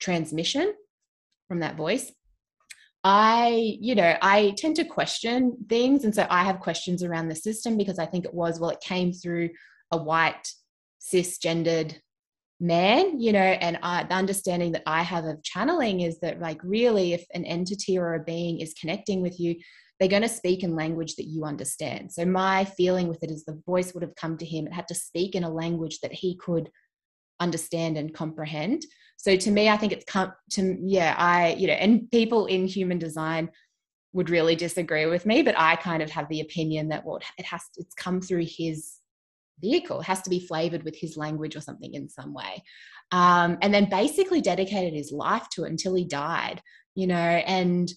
transmission 0.00 0.74
from 1.46 1.60
that 1.60 1.76
voice. 1.76 2.10
I, 3.04 3.76
you 3.80 3.94
know, 3.94 4.16
I 4.22 4.54
tend 4.56 4.76
to 4.76 4.84
question 4.84 5.56
things. 5.68 6.04
And 6.04 6.14
so 6.14 6.26
I 6.30 6.44
have 6.44 6.60
questions 6.60 7.02
around 7.02 7.28
the 7.28 7.34
system 7.34 7.76
because 7.76 7.98
I 7.98 8.06
think 8.06 8.24
it 8.24 8.34
was, 8.34 8.60
well, 8.60 8.70
it 8.70 8.80
came 8.80 9.12
through 9.12 9.50
a 9.90 9.96
white, 9.96 10.48
cisgendered 11.00 11.96
man, 12.60 13.18
you 13.20 13.32
know, 13.32 13.40
and 13.40 13.76
I, 13.82 14.04
the 14.04 14.14
understanding 14.14 14.70
that 14.72 14.84
I 14.86 15.02
have 15.02 15.24
of 15.24 15.42
channeling 15.42 16.02
is 16.02 16.20
that, 16.20 16.40
like, 16.40 16.60
really, 16.62 17.12
if 17.12 17.24
an 17.34 17.44
entity 17.44 17.98
or 17.98 18.14
a 18.14 18.22
being 18.22 18.60
is 18.60 18.74
connecting 18.74 19.20
with 19.20 19.40
you, 19.40 19.56
they're 19.98 20.08
going 20.08 20.22
to 20.22 20.28
speak 20.28 20.62
in 20.62 20.76
language 20.76 21.16
that 21.16 21.26
you 21.26 21.44
understand. 21.44 22.12
So 22.12 22.24
my 22.24 22.64
feeling 22.64 23.08
with 23.08 23.22
it 23.22 23.30
is 23.30 23.44
the 23.44 23.60
voice 23.66 23.92
would 23.92 24.02
have 24.02 24.14
come 24.14 24.36
to 24.38 24.46
him. 24.46 24.66
It 24.66 24.72
had 24.72 24.88
to 24.88 24.94
speak 24.94 25.34
in 25.34 25.44
a 25.44 25.52
language 25.52 25.98
that 26.00 26.12
he 26.12 26.36
could 26.36 26.70
understand 27.42 27.96
and 27.96 28.14
comprehend. 28.14 28.84
So 29.16 29.36
to 29.36 29.50
me, 29.50 29.68
I 29.68 29.76
think 29.76 29.92
it's 29.92 30.04
come 30.04 30.32
to 30.52 30.76
yeah, 30.82 31.14
I 31.16 31.54
you 31.54 31.66
know, 31.66 31.74
and 31.74 32.10
people 32.10 32.46
in 32.46 32.66
human 32.66 32.98
design 32.98 33.50
would 34.12 34.30
really 34.30 34.56
disagree 34.56 35.06
with 35.06 35.24
me, 35.24 35.42
but 35.42 35.58
I 35.58 35.76
kind 35.76 36.02
of 36.02 36.10
have 36.10 36.28
the 36.28 36.40
opinion 36.40 36.88
that 36.88 37.04
what 37.04 37.22
it 37.38 37.46
has 37.46 37.62
it's 37.76 37.94
come 37.94 38.20
through 38.20 38.46
his 38.46 38.98
vehicle, 39.60 40.00
it 40.00 40.06
has 40.06 40.22
to 40.22 40.30
be 40.30 40.46
flavored 40.46 40.82
with 40.82 40.96
his 40.96 41.16
language 41.16 41.56
or 41.56 41.60
something 41.60 41.94
in 41.94 42.08
some 42.08 42.34
way. 42.34 42.62
Um, 43.12 43.58
and 43.62 43.72
then 43.72 43.88
basically 43.88 44.40
dedicated 44.40 44.92
his 44.92 45.12
life 45.12 45.48
to 45.50 45.64
it 45.64 45.70
until 45.70 45.94
he 45.94 46.04
died, 46.04 46.60
you 46.94 47.06
know, 47.06 47.14
and 47.16 47.92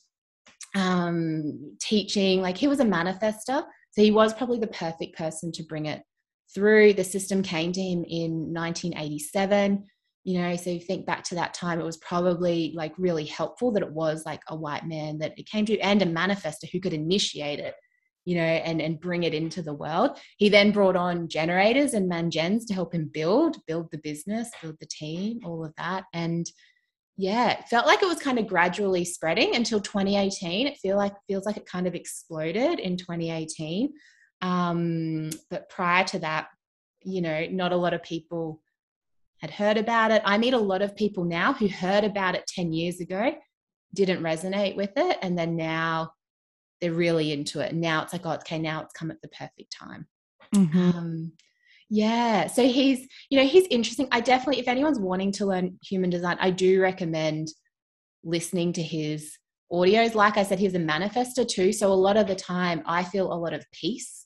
um, 0.75 1.75
teaching, 1.79 2.41
like 2.41 2.57
he 2.57 2.67
was 2.67 2.79
a 2.79 2.85
manifester. 2.85 3.63
So 3.91 4.01
he 4.01 4.11
was 4.11 4.33
probably 4.33 4.59
the 4.59 4.67
perfect 4.67 5.17
person 5.17 5.51
to 5.53 5.63
bring 5.63 5.85
it 5.85 6.01
through. 6.55 6.93
The 6.93 7.03
system 7.03 7.43
came 7.43 7.71
to 7.73 7.81
him 7.81 8.03
in 8.07 8.53
1987 8.53 9.85
you 10.27 10.41
know 10.41 10.55
so 10.55 10.71
you 10.71 10.79
think 10.79 11.05
back 11.05 11.23
to 11.23 11.35
that 11.35 11.53
time 11.53 11.79
it 11.79 11.85
was 11.85 11.97
probably 11.97 12.73
like 12.75 12.91
really 12.97 13.25
helpful 13.25 13.71
that 13.71 13.83
it 13.83 13.91
was 13.91 14.25
like 14.25 14.41
a 14.47 14.55
white 14.55 14.87
man 14.87 15.19
that 15.19 15.37
it 15.37 15.47
came 15.47 15.65
to 15.65 15.79
and 15.81 16.01
a 16.01 16.05
manifester 16.05 16.67
who 16.71 16.79
could 16.79 16.93
initiate 16.93 17.59
it 17.59 17.75
you 18.25 18.35
know 18.35 18.41
and 18.41 18.81
and 18.81 18.99
bring 18.99 19.23
it 19.23 19.33
into 19.33 19.61
the 19.61 19.73
world. 19.73 20.17
He 20.37 20.49
then 20.49 20.71
brought 20.71 20.95
on 20.95 21.29
generators 21.29 21.93
and 21.93 22.11
mangens 22.11 22.65
to 22.67 22.73
help 22.73 22.93
him 22.93 23.09
build 23.13 23.57
build 23.67 23.89
the 23.91 23.99
business 23.99 24.49
build 24.61 24.75
the 24.79 24.87
team 24.87 25.39
all 25.45 25.63
of 25.63 25.73
that. 25.77 26.05
And 26.11 26.45
yeah 27.17 27.51
it 27.51 27.69
felt 27.69 27.85
like 27.85 28.01
it 28.01 28.09
was 28.09 28.19
kind 28.19 28.39
of 28.39 28.47
gradually 28.47 29.05
spreading 29.05 29.55
until 29.55 29.79
2018 29.79 30.67
it 30.67 30.77
feel 30.79 30.97
like 30.97 31.13
feels 31.27 31.45
like 31.45 31.55
it 31.55 31.65
kind 31.65 31.87
of 31.87 31.95
exploded 31.95 32.79
in 32.79 32.97
2018 32.97 33.93
um, 34.41 35.29
but 35.49 35.69
prior 35.69 36.03
to 36.03 36.19
that 36.19 36.47
you 37.03 37.21
know 37.21 37.45
not 37.51 37.71
a 37.71 37.77
lot 37.77 37.93
of 37.93 38.03
people 38.03 38.61
had 39.39 39.51
heard 39.51 39.77
about 39.77 40.11
it. 40.11 40.21
I 40.25 40.37
meet 40.37 40.53
a 40.53 40.59
lot 40.59 40.81
of 40.81 40.95
people 40.95 41.23
now 41.23 41.53
who 41.53 41.67
heard 41.67 42.03
about 42.03 42.35
it 42.35 42.47
10 42.47 42.73
years 42.73 42.99
ago, 42.99 43.35
didn't 43.93 44.23
resonate 44.23 44.75
with 44.75 44.91
it, 44.95 45.17
and 45.21 45.37
then 45.37 45.55
now 45.55 46.11
they're 46.81 46.93
really 46.93 47.31
into 47.31 47.59
it. 47.59 47.73
Now 47.73 48.03
it's 48.03 48.13
like, 48.13 48.25
oh, 48.25 48.31
okay, 48.31 48.59
now 48.59 48.81
it's 48.81 48.93
come 48.93 49.11
at 49.11 49.21
the 49.21 49.27
perfect 49.29 49.71
time. 49.71 50.07
Mm-hmm. 50.53 50.79
Um, 50.79 51.31
yeah. 51.89 52.47
So 52.47 52.63
he's, 52.63 53.07
you 53.29 53.39
know, 53.39 53.45
he's 53.45 53.67
interesting. 53.67 54.07
I 54.11 54.19
definitely, 54.19 54.59
if 54.59 54.67
anyone's 54.67 54.99
wanting 54.99 55.31
to 55.33 55.45
learn 55.45 55.77
human 55.83 56.09
design, 56.09 56.37
I 56.39 56.49
do 56.49 56.81
recommend 56.81 57.49
listening 58.23 58.73
to 58.73 58.81
his 58.81 59.37
audios. 59.71 60.15
Like 60.15 60.37
I 60.37 60.43
said, 60.43 60.59
he's 60.59 60.75
a 60.75 60.79
manifester 60.79 61.47
too. 61.47 61.71
So 61.71 61.91
a 61.91 61.93
lot 61.93 62.17
of 62.17 62.27
the 62.27 62.35
time 62.35 62.81
I 62.85 63.03
feel 63.03 63.31
a 63.31 63.35
lot 63.35 63.53
of 63.53 63.63
peace 63.71 64.24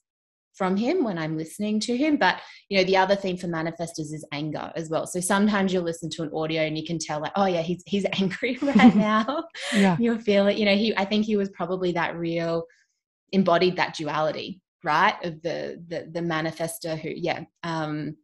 from 0.59 0.75
him 0.75 1.05
when 1.05 1.17
I'm 1.17 1.37
listening 1.37 1.79
to 1.79 1.95
him. 1.95 2.17
But 2.17 2.41
you 2.67 2.77
know, 2.77 2.83
the 2.83 2.97
other 2.97 3.15
thing 3.15 3.37
for 3.37 3.47
manifestors 3.47 4.11
is 4.13 4.27
anger 4.33 4.71
as 4.75 4.89
well. 4.89 5.07
So 5.07 5.21
sometimes 5.21 5.71
you'll 5.71 5.83
listen 5.83 6.09
to 6.11 6.23
an 6.23 6.31
audio 6.35 6.63
and 6.63 6.77
you 6.77 6.85
can 6.85 6.99
tell 6.99 7.21
like, 7.21 7.31
oh 7.37 7.45
yeah, 7.45 7.61
he's 7.61 7.81
he's 7.87 8.05
angry 8.19 8.59
right 8.61 8.93
now. 8.93 9.45
yeah. 9.73 9.95
You'll 9.97 10.19
feel 10.19 10.47
it. 10.47 10.57
You 10.57 10.65
know, 10.65 10.75
he 10.75 10.95
I 10.97 11.05
think 11.05 11.25
he 11.25 11.37
was 11.37 11.49
probably 11.49 11.93
that 11.93 12.17
real 12.17 12.65
embodied 13.31 13.77
that 13.77 13.95
duality, 13.95 14.59
right? 14.83 15.15
Of 15.23 15.41
the 15.41 15.81
the 15.87 16.09
the 16.11 16.19
manifester 16.19 16.99
who, 16.99 17.09
yeah, 17.09 17.45
um 17.63 18.17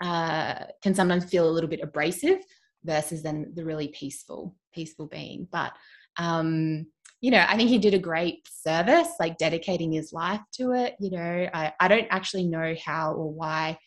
uh 0.00 0.66
can 0.82 0.94
sometimes 0.94 1.24
feel 1.24 1.48
a 1.48 1.54
little 1.54 1.70
bit 1.70 1.80
abrasive 1.82 2.38
versus 2.84 3.24
then 3.24 3.52
the 3.56 3.64
really 3.64 3.88
peaceful, 3.88 4.54
peaceful 4.72 5.08
being. 5.08 5.48
But 5.50 5.72
um 6.16 6.86
you 7.20 7.30
know, 7.30 7.44
I 7.48 7.56
think 7.56 7.70
he 7.70 7.78
did 7.78 7.94
a 7.94 7.98
great 7.98 8.46
service, 8.50 9.08
like 9.18 9.38
dedicating 9.38 9.92
his 9.92 10.12
life 10.12 10.40
to 10.54 10.72
it. 10.72 10.94
You 11.00 11.10
know, 11.10 11.48
I, 11.52 11.72
I 11.80 11.88
don't 11.88 12.06
actually 12.10 12.44
know 12.44 12.74
how 12.84 13.12
or 13.12 13.32
why 13.32 13.78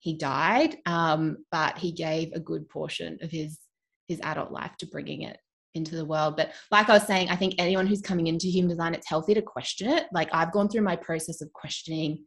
he 0.00 0.16
died, 0.16 0.76
um, 0.86 1.38
but 1.50 1.78
he 1.78 1.92
gave 1.92 2.32
a 2.32 2.40
good 2.40 2.68
portion 2.68 3.18
of 3.22 3.30
his 3.30 3.58
his 4.06 4.20
adult 4.22 4.50
life 4.50 4.74
to 4.78 4.86
bringing 4.86 5.22
it 5.22 5.36
into 5.74 5.94
the 5.94 6.04
world. 6.04 6.36
But 6.36 6.52
like 6.70 6.88
I 6.88 6.94
was 6.94 7.06
saying, 7.06 7.28
I 7.28 7.36
think 7.36 7.54
anyone 7.58 7.86
who's 7.86 8.00
coming 8.00 8.26
into 8.26 8.46
human 8.46 8.70
design, 8.70 8.94
it's 8.94 9.08
healthy 9.08 9.34
to 9.34 9.42
question 9.42 9.88
it. 9.90 10.06
Like 10.12 10.28
I've 10.32 10.52
gone 10.52 10.68
through 10.68 10.82
my 10.82 10.96
process 10.96 11.42
of 11.42 11.52
questioning 11.52 12.24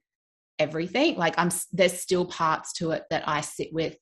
everything. 0.60 1.16
Like 1.16 1.36
I'm 1.38 1.50
there's 1.72 2.00
still 2.00 2.26
parts 2.26 2.74
to 2.74 2.92
it 2.92 3.04
that 3.10 3.28
I 3.28 3.42
sit 3.42 3.70
with 3.72 3.96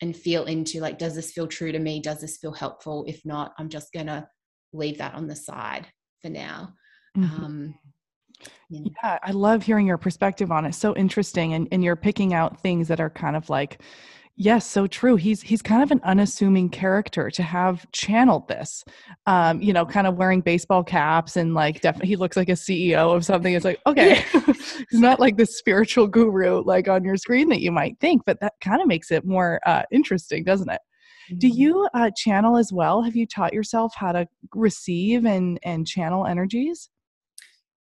and 0.00 0.16
feel 0.16 0.44
into. 0.44 0.80
Like, 0.80 0.98
does 0.98 1.14
this 1.14 1.32
feel 1.32 1.46
true 1.46 1.72
to 1.72 1.78
me? 1.78 2.00
Does 2.00 2.20
this 2.20 2.36
feel 2.36 2.52
helpful? 2.52 3.04
If 3.06 3.20
not, 3.24 3.52
I'm 3.58 3.68
just 3.68 3.92
gonna 3.92 4.28
leave 4.74 4.98
that 4.98 5.14
on 5.14 5.26
the 5.26 5.36
side 5.36 5.86
for 6.20 6.28
now. 6.28 6.74
Mm-hmm. 7.16 7.44
Um, 7.44 7.74
yeah. 8.68 8.80
yeah. 9.02 9.18
I 9.22 9.30
love 9.30 9.62
hearing 9.62 9.86
your 9.86 9.98
perspective 9.98 10.50
on 10.50 10.64
it. 10.64 10.74
So 10.74 10.94
interesting. 10.96 11.54
And, 11.54 11.68
and 11.72 11.82
you're 11.82 11.96
picking 11.96 12.34
out 12.34 12.60
things 12.60 12.88
that 12.88 13.00
are 13.00 13.10
kind 13.10 13.36
of 13.36 13.48
like, 13.48 13.80
yes, 14.36 14.68
so 14.68 14.86
true. 14.86 15.16
He's 15.16 15.40
he's 15.42 15.62
kind 15.62 15.82
of 15.82 15.90
an 15.90 16.00
unassuming 16.02 16.68
character 16.68 17.30
to 17.30 17.42
have 17.42 17.90
channeled 17.92 18.48
this. 18.48 18.84
Um, 19.26 19.62
you 19.62 19.72
know, 19.72 19.86
kind 19.86 20.06
of 20.06 20.16
wearing 20.16 20.40
baseball 20.40 20.82
caps 20.82 21.36
and 21.36 21.54
like 21.54 21.80
definitely 21.80 22.08
he 22.08 22.16
looks 22.16 22.36
like 22.36 22.48
a 22.48 22.52
CEO 22.52 23.14
of 23.14 23.24
something. 23.24 23.54
It's 23.54 23.64
like, 23.64 23.80
okay, 23.86 24.24
he's 24.90 25.00
not 25.00 25.20
like 25.20 25.36
the 25.36 25.46
spiritual 25.46 26.06
guru 26.08 26.62
like 26.64 26.88
on 26.88 27.04
your 27.04 27.16
screen 27.16 27.48
that 27.50 27.60
you 27.60 27.70
might 27.70 27.98
think, 28.00 28.22
but 28.26 28.40
that 28.40 28.54
kind 28.60 28.82
of 28.82 28.88
makes 28.88 29.10
it 29.10 29.24
more 29.24 29.60
uh, 29.66 29.82
interesting, 29.92 30.44
doesn't 30.44 30.70
it? 30.70 30.80
Do 31.38 31.48
mm-hmm. 31.48 31.56
you 31.56 31.88
uh, 31.94 32.10
channel 32.16 32.56
as 32.56 32.72
well? 32.72 33.02
Have 33.02 33.16
you 33.16 33.26
taught 33.26 33.52
yourself 33.52 33.94
how 33.96 34.12
to 34.12 34.26
receive 34.54 35.24
and 35.24 35.58
and 35.62 35.86
channel 35.86 36.26
energies? 36.26 36.90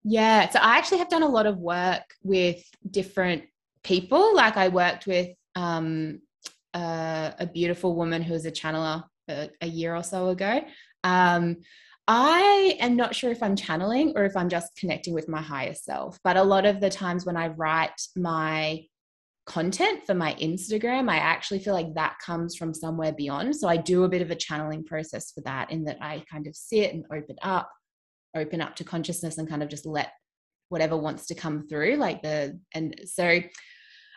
Yeah, 0.03 0.49
so 0.49 0.59
I 0.61 0.78
actually 0.78 0.99
have 0.99 1.11
done 1.11 1.22
a 1.22 1.28
lot 1.28 1.47
of 1.47 1.59
work 1.59 2.03
with 2.22 2.62
different 2.91 3.45
people. 3.82 4.34
Like 4.34 4.57
I 4.57 4.68
worked 4.68 5.07
with 5.07 5.28
um, 5.57 6.20
uh, 6.72 7.32
a 7.38 7.47
beautiful 7.47 7.95
woman 7.95 8.22
who 8.22 8.32
was 8.32 8.47
a 8.47 8.51
channeler 8.51 9.05
a, 9.28 9.51
a 9.61 9.66
year 9.66 9.95
or 9.95 10.03
so 10.03 10.28
ago. 10.28 10.62
Um, 11.05 11.57
I 12.09 12.76
am 12.80 12.97
not 12.97 13.14
sure 13.14 13.30
if 13.30 13.43
I'm 13.43 13.55
channeling 13.55 14.14
or 14.16 14.24
if 14.24 14.36
I'm 14.36 14.49
just 14.49 14.74
connecting 14.76 15.14
with 15.14 15.28
my 15.28 15.41
higher 15.41 15.74
self. 15.74 16.18
But 16.24 16.36
a 16.36 16.43
lot 16.43 16.66
of 16.66 16.80
the 16.80 16.91
times 16.91 17.24
when 17.24 17.36
I 17.36 17.49
write 17.49 18.01
my 18.16 18.82
content 19.47 20.07
for 20.07 20.14
my 20.14 20.34
Instagram, 20.34 21.11
I 21.11 21.16
actually 21.16 21.59
feel 21.61 21.74
like 21.74 21.95
that 21.95 22.16
comes 22.24 22.57
from 22.57 22.74
somewhere 22.74 23.12
beyond. 23.12 23.57
So 23.57 23.68
I 23.68 23.76
do 23.76 24.05
a 24.05 24.09
bit 24.09 24.22
of 24.22 24.30
a 24.30 24.36
channeling 24.36 24.84
process 24.84 25.32
for 25.32 25.41
that, 25.43 25.70
in 25.70 25.84
that 25.84 25.99
I 26.01 26.24
kind 26.30 26.47
of 26.47 26.55
sit 26.55 26.93
and 26.93 27.05
open 27.12 27.36
up, 27.43 27.70
open 28.36 28.61
up 28.61 28.76
to 28.76 28.84
consciousness 28.84 29.38
and 29.38 29.49
kind 29.49 29.62
of 29.62 29.68
just 29.68 29.86
let 29.86 30.12
whatever 30.68 30.97
wants 30.97 31.26
to 31.26 31.34
come 31.34 31.66
through. 31.68 31.97
Like 31.97 32.22
the, 32.22 32.61
and 32.74 33.01
so 33.05 33.41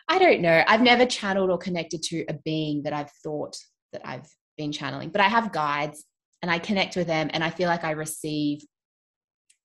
I 0.08 0.18
don't 0.18 0.40
know. 0.40 0.62
I've 0.66 0.82
never 0.82 1.06
channeled 1.06 1.50
or 1.50 1.58
connected 1.58 2.02
to 2.04 2.24
a 2.28 2.34
being 2.44 2.82
that 2.84 2.92
I've 2.92 3.10
thought 3.22 3.56
that 3.92 4.02
I've 4.04 4.28
been 4.56 4.70
channeling, 4.70 5.10
but 5.10 5.20
I 5.20 5.28
have 5.28 5.52
guides 5.52 6.04
and 6.42 6.50
I 6.50 6.58
connect 6.58 6.94
with 6.94 7.06
them 7.06 7.30
and 7.32 7.42
I 7.42 7.50
feel 7.50 7.68
like 7.68 7.84
I 7.84 7.92
receive 7.92 8.60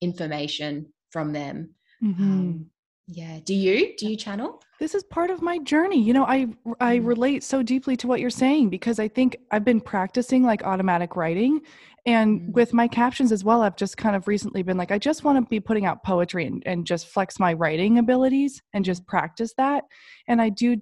information 0.00 0.86
from 1.10 1.32
them. 1.32 1.74
Mm-hmm. 2.02 2.22
Um, 2.22 2.66
yeah. 3.10 3.40
Do 3.44 3.54
you? 3.54 3.94
Do 3.98 4.08
you 4.08 4.16
channel? 4.16 4.62
This 4.78 4.94
is 4.94 5.02
part 5.04 5.30
of 5.30 5.42
my 5.42 5.58
journey. 5.58 6.00
You 6.00 6.12
know, 6.12 6.24
I 6.24 6.46
I 6.78 6.96
mm-hmm. 6.96 7.06
relate 7.06 7.42
so 7.42 7.62
deeply 7.62 7.96
to 7.98 8.06
what 8.06 8.20
you're 8.20 8.30
saying 8.30 8.70
because 8.70 8.98
I 8.98 9.08
think 9.08 9.36
I've 9.50 9.64
been 9.64 9.80
practicing 9.80 10.44
like 10.44 10.62
automatic 10.62 11.16
writing 11.16 11.60
and 12.06 12.40
mm-hmm. 12.40 12.52
with 12.52 12.72
my 12.72 12.88
captions 12.88 13.32
as 13.32 13.44
well, 13.44 13.62
I've 13.62 13.76
just 13.76 13.96
kind 13.96 14.16
of 14.16 14.28
recently 14.28 14.62
been 14.62 14.76
like, 14.76 14.90
I 14.90 14.98
just 14.98 15.24
want 15.24 15.44
to 15.44 15.48
be 15.48 15.60
putting 15.60 15.86
out 15.86 16.02
poetry 16.04 16.46
and, 16.46 16.62
and 16.66 16.86
just 16.86 17.08
flex 17.08 17.38
my 17.38 17.52
writing 17.52 17.98
abilities 17.98 18.62
and 18.72 18.84
just 18.84 19.06
practice 19.06 19.52
that. 19.56 19.84
And 20.28 20.40
I 20.40 20.48
do 20.48 20.76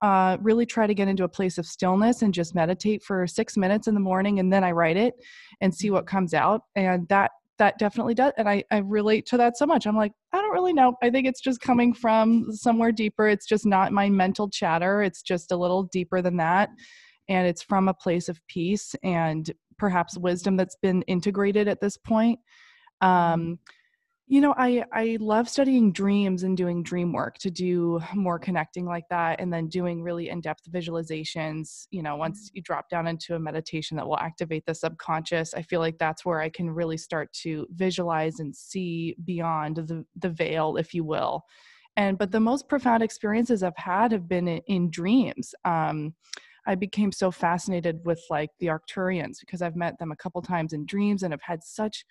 uh, 0.00 0.38
really 0.40 0.64
try 0.64 0.86
to 0.86 0.94
get 0.94 1.08
into 1.08 1.24
a 1.24 1.28
place 1.28 1.58
of 1.58 1.66
stillness 1.66 2.22
and 2.22 2.32
just 2.32 2.54
meditate 2.54 3.02
for 3.02 3.26
six 3.26 3.56
minutes 3.56 3.86
in 3.86 3.94
the 3.94 4.00
morning 4.00 4.38
and 4.38 4.50
then 4.50 4.64
I 4.64 4.72
write 4.72 4.96
it 4.96 5.14
and 5.60 5.74
see 5.74 5.90
what 5.90 6.06
comes 6.06 6.32
out. 6.32 6.62
And 6.74 7.06
that 7.08 7.32
that 7.58 7.78
definitely 7.78 8.14
does 8.14 8.32
and 8.36 8.48
I, 8.48 8.64
I 8.70 8.78
relate 8.78 9.26
to 9.26 9.36
that 9.36 9.56
so 9.56 9.66
much. 9.66 9.86
I'm 9.86 9.96
like 9.96 10.12
i 10.32 10.38
don't 10.38 10.52
really 10.52 10.72
know. 10.72 10.94
I 11.02 11.10
think 11.10 11.26
it's 11.26 11.40
just 11.40 11.60
coming 11.60 11.94
from 11.94 12.52
somewhere 12.52 12.92
deeper. 12.92 13.28
It's 13.28 13.46
just 13.46 13.64
not 13.66 13.92
my 13.92 14.08
mental 14.08 14.48
chatter. 14.48 15.02
It's 15.02 15.22
just 15.22 15.52
a 15.52 15.56
little 15.56 15.84
deeper 15.84 16.20
than 16.20 16.36
that 16.38 16.70
and 17.28 17.46
it's 17.46 17.62
from 17.62 17.88
a 17.88 17.94
place 17.94 18.28
of 18.28 18.40
peace 18.48 18.94
and 19.02 19.50
perhaps 19.78 20.18
wisdom 20.18 20.56
that's 20.56 20.76
been 20.76 21.02
integrated 21.02 21.68
at 21.68 21.80
this 21.80 21.96
point. 21.96 22.38
Um, 23.00 23.58
you 24.26 24.40
know 24.40 24.54
i 24.56 24.82
i 24.92 25.18
love 25.20 25.48
studying 25.48 25.92
dreams 25.92 26.44
and 26.44 26.56
doing 26.56 26.82
dream 26.82 27.12
work 27.12 27.36
to 27.36 27.50
do 27.50 28.00
more 28.14 28.38
connecting 28.38 28.86
like 28.86 29.04
that 29.10 29.38
and 29.40 29.52
then 29.52 29.68
doing 29.68 30.02
really 30.02 30.30
in-depth 30.30 30.70
visualizations 30.70 31.86
you 31.90 32.02
know 32.02 32.16
once 32.16 32.50
you 32.54 32.62
drop 32.62 32.88
down 32.88 33.06
into 33.06 33.34
a 33.34 33.38
meditation 33.38 33.96
that 33.96 34.06
will 34.06 34.18
activate 34.18 34.64
the 34.66 34.74
subconscious 34.74 35.52
i 35.54 35.62
feel 35.62 35.80
like 35.80 35.98
that's 35.98 36.24
where 36.24 36.40
i 36.40 36.48
can 36.48 36.70
really 36.70 36.96
start 36.96 37.30
to 37.32 37.66
visualize 37.74 38.40
and 38.40 38.54
see 38.54 39.14
beyond 39.24 39.76
the 39.76 40.04
the 40.16 40.30
veil 40.30 40.76
if 40.76 40.94
you 40.94 41.04
will. 41.04 41.44
And 41.96 42.18
but 42.18 42.32
the 42.32 42.40
most 42.40 42.68
profound 42.68 43.02
experiences 43.02 43.62
i've 43.62 43.76
had 43.76 44.10
have 44.12 44.28
been 44.28 44.48
in, 44.48 44.60
in 44.66 44.90
dreams. 44.90 45.54
Um, 45.64 46.14
I 46.66 46.74
became 46.74 47.12
so 47.12 47.30
fascinated 47.30 48.00
with 48.04 48.22
like 48.30 48.50
the 48.58 48.68
Arcturians 48.68 49.38
because 49.40 49.60
I've 49.60 49.76
met 49.76 49.98
them 49.98 50.12
a 50.12 50.16
couple 50.16 50.40
times 50.40 50.72
in 50.72 50.86
dreams 50.86 51.22
and 51.22 51.32
have 51.32 51.42
had 51.42 51.62
such 51.62 52.06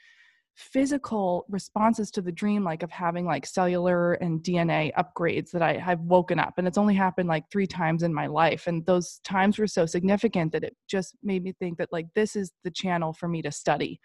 physical 0.55 1.45
responses 1.49 2.11
to 2.11 2.21
the 2.21 2.31
dream 2.31 2.63
like 2.63 2.83
of 2.83 2.91
having 2.91 3.25
like 3.25 3.45
cellular 3.45 4.13
and 4.13 4.43
dna 4.43 4.91
upgrades 4.93 5.49
that 5.49 5.63
i 5.63 5.73
have 5.73 5.99
woken 6.01 6.37
up 6.37 6.53
and 6.57 6.67
it's 6.67 6.77
only 6.77 6.93
happened 6.93 7.27
like 7.27 7.43
three 7.51 7.65
times 7.65 8.03
in 8.03 8.13
my 8.13 8.27
life 8.27 8.67
and 8.67 8.85
those 8.85 9.19
times 9.23 9.57
were 9.57 9.67
so 9.67 9.85
significant 9.85 10.51
that 10.51 10.63
it 10.63 10.75
just 10.87 11.15
made 11.23 11.43
me 11.43 11.53
think 11.59 11.77
that 11.77 11.91
like 11.91 12.07
this 12.15 12.35
is 12.35 12.51
the 12.63 12.71
channel 12.71 13.13
for 13.13 13.27
me 13.27 13.41
to 13.41 13.51
study. 13.51 13.99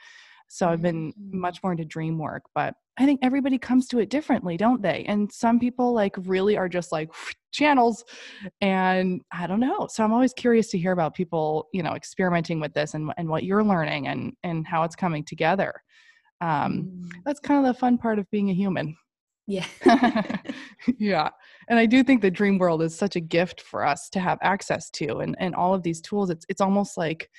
So 0.48 0.68
i've 0.68 0.80
been 0.80 1.12
mm-hmm. 1.12 1.40
much 1.40 1.62
more 1.62 1.72
into 1.72 1.84
dream 1.84 2.18
work 2.18 2.44
but 2.54 2.74
i 2.98 3.04
think 3.04 3.20
everybody 3.22 3.58
comes 3.58 3.86
to 3.88 3.98
it 3.98 4.08
differently 4.08 4.56
don't 4.56 4.82
they? 4.82 5.04
And 5.06 5.30
some 5.30 5.58
people 5.58 5.92
like 5.92 6.14
really 6.18 6.56
are 6.56 6.68
just 6.68 6.90
like 6.90 7.10
channels 7.52 8.04
and 8.60 9.20
i 9.32 9.46
don't 9.46 9.60
know. 9.60 9.88
So 9.90 10.02
i'm 10.04 10.12
always 10.12 10.32
curious 10.32 10.68
to 10.70 10.78
hear 10.78 10.92
about 10.92 11.14
people 11.14 11.68
you 11.72 11.82
know 11.82 11.94
experimenting 11.94 12.60
with 12.60 12.72
this 12.72 12.94
and, 12.94 13.12
and 13.18 13.28
what 13.28 13.44
you're 13.44 13.64
learning 13.64 14.08
and 14.08 14.32
and 14.42 14.66
how 14.66 14.84
it's 14.84 14.96
coming 14.96 15.24
together 15.24 15.74
um, 16.40 16.90
mm. 16.90 17.10
that's 17.24 17.40
kind 17.40 17.64
of 17.64 17.72
the 17.72 17.78
fun 17.78 17.98
part 17.98 18.18
of 18.18 18.30
being 18.30 18.50
a 18.50 18.54
human. 18.54 18.96
Yeah. 19.46 19.66
Yeah 20.98 21.30
and 21.68 21.78
i 21.78 21.86
do 21.86 22.02
think 22.02 22.20
the 22.20 22.30
dream 22.30 22.58
world 22.58 22.82
is 22.82 22.96
such 22.96 23.16
a 23.16 23.20
gift 23.20 23.60
for 23.60 23.84
us 23.86 24.08
to 24.10 24.20
have 24.20 24.38
access 24.42 24.90
to 24.90 25.18
and 25.18 25.36
and 25.38 25.54
all 25.54 25.74
of 25.74 25.82
these 25.82 26.00
tools. 26.00 26.30
It's 26.30 26.44
it's 26.48 26.60
almost 26.60 26.96
like 26.96 27.30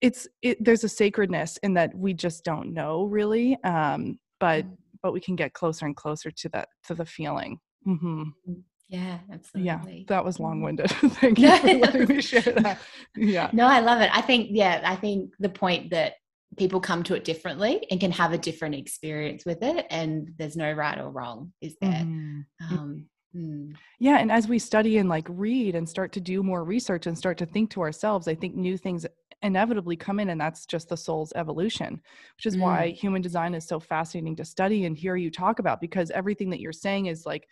it's 0.00 0.26
it, 0.42 0.62
there's 0.62 0.84
a 0.84 0.88
sacredness 0.88 1.58
in 1.62 1.74
that 1.74 1.94
we 1.94 2.12
just 2.12 2.44
don't 2.44 2.72
know 2.74 3.04
really 3.04 3.56
um 3.64 4.18
but 4.40 4.64
mm. 4.64 4.76
but 5.02 5.12
we 5.12 5.20
can 5.20 5.36
get 5.36 5.52
closer 5.52 5.86
and 5.86 5.96
closer 5.96 6.30
to 6.30 6.48
that 6.50 6.68
to 6.86 6.94
the 6.94 7.06
feeling. 7.06 7.58
Mm-hmm. 7.86 8.22
Mm, 8.48 8.62
yeah 8.88 9.18
absolutely. 9.32 9.66
yeah 9.66 10.04
that 10.08 10.24
was 10.24 10.40
long-winded. 10.40 10.90
Thank 10.90 11.38
you 11.38 11.56
for 11.56 11.74
letting 11.74 12.08
me 12.08 12.20
share 12.20 12.42
that. 12.42 12.78
Yeah. 13.16 13.50
No 13.52 13.66
i 13.66 13.80
love 13.80 14.00
it. 14.00 14.10
I 14.12 14.22
think 14.22 14.48
yeah 14.50 14.80
i 14.84 14.96
think 14.96 15.32
the 15.38 15.50
point 15.50 15.90
that 15.90 16.14
people 16.56 16.80
come 16.80 17.02
to 17.02 17.14
it 17.14 17.24
differently 17.24 17.86
and 17.90 18.00
can 18.00 18.10
have 18.10 18.32
a 18.32 18.38
different 18.38 18.74
experience 18.74 19.44
with 19.44 19.62
it 19.62 19.86
and 19.90 20.30
there's 20.38 20.56
no 20.56 20.72
right 20.72 20.98
or 20.98 21.10
wrong 21.10 21.52
is 21.60 21.76
there 21.80 21.90
mm. 21.90 22.44
um, 22.70 23.06
mm. 23.34 23.72
yeah 23.98 24.18
and 24.18 24.30
as 24.32 24.48
we 24.48 24.58
study 24.58 24.98
and 24.98 25.08
like 25.08 25.26
read 25.30 25.74
and 25.74 25.88
start 25.88 26.12
to 26.12 26.20
do 26.20 26.42
more 26.42 26.64
research 26.64 27.06
and 27.06 27.16
start 27.16 27.38
to 27.38 27.46
think 27.46 27.70
to 27.70 27.80
ourselves 27.80 28.28
i 28.28 28.34
think 28.34 28.54
new 28.54 28.76
things 28.76 29.06
inevitably 29.42 29.96
come 29.96 30.18
in 30.18 30.30
and 30.30 30.40
that's 30.40 30.64
just 30.64 30.88
the 30.88 30.96
soul's 30.96 31.32
evolution 31.36 32.00
which 32.36 32.46
is 32.46 32.56
mm. 32.56 32.60
why 32.60 32.88
human 32.88 33.20
design 33.20 33.54
is 33.54 33.66
so 33.66 33.78
fascinating 33.78 34.34
to 34.34 34.44
study 34.44 34.86
and 34.86 34.96
hear 34.96 35.16
you 35.16 35.30
talk 35.30 35.58
about 35.58 35.80
because 35.80 36.10
everything 36.10 36.50
that 36.50 36.60
you're 36.60 36.72
saying 36.72 37.06
is 37.06 37.26
like 37.26 37.46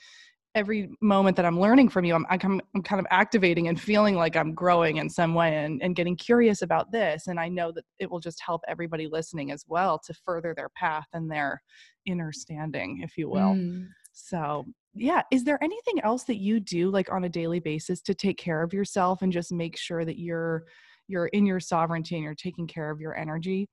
every 0.55 0.90
moment 1.00 1.36
that 1.36 1.44
I'm 1.44 1.59
learning 1.59 1.88
from 1.88 2.05
you, 2.05 2.14
I'm, 2.14 2.26
I'm, 2.30 2.61
I'm 2.74 2.82
kind 2.82 3.00
of 3.00 3.07
activating 3.11 3.68
and 3.68 3.80
feeling 3.80 4.14
like 4.14 4.36
I'm 4.36 4.55
growing 4.55 4.98
in 4.98 5.11
some 5.11 5.34
way 5.34 5.57
and, 5.64 5.82
and 5.82 5.96
getting 5.96 6.16
curious 6.16 6.62
about 6.62 6.92
this. 6.92 7.26
And 7.26 7.40
I 7.40 7.48
know 7.48 7.72
that 7.72 7.84
it 7.98 8.11
will 8.11 8.20
just 8.20 8.40
help 8.40 8.62
everybody 8.68 9.09
listening 9.09 9.50
as 9.50 9.64
well 9.66 9.98
to 10.07 10.14
further 10.24 10.55
their 10.55 10.70
path 10.70 11.07
and 11.12 11.30
their 11.30 11.61
inner 12.07 12.32
standing, 12.32 13.00
if 13.02 13.16
you 13.16 13.28
will. 13.28 13.55
Mm. 13.55 13.88
So, 14.12 14.64
yeah, 14.94 15.22
is 15.32 15.42
there 15.42 15.62
anything 15.62 16.00
else 16.02 16.22
that 16.24 16.36
you 16.36 16.61
do 16.61 16.90
like 16.90 17.11
on 17.11 17.24
a 17.24 17.28
daily 17.28 17.59
basis 17.59 18.00
to 18.02 18.14
take 18.14 18.38
care 18.38 18.62
of 18.62 18.72
yourself 18.72 19.22
and 19.22 19.32
just 19.32 19.52
make 19.52 19.76
sure 19.76 20.05
that 20.05 20.18
you're 20.18 20.64
you're 21.07 21.26
in 21.26 21.44
your 21.44 21.61
sovereignty 21.61 22.14
and 22.14 22.24
you're 22.24 22.34
taking 22.34 22.66
care 22.66 22.90
of 22.90 23.00
your 23.00 23.16
energy? 23.16 23.68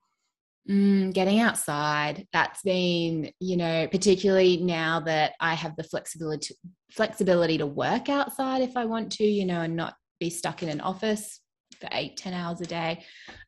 Mm, 0.70 1.14
getting 1.14 1.40
outside. 1.40 2.28
That's 2.34 2.62
been, 2.62 3.32
you 3.40 3.58
know, 3.58 3.88
particularly 3.88 4.58
now 4.58 5.00
that 5.02 5.34
I 5.40 5.56
have 5.56 5.76
the 5.76 5.84
flexibility 5.84 6.56
flexibility 6.92 7.58
to 7.58 7.66
work 7.66 8.10
outside 8.10 8.62
if 8.62 8.78
I 8.78 8.86
want 8.86 9.14
to, 9.14 9.24
you 9.24 9.46
know, 9.46 9.62
and 9.62 9.76
not 9.76 9.96
be 10.20 10.30
stuck 10.30 10.62
in 10.62 10.70
an 10.70 10.82
office 10.82 11.40
for 11.80 11.90
eight, 11.94 12.18
ten 12.18 12.34
hours 12.34 12.62
a 12.62 12.66
day. 12.66 13.04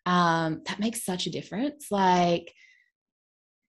Um, 0.06 0.62
that 0.66 0.80
makes 0.80 1.06
such 1.06 1.28
a 1.28 1.32
difference. 1.32 1.88
Like, 1.92 2.52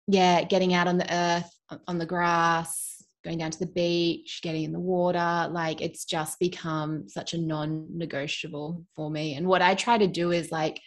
yeah, 0.06 0.44
getting 0.44 0.72
out 0.72 0.88
on 0.88 0.96
the 0.96 1.14
earth, 1.14 1.50
on 1.86 1.98
the 1.98 2.06
grass, 2.06 3.02
going 3.24 3.38
down 3.38 3.50
to 3.50 3.58
the 3.58 3.66
beach, 3.66 4.40
getting 4.42 4.64
in 4.64 4.72
the 4.72 4.80
water, 4.80 5.48
like 5.50 5.80
it's 5.80 6.04
just 6.04 6.38
become 6.38 7.08
such 7.08 7.34
a 7.34 7.38
non-negotiable 7.38 8.84
for 8.94 9.10
me. 9.10 9.34
And 9.34 9.46
what 9.46 9.62
I 9.62 9.74
try 9.74 9.98
to 9.98 10.06
do 10.06 10.30
is 10.30 10.52
like 10.52 10.80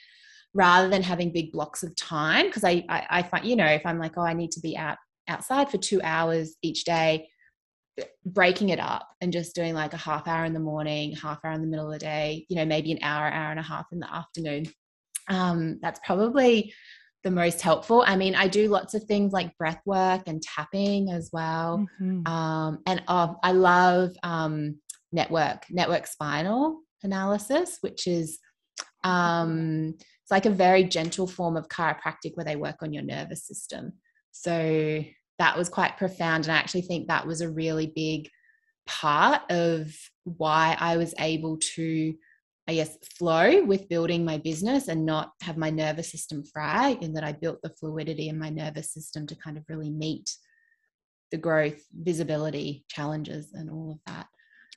rather 0.58 0.90
than 0.90 1.04
having 1.04 1.32
big 1.32 1.52
blocks 1.52 1.84
of 1.84 1.96
time 1.96 2.48
because 2.48 2.64
I, 2.64 2.84
I, 2.90 3.06
I 3.10 3.24
find 3.24 3.46
you 3.46 3.56
know 3.56 3.68
if 3.68 3.86
i'm 3.86 4.00
like 4.00 4.18
oh 4.18 4.24
i 4.24 4.34
need 4.34 4.52
to 4.52 4.60
be 4.60 4.76
out 4.76 4.98
outside 5.30 5.70
for 5.70 5.78
two 5.78 6.02
hours 6.04 6.56
each 6.64 6.84
day 6.84 7.30
breaking 8.26 8.70
it 8.70 8.80
up 8.80 9.08
and 9.22 9.32
just 9.32 9.56
doing 9.56 9.74
like 9.74 9.94
a 9.94 9.98
half 9.98 10.28
hour 10.28 10.46
in 10.46 10.54
the 10.54 10.60
morning 10.60 11.16
half 11.16 11.40
hour 11.44 11.52
in 11.54 11.62
the 11.62 11.68
middle 11.68 11.86
of 11.86 11.94
the 11.94 12.00
day 12.00 12.46
you 12.50 12.56
know 12.56 12.66
maybe 12.66 12.92
an 12.92 13.00
hour 13.04 13.28
hour 13.28 13.52
and 13.52 13.60
a 13.60 13.64
half 13.64 13.86
in 13.92 14.00
the 14.00 14.14
afternoon 14.14 14.66
um, 15.30 15.78
that's 15.82 16.00
probably 16.06 16.74
the 17.24 17.32
most 17.32 17.62
helpful 17.62 18.04
i 18.08 18.16
mean 18.16 18.34
i 18.34 18.48
do 18.48 18.68
lots 18.68 18.94
of 18.94 19.04
things 19.04 19.34
like 19.34 19.58
breath 19.58 19.82
work 19.86 20.24
and 20.26 20.42
tapping 20.42 21.12
as 21.12 21.30
well 21.32 21.86
mm-hmm. 22.02 22.26
um, 22.32 22.80
and 22.88 23.04
oh, 23.08 23.36
i 23.44 23.52
love 23.52 24.12
um, 24.24 24.76
network 25.12 25.66
network 25.70 26.08
spinal 26.08 26.82
analysis 27.04 27.78
which 27.82 28.08
is 28.08 28.40
um, 29.04 29.96
it's 30.28 30.32
like 30.34 30.46
a 30.46 30.50
very 30.50 30.84
gentle 30.84 31.26
form 31.26 31.56
of 31.56 31.70
chiropractic 31.70 32.36
where 32.36 32.44
they 32.44 32.58
work 32.58 32.84
on 32.84 32.92
your 32.92 33.04
nervous 33.04 33.48
system. 33.48 33.94
So 34.32 35.06
that 35.40 35.58
was 35.58 35.70
quite 35.70 35.96
profound. 35.96 36.44
And 36.44 36.52
I 36.52 36.58
actually 36.58 36.82
think 36.82 37.08
that 37.08 37.26
was 37.26 37.40
a 37.40 37.50
really 37.50 37.94
big 37.96 38.28
part 38.86 39.50
of 39.50 39.90
why 40.26 40.76
I 40.82 40.98
was 40.98 41.14
able 41.18 41.58
to, 41.76 42.14
I 42.68 42.74
guess, 42.74 42.98
flow 43.18 43.64
with 43.64 43.88
building 43.88 44.26
my 44.26 44.38
business 44.38 44.90
and 44.90 45.06
not 45.06 45.32
have 45.44 45.56
my 45.56 45.70
nervous 45.70 46.12
system 46.12 46.44
fry, 46.44 46.98
in 47.00 47.14
that 47.14 47.24
I 47.24 47.32
built 47.32 47.62
the 47.64 47.70
fluidity 47.80 48.28
in 48.28 48.38
my 48.38 48.50
nervous 48.50 48.92
system 48.92 49.28
to 49.28 49.36
kind 49.36 49.58
of 49.58 49.64
really 49.70 49.90
meet 49.90 50.30
the 51.32 51.38
growth, 51.38 51.82
visibility 51.94 52.84
challenges, 52.90 53.54
and 53.54 53.70
all 53.70 53.92
of 53.92 54.00
that. 54.14 54.28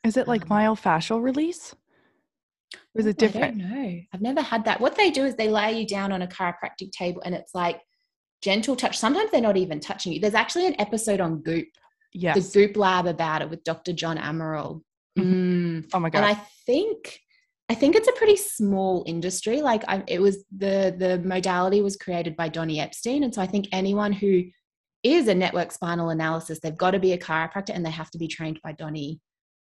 Is 0.05 0.17
it 0.17 0.29
like 0.29 0.43
um, 0.43 0.49
myofascial 0.51 1.21
release? 1.21 1.75
Was 2.95 3.07
it 3.07 3.19
different? 3.19 3.57
No, 3.57 4.01
I've 4.13 4.21
never 4.21 4.41
had 4.43 4.65
that. 4.65 4.81
What 4.81 4.97
they 4.97 5.11
do 5.11 5.25
is 5.25 5.35
they 5.35 5.49
lay 5.49 5.81
you 5.81 5.87
down 5.87 6.13
on 6.13 6.23
a 6.23 6.27
chiropractic 6.27 6.93
table 6.93 7.23
and 7.25 7.35
it's 7.35 7.55
like 7.55 7.81
gentle 8.43 8.77
touch. 8.77 8.99
Sometimes 8.99 9.31
they're 9.31 9.41
not 9.41 9.57
even 9.57 9.81
touching 9.81 10.13
you. 10.13 10.21
There's 10.21 10.35
actually 10.35 10.67
an 10.67 10.81
episode 10.81 11.21
on 11.21 11.43
Goop, 11.43 11.69
Yes. 12.13 12.53
the 12.53 12.67
Goop 12.67 12.77
Lab 12.77 13.07
about 13.07 13.43
it 13.43 13.51
with 13.51 13.65
Dr. 13.65 13.93
John 13.93 14.19
Amaral. 14.19 14.83
Mm. 15.19 15.89
oh 15.93 16.01
my 16.01 16.11
god! 16.11 16.25
And. 16.25 16.27
I 16.27 16.35
think 16.67 17.21
I 17.69 17.75
think 17.75 17.95
it's 17.95 18.09
a 18.09 18.13
pretty 18.13 18.37
small 18.37 19.05
industry. 19.07 19.61
Like 19.63 19.85
I, 19.89 20.03
it 20.07 20.21
was 20.21 20.45
the 20.57 20.95
the 20.97 21.21
modality 21.25 21.83
was 21.83 21.97
created 21.97 22.37
by 22.37 22.49
Donnie 22.49 22.81
Epstein, 22.81 23.23
and 23.23 23.35
so 23.35 23.43
I 23.43 23.47
think 23.47 23.69
anyone 23.73 24.13
who 24.13 24.45
is 25.03 25.29
a 25.29 25.35
network 25.35 25.73
spinal 25.73 26.11
analysis, 26.11 26.61
they've 26.61 26.77
got 26.77 26.91
to 26.93 26.99
be 26.99 27.13
a 27.13 27.19
chiropractor 27.19 27.71
and 27.75 27.85
they 27.85 27.91
have 27.91 28.11
to 28.11 28.19
be 28.19 28.29
trained 28.29 28.61
by 28.63 28.73
Donnie 28.73 29.21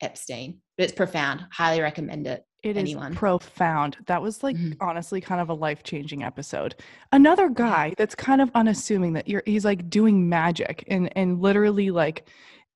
Epstein. 0.01 0.61
But 0.77 0.85
it's 0.85 0.93
profound. 0.93 1.45
Highly 1.51 1.81
recommend 1.81 2.27
it. 2.27 2.43
It 2.63 2.77
is 2.77 2.81
anyone. 2.81 3.13
profound. 3.13 3.97
That 4.05 4.21
was 4.21 4.41
like 4.41 4.55
Mhm. 4.55 4.77
honestly 4.79 5.19
kind 5.21 5.41
of 5.41 5.49
a 5.49 5.53
life 5.53 5.83
changing 5.83 6.23
episode. 6.23 6.75
Another 7.11 7.49
guy 7.49 7.93
that's 7.97 8.15
kind 8.15 8.41
of 8.41 8.49
unassuming 8.55 9.13
that 9.13 9.27
you're 9.27 9.43
he's 9.45 9.65
like 9.65 9.89
doing 9.89 10.29
magic 10.29 10.83
and 10.87 11.09
and 11.17 11.41
literally 11.41 11.91
like 11.91 12.25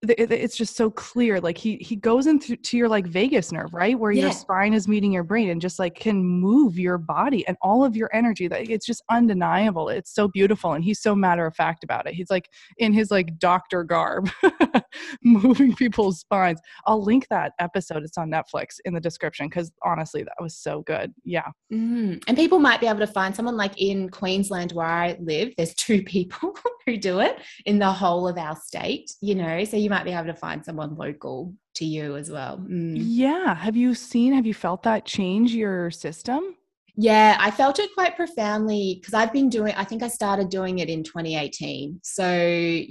it's 0.04 0.56
just 0.56 0.76
so 0.76 0.92
clear 0.92 1.42
like 1.42 1.58
he 1.58 1.78
he 1.78 1.96
goes 1.96 2.28
into 2.28 2.56
to 2.56 2.78
your 2.78 2.88
like 2.88 3.08
vagus 3.08 3.52
nerve 3.52 3.74
right? 3.74 3.98
Where 3.98 4.12
your 4.12 4.32
spine 4.32 4.74
is 4.74 4.88
meeting 4.88 5.12
your 5.12 5.24
brain 5.24 5.50
and 5.50 5.60
just 5.60 5.80
like 5.80 5.96
can 5.96 6.24
move 6.24 6.78
your 6.78 6.98
body 6.98 7.48
and 7.48 7.58
all 7.62 7.84
of 7.84 7.96
your 7.96 8.10
energy 8.14 8.48
that 8.48 8.70
it's 8.70 8.86
just 8.86 9.04
undeniable 9.10 9.90
it's 9.90 10.14
so 10.14 10.28
beautiful 10.28 10.74
and 10.74 10.84
he's 10.84 11.02
so 11.02 11.16
matter 11.16 11.46
of 11.46 11.56
fact 11.56 11.84
about 11.84 12.08
it. 12.08 12.14
He's 12.14 12.30
like 12.30 12.50
in 12.78 12.94
his 12.94 13.12
like 13.12 13.40
doctor 13.40 13.84
garb 13.84 14.30
moving 15.24 15.76
people's 15.76 16.20
spines. 16.20 16.60
I'll 16.86 17.04
link 17.04 17.28
that 17.30 17.54
episode 17.60 18.04
it's 18.04 18.18
on 18.18 18.30
netflix 18.30 18.80
in 18.86 18.94
the 18.94 19.02
description 19.02 19.48
because 19.48 19.72
honestly 19.84 20.24
that 20.24 20.36
was 20.40 20.56
so 20.56 20.84
good 20.84 21.14
yeah. 21.24 21.48
Mm. 21.72 22.24
And 22.28 22.38
people 22.38 22.60
might 22.60 22.80
be 22.80 22.88
able 22.88 23.00
to 23.00 23.08
find 23.08 23.36
someone 23.36 23.58
like 23.58 23.80
in 23.80 24.10
Queensland 24.10 24.72
where 24.72 24.86
I 24.86 25.18
live, 25.20 25.54
there's 25.58 25.74
two 25.76 26.04
people 26.04 26.56
who 26.86 26.98
do 26.98 27.20
it 27.20 27.40
in 27.66 27.80
the 27.80 27.92
whole 27.92 28.28
of 28.28 28.38
our 28.38 28.56
state, 28.56 29.14
you 29.22 29.36
know, 29.36 29.64
so 29.66 29.78
you 29.78 29.87
might 29.90 30.06
be 30.06 30.12
able 30.12 30.26
to 30.28 30.34
find 30.34 30.64
someone 30.66 30.96
local 30.96 31.54
to 31.76 31.86
you 31.86 32.16
as 32.16 32.30
well. 32.32 32.58
Mm. 32.58 32.94
yeah 32.96 33.54
have 33.56 33.76
you 33.76 33.94
seen 33.94 34.34
have 34.34 34.46
you 34.46 34.54
felt 34.54 34.84
that 34.84 35.06
change 35.06 35.54
your 35.54 35.92
system 35.92 36.56
Yeah, 37.00 37.38
I 37.40 37.52
felt 37.52 37.78
it 37.78 37.92
quite 37.94 38.16
profoundly 38.16 38.98
because 39.00 39.14
I've 39.14 39.32
been 39.32 39.50
doing, 39.50 39.74
I 39.78 39.84
think 39.84 40.02
I 40.02 40.08
started 40.08 40.50
doing 40.50 40.80
it 40.80 40.90
in 40.90 41.04
2018. 41.04 42.00
So 42.02 42.28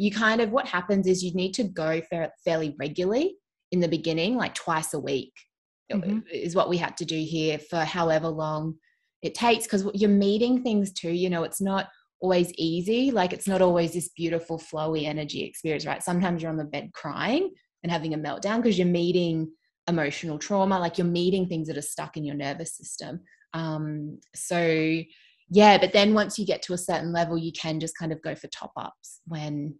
you 0.04 0.10
kind 0.12 0.40
of, 0.40 0.50
what 0.52 0.68
happens 0.68 1.08
is 1.08 1.24
you 1.24 1.32
need 1.34 1.54
to 1.54 1.64
go 1.64 2.00
fa- 2.08 2.30
fairly 2.44 2.76
regularly 2.78 3.34
in 3.72 3.80
the 3.80 3.88
beginning, 3.88 4.36
like 4.36 4.54
twice 4.54 4.94
a 4.94 5.00
week 5.00 5.32
Mhm. 5.92 6.22
is 6.30 6.54
what 6.54 6.68
we 6.68 6.76
had 6.76 6.96
to 6.98 7.04
do 7.04 7.18
here 7.18 7.58
for 7.58 7.80
however 7.96 8.28
long 8.28 8.76
it 9.22 9.34
takes 9.34 9.64
because 9.66 9.84
you're 10.00 10.20
meeting 10.28 10.62
things 10.62 10.92
too. 10.92 11.10
You 11.22 11.28
know, 11.30 11.42
it's 11.42 11.60
not 11.60 11.88
always 12.20 12.52
easy. 12.54 13.10
Like 13.10 13.32
it's 13.32 13.46
not 13.46 13.62
always 13.62 13.92
this 13.92 14.08
beautiful, 14.08 14.58
flowy 14.58 15.06
energy 15.06 15.44
experience, 15.44 15.86
right? 15.86 16.02
Sometimes 16.02 16.42
you're 16.42 16.50
on 16.50 16.56
the 16.56 16.64
bed 16.64 16.90
crying 16.94 17.50
and 17.82 17.92
having 17.92 18.14
a 18.14 18.18
meltdown 18.18 18.62
because 18.62 18.78
you're 18.78 18.86
meeting 18.86 19.50
emotional 19.88 20.38
trauma, 20.38 20.78
like 20.78 20.98
you're 20.98 21.06
meeting 21.06 21.48
things 21.48 21.68
that 21.68 21.76
are 21.76 21.82
stuck 21.82 22.16
in 22.16 22.24
your 22.24 22.34
nervous 22.34 22.76
system. 22.76 23.20
Um, 23.54 24.18
so 24.34 25.00
yeah, 25.48 25.78
but 25.78 25.92
then 25.92 26.14
once 26.14 26.38
you 26.38 26.46
get 26.46 26.62
to 26.62 26.72
a 26.72 26.78
certain 26.78 27.12
level, 27.12 27.38
you 27.38 27.52
can 27.52 27.78
just 27.78 27.96
kind 27.96 28.12
of 28.12 28.20
go 28.22 28.34
for 28.34 28.48
top 28.48 28.72
ups 28.76 29.20
when 29.26 29.76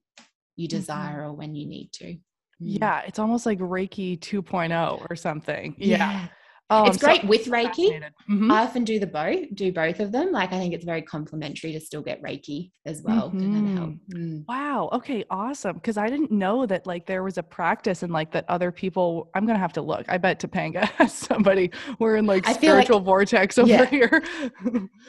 you 0.54 0.68
desire 0.68 1.24
or 1.24 1.32
when 1.32 1.54
you 1.54 1.66
need 1.66 1.90
to. 1.94 2.16
Mm. 2.62 2.78
yeah 2.80 3.02
it's 3.06 3.18
almost 3.18 3.44
like 3.44 3.58
reiki 3.58 4.18
2.0 4.18 5.06
or 5.10 5.14
something 5.14 5.74
yeah, 5.76 6.28
Oh, 6.68 6.84
it's 6.86 6.96
I'm 6.96 6.98
so- 7.00 7.06
great 7.06 7.24
with 7.24 7.46
Reiki. 7.46 8.02
Mhm. 8.28 8.52
I 8.52 8.62
often 8.64 8.82
do 8.82 8.98
the 8.98 9.06
both, 9.06 9.54
do 9.54 9.72
both 9.72 10.00
of 10.00 10.10
them. 10.10 10.32
Like 10.32 10.52
I 10.52 10.58
think 10.58 10.74
it's 10.74 10.84
very 10.84 11.00
complementary 11.02 11.72
to 11.72 11.78
still 11.80 12.02
get 12.02 12.20
Reiki 12.22 12.72
as 12.84 13.02
well 13.02 13.30
to 13.30 13.38
kind 13.38 13.68
of 13.70 13.78
help. 13.78 13.94
Mm. 14.12 14.44
Wow. 14.48 14.88
Okay. 14.92 15.24
Awesome. 15.30 15.74
Because 15.74 15.96
I 15.96 16.08
didn't 16.08 16.32
know 16.32 16.66
that 16.66 16.84
like 16.84 17.06
there 17.06 17.22
was 17.22 17.38
a 17.38 17.42
practice 17.44 18.02
and 18.02 18.12
like 18.12 18.32
that 18.32 18.44
other 18.48 18.72
people. 18.72 19.30
I'm 19.34 19.46
gonna 19.46 19.60
have 19.60 19.74
to 19.74 19.82
look. 19.82 20.06
I 20.08 20.18
bet 20.18 20.40
Topanga 20.40 20.84
has 20.98 21.12
somebody. 21.12 21.70
We're 22.00 22.16
in 22.16 22.26
like 22.26 22.48
I 22.48 22.54
feel 22.54 22.74
like- 22.74 22.86
spiritual 22.86 23.00
vortex 23.00 23.58
over 23.58 23.68
Yeah. 23.68 23.84
here. 23.86 24.22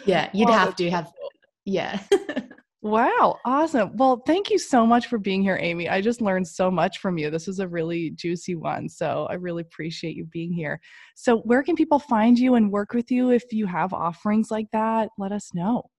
Yeah, 0.06 0.30
you'd 0.34 0.50
have 0.50 0.76
to 0.76 0.84
so 0.90 0.96
have. 0.96 1.06
cool. 1.06 1.32
Yeah. 1.66 2.00
Wow. 2.82 3.40
Awesome. 3.44 3.98
Well, 3.98 4.22
thank 4.28 4.52
you 4.52 4.60
so 4.60 4.86
much 4.86 5.08
for 5.08 5.18
being 5.18 5.42
here, 5.42 5.58
Amy. 5.60 5.90
I 5.90 6.00
just 6.00 6.22
learned 6.22 6.48
so 6.48 6.70
much 6.70 7.00
from 7.00 7.18
you. 7.18 7.32
This 7.32 7.48
was 7.48 7.60
a 7.60 7.68
really 7.68 8.12
juicy 8.12 8.56
one. 8.56 8.88
So 8.88 9.28
I 9.30 9.34
really 9.34 9.64
appreciate 9.64 10.16
you 10.16 10.26
being 10.26 10.54
here. 10.54 10.80
So, 11.16 11.40
where 11.40 11.64
can 11.64 11.76
people 11.76 11.98
find 11.98 12.38
you 12.38 12.54
and 12.54 12.72
work 12.72 12.94
with 12.94 13.10
you 13.10 13.32
if 13.32 13.52
you 13.52 13.66
have 13.66 13.94
offerings 13.94 14.52
like 14.52 14.68
that? 14.74 15.10
Let 15.18 15.32
us 15.32 15.50
know. 15.56 15.90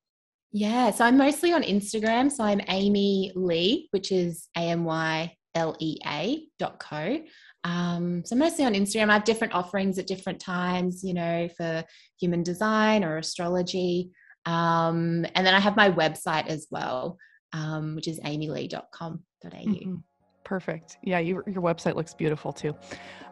Yeah, 0.52 0.90
so 0.92 1.04
I'm 1.04 1.18
mostly 1.18 1.52
on 1.52 1.62
Instagram. 1.62 2.30
So 2.30 2.44
I'm 2.44 2.60
Amy 2.68 3.32
Lea, 3.34 3.88
which 3.90 4.12
is 4.12 4.48
A 4.56 4.60
M 4.60 4.84
Y 4.84 5.34
L 5.56 5.76
E 5.80 5.98
A 6.06 6.46
dot 6.58 6.78
co. 6.78 7.20
Um, 7.64 8.24
so 8.24 8.36
mostly 8.36 8.64
on 8.64 8.74
Instagram. 8.74 9.10
I 9.10 9.14
have 9.14 9.24
different 9.24 9.52
offerings 9.52 9.98
at 9.98 10.06
different 10.06 10.40
times, 10.40 11.02
you 11.02 11.12
know, 11.12 11.48
for 11.56 11.84
human 12.20 12.42
design 12.42 13.04
or 13.04 13.18
astrology. 13.18 14.10
Um, 14.48 15.26
and 15.34 15.46
then 15.46 15.54
I 15.54 15.60
have 15.60 15.76
my 15.76 15.90
website 15.90 16.46
as 16.46 16.66
well, 16.70 17.18
um, 17.52 17.94
which 17.94 18.08
is 18.08 18.18
amylea.com.au. 18.20 19.20
Mhm. 19.44 20.02
Perfect. 20.42 20.96
Yeah, 21.02 21.18
you, 21.18 21.42
your 21.46 21.62
website 21.62 21.94
looks 21.94 22.14
beautiful 22.14 22.54
too. 22.54 22.74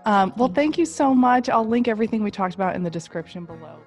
Um, 0.04 0.34
well, 0.36 0.50
thank 0.50 0.76
you 0.76 0.84
so 0.84 1.14
much. 1.14 1.48
I'll 1.48 1.64
link 1.64 1.88
everything 1.88 2.22
we 2.22 2.30
talked 2.30 2.54
about 2.54 2.76
in 2.76 2.82
the 2.82 2.90
description 2.90 3.46
below. 3.46 3.78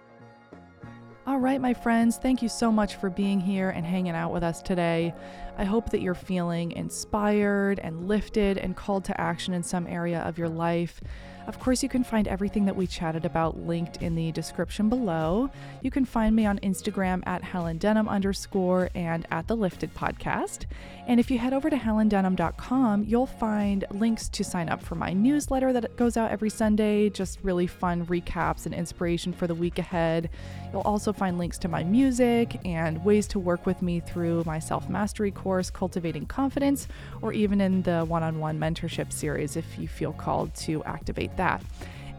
All 1.28 1.38
right, 1.38 1.62
my 1.62 1.76
friends, 1.76 2.18
thank 2.18 2.42
you 2.42 2.50
so 2.50 2.72
much 2.72 2.96
for 2.96 3.12
being 3.12 3.40
here 3.40 3.70
and 3.70 3.86
hanging 3.86 4.16
out 4.16 4.34
with 4.34 4.42
us 4.42 4.64
today. 4.64 5.14
I 5.60 5.66
hope 5.66 5.90
that 5.90 6.00
you're 6.00 6.16
feeling 6.16 6.72
inspired 6.72 7.80
and 7.80 8.08
lifted 8.08 8.58
and 8.58 8.78
called 8.78 9.04
to 9.06 9.20
action 9.20 9.54
in 9.54 9.62
some 9.62 9.88
area 9.88 10.22
of 10.22 10.38
your 10.38 10.48
life. 10.48 11.02
Of 11.50 11.60
course, 11.60 11.82
you 11.82 11.90
can 11.90 12.04
find 12.04 12.28
everything 12.28 12.66
that 12.66 12.76
we 12.76 12.86
chatted 12.86 13.26
about 13.26 13.58
linked 13.58 14.04
in 14.04 14.14
the 14.14 14.32
description 14.32 14.88
below. 14.88 15.50
You 15.82 15.90
can 15.90 16.06
find 16.06 16.36
me 16.36 16.46
on 16.46 16.60
Instagram 16.60 17.24
at 17.26 17.44
Helen 17.44 17.80
Denham 17.80 18.08
underscore 18.08 18.92
and 18.94 19.26
at 19.32 19.48
the 19.48 19.58
Lifted 19.58 19.96
Podcast. 19.96 20.66
And 21.08 21.20
if 21.20 21.32
you 21.32 21.40
head 21.40 21.54
over 21.54 21.72
to 21.72 21.76
helendenham.com, 21.76 23.06
you'll 23.06 23.26
find 23.26 23.84
links 23.90 24.30
to 24.30 24.44
sign 24.44 24.70
up 24.70 24.84
for 24.84 24.94
my 24.94 25.12
newsletter 25.12 25.74
that 25.74 25.96
goes 25.96 26.18
out 26.18 26.30
every 26.30 26.52
Sunday, 26.52 27.10
just 27.10 27.40
really 27.42 27.66
fun 27.66 28.06
recaps 28.06 28.68
and 28.68 28.76
inspiration 28.76 29.34
for 29.34 29.48
the 29.48 29.56
week 29.56 29.80
ahead. 29.80 30.30
You'll 30.72 30.82
also 30.82 31.12
find 31.12 31.40
links 31.40 31.58
to 31.60 31.68
my 31.68 31.84
music 31.84 32.60
and 32.64 33.04
ways 33.04 33.28
to 33.30 33.40
work 33.40 33.66
with 33.66 33.82
me 33.82 34.02
through 34.02 34.44
my 34.46 34.60
self 34.60 34.88
mastery 34.88 35.32
course, 35.50 35.72
Cultivating 35.72 36.28
Confidence, 36.28 36.88
or 37.24 37.34
even 37.34 37.60
in 37.60 37.82
the 37.82 38.06
one 38.06 38.22
on 38.22 38.38
one 38.38 38.60
mentorship 38.60 39.12
series 39.12 39.56
if 39.56 39.80
you 39.80 39.88
feel 39.88 40.14
called 40.14 40.54
to 40.54 40.84
activate 40.84 41.36
that. 41.38 41.64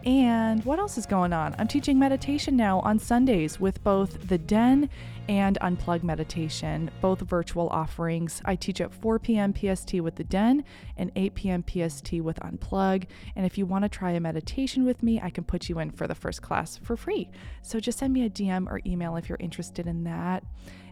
And 0.04 0.64
what 0.64 0.80
else 0.80 0.98
is 0.98 1.06
going 1.06 1.32
on? 1.32 1.54
I'm 1.56 1.68
teaching 1.68 1.96
meditation 1.96 2.56
now 2.56 2.80
on 2.80 2.98
Sundays 2.98 3.60
with 3.60 3.84
both 3.84 4.26
the 4.26 4.36
Den 4.36 4.90
and 5.28 5.58
Unplug 5.60 6.02
Meditation, 6.02 6.90
both 7.00 7.20
virtual 7.20 7.68
offerings. 7.68 8.42
I 8.44 8.56
teach 8.56 8.80
at 8.80 8.92
4 8.92 9.20
p.m. 9.20 9.54
PST 9.54 9.94
with 10.00 10.16
the 10.16 10.24
Den 10.24 10.64
and 10.96 11.12
8 11.14 11.34
p.m. 11.36 11.62
PST 11.62 12.14
with 12.14 12.40
Unplug. 12.40 13.04
And 13.36 13.46
if 13.46 13.56
you 13.56 13.64
want 13.64 13.84
to 13.84 13.88
try 13.88 14.10
a 14.10 14.18
meditation 14.18 14.84
with 14.84 15.04
me, 15.04 15.20
I 15.22 15.30
can 15.30 15.44
put 15.44 15.68
you 15.68 15.78
in 15.78 15.92
for 15.92 16.08
the 16.08 16.16
first 16.16 16.42
class 16.42 16.78
for 16.78 16.96
free. 16.96 17.30
So 17.62 17.78
just 17.78 18.00
send 18.00 18.12
me 18.12 18.24
a 18.24 18.30
DM 18.30 18.66
or 18.68 18.80
email 18.84 19.14
if 19.14 19.28
you're 19.28 19.38
interested 19.38 19.86
in 19.86 20.02
that. 20.02 20.42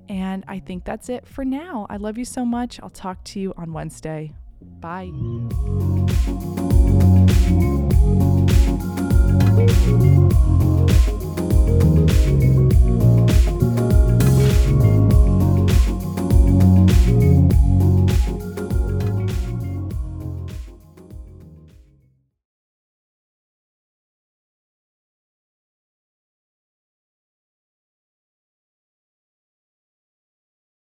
And 0.08 0.44
I 0.48 0.58
think 0.58 0.84
that's 0.84 1.08
it 1.08 1.26
for 1.26 1.44
now. 1.44 1.86
I 1.90 1.96
love 1.96 2.16
you 2.16 2.24
so 2.24 2.44
much. 2.44 2.80
I'll 2.82 2.90
talk 2.90 3.22
to 3.24 3.40
you 3.40 3.52
on 3.56 3.72
Wednesday. 3.72 4.32
Bye. 4.80 5.10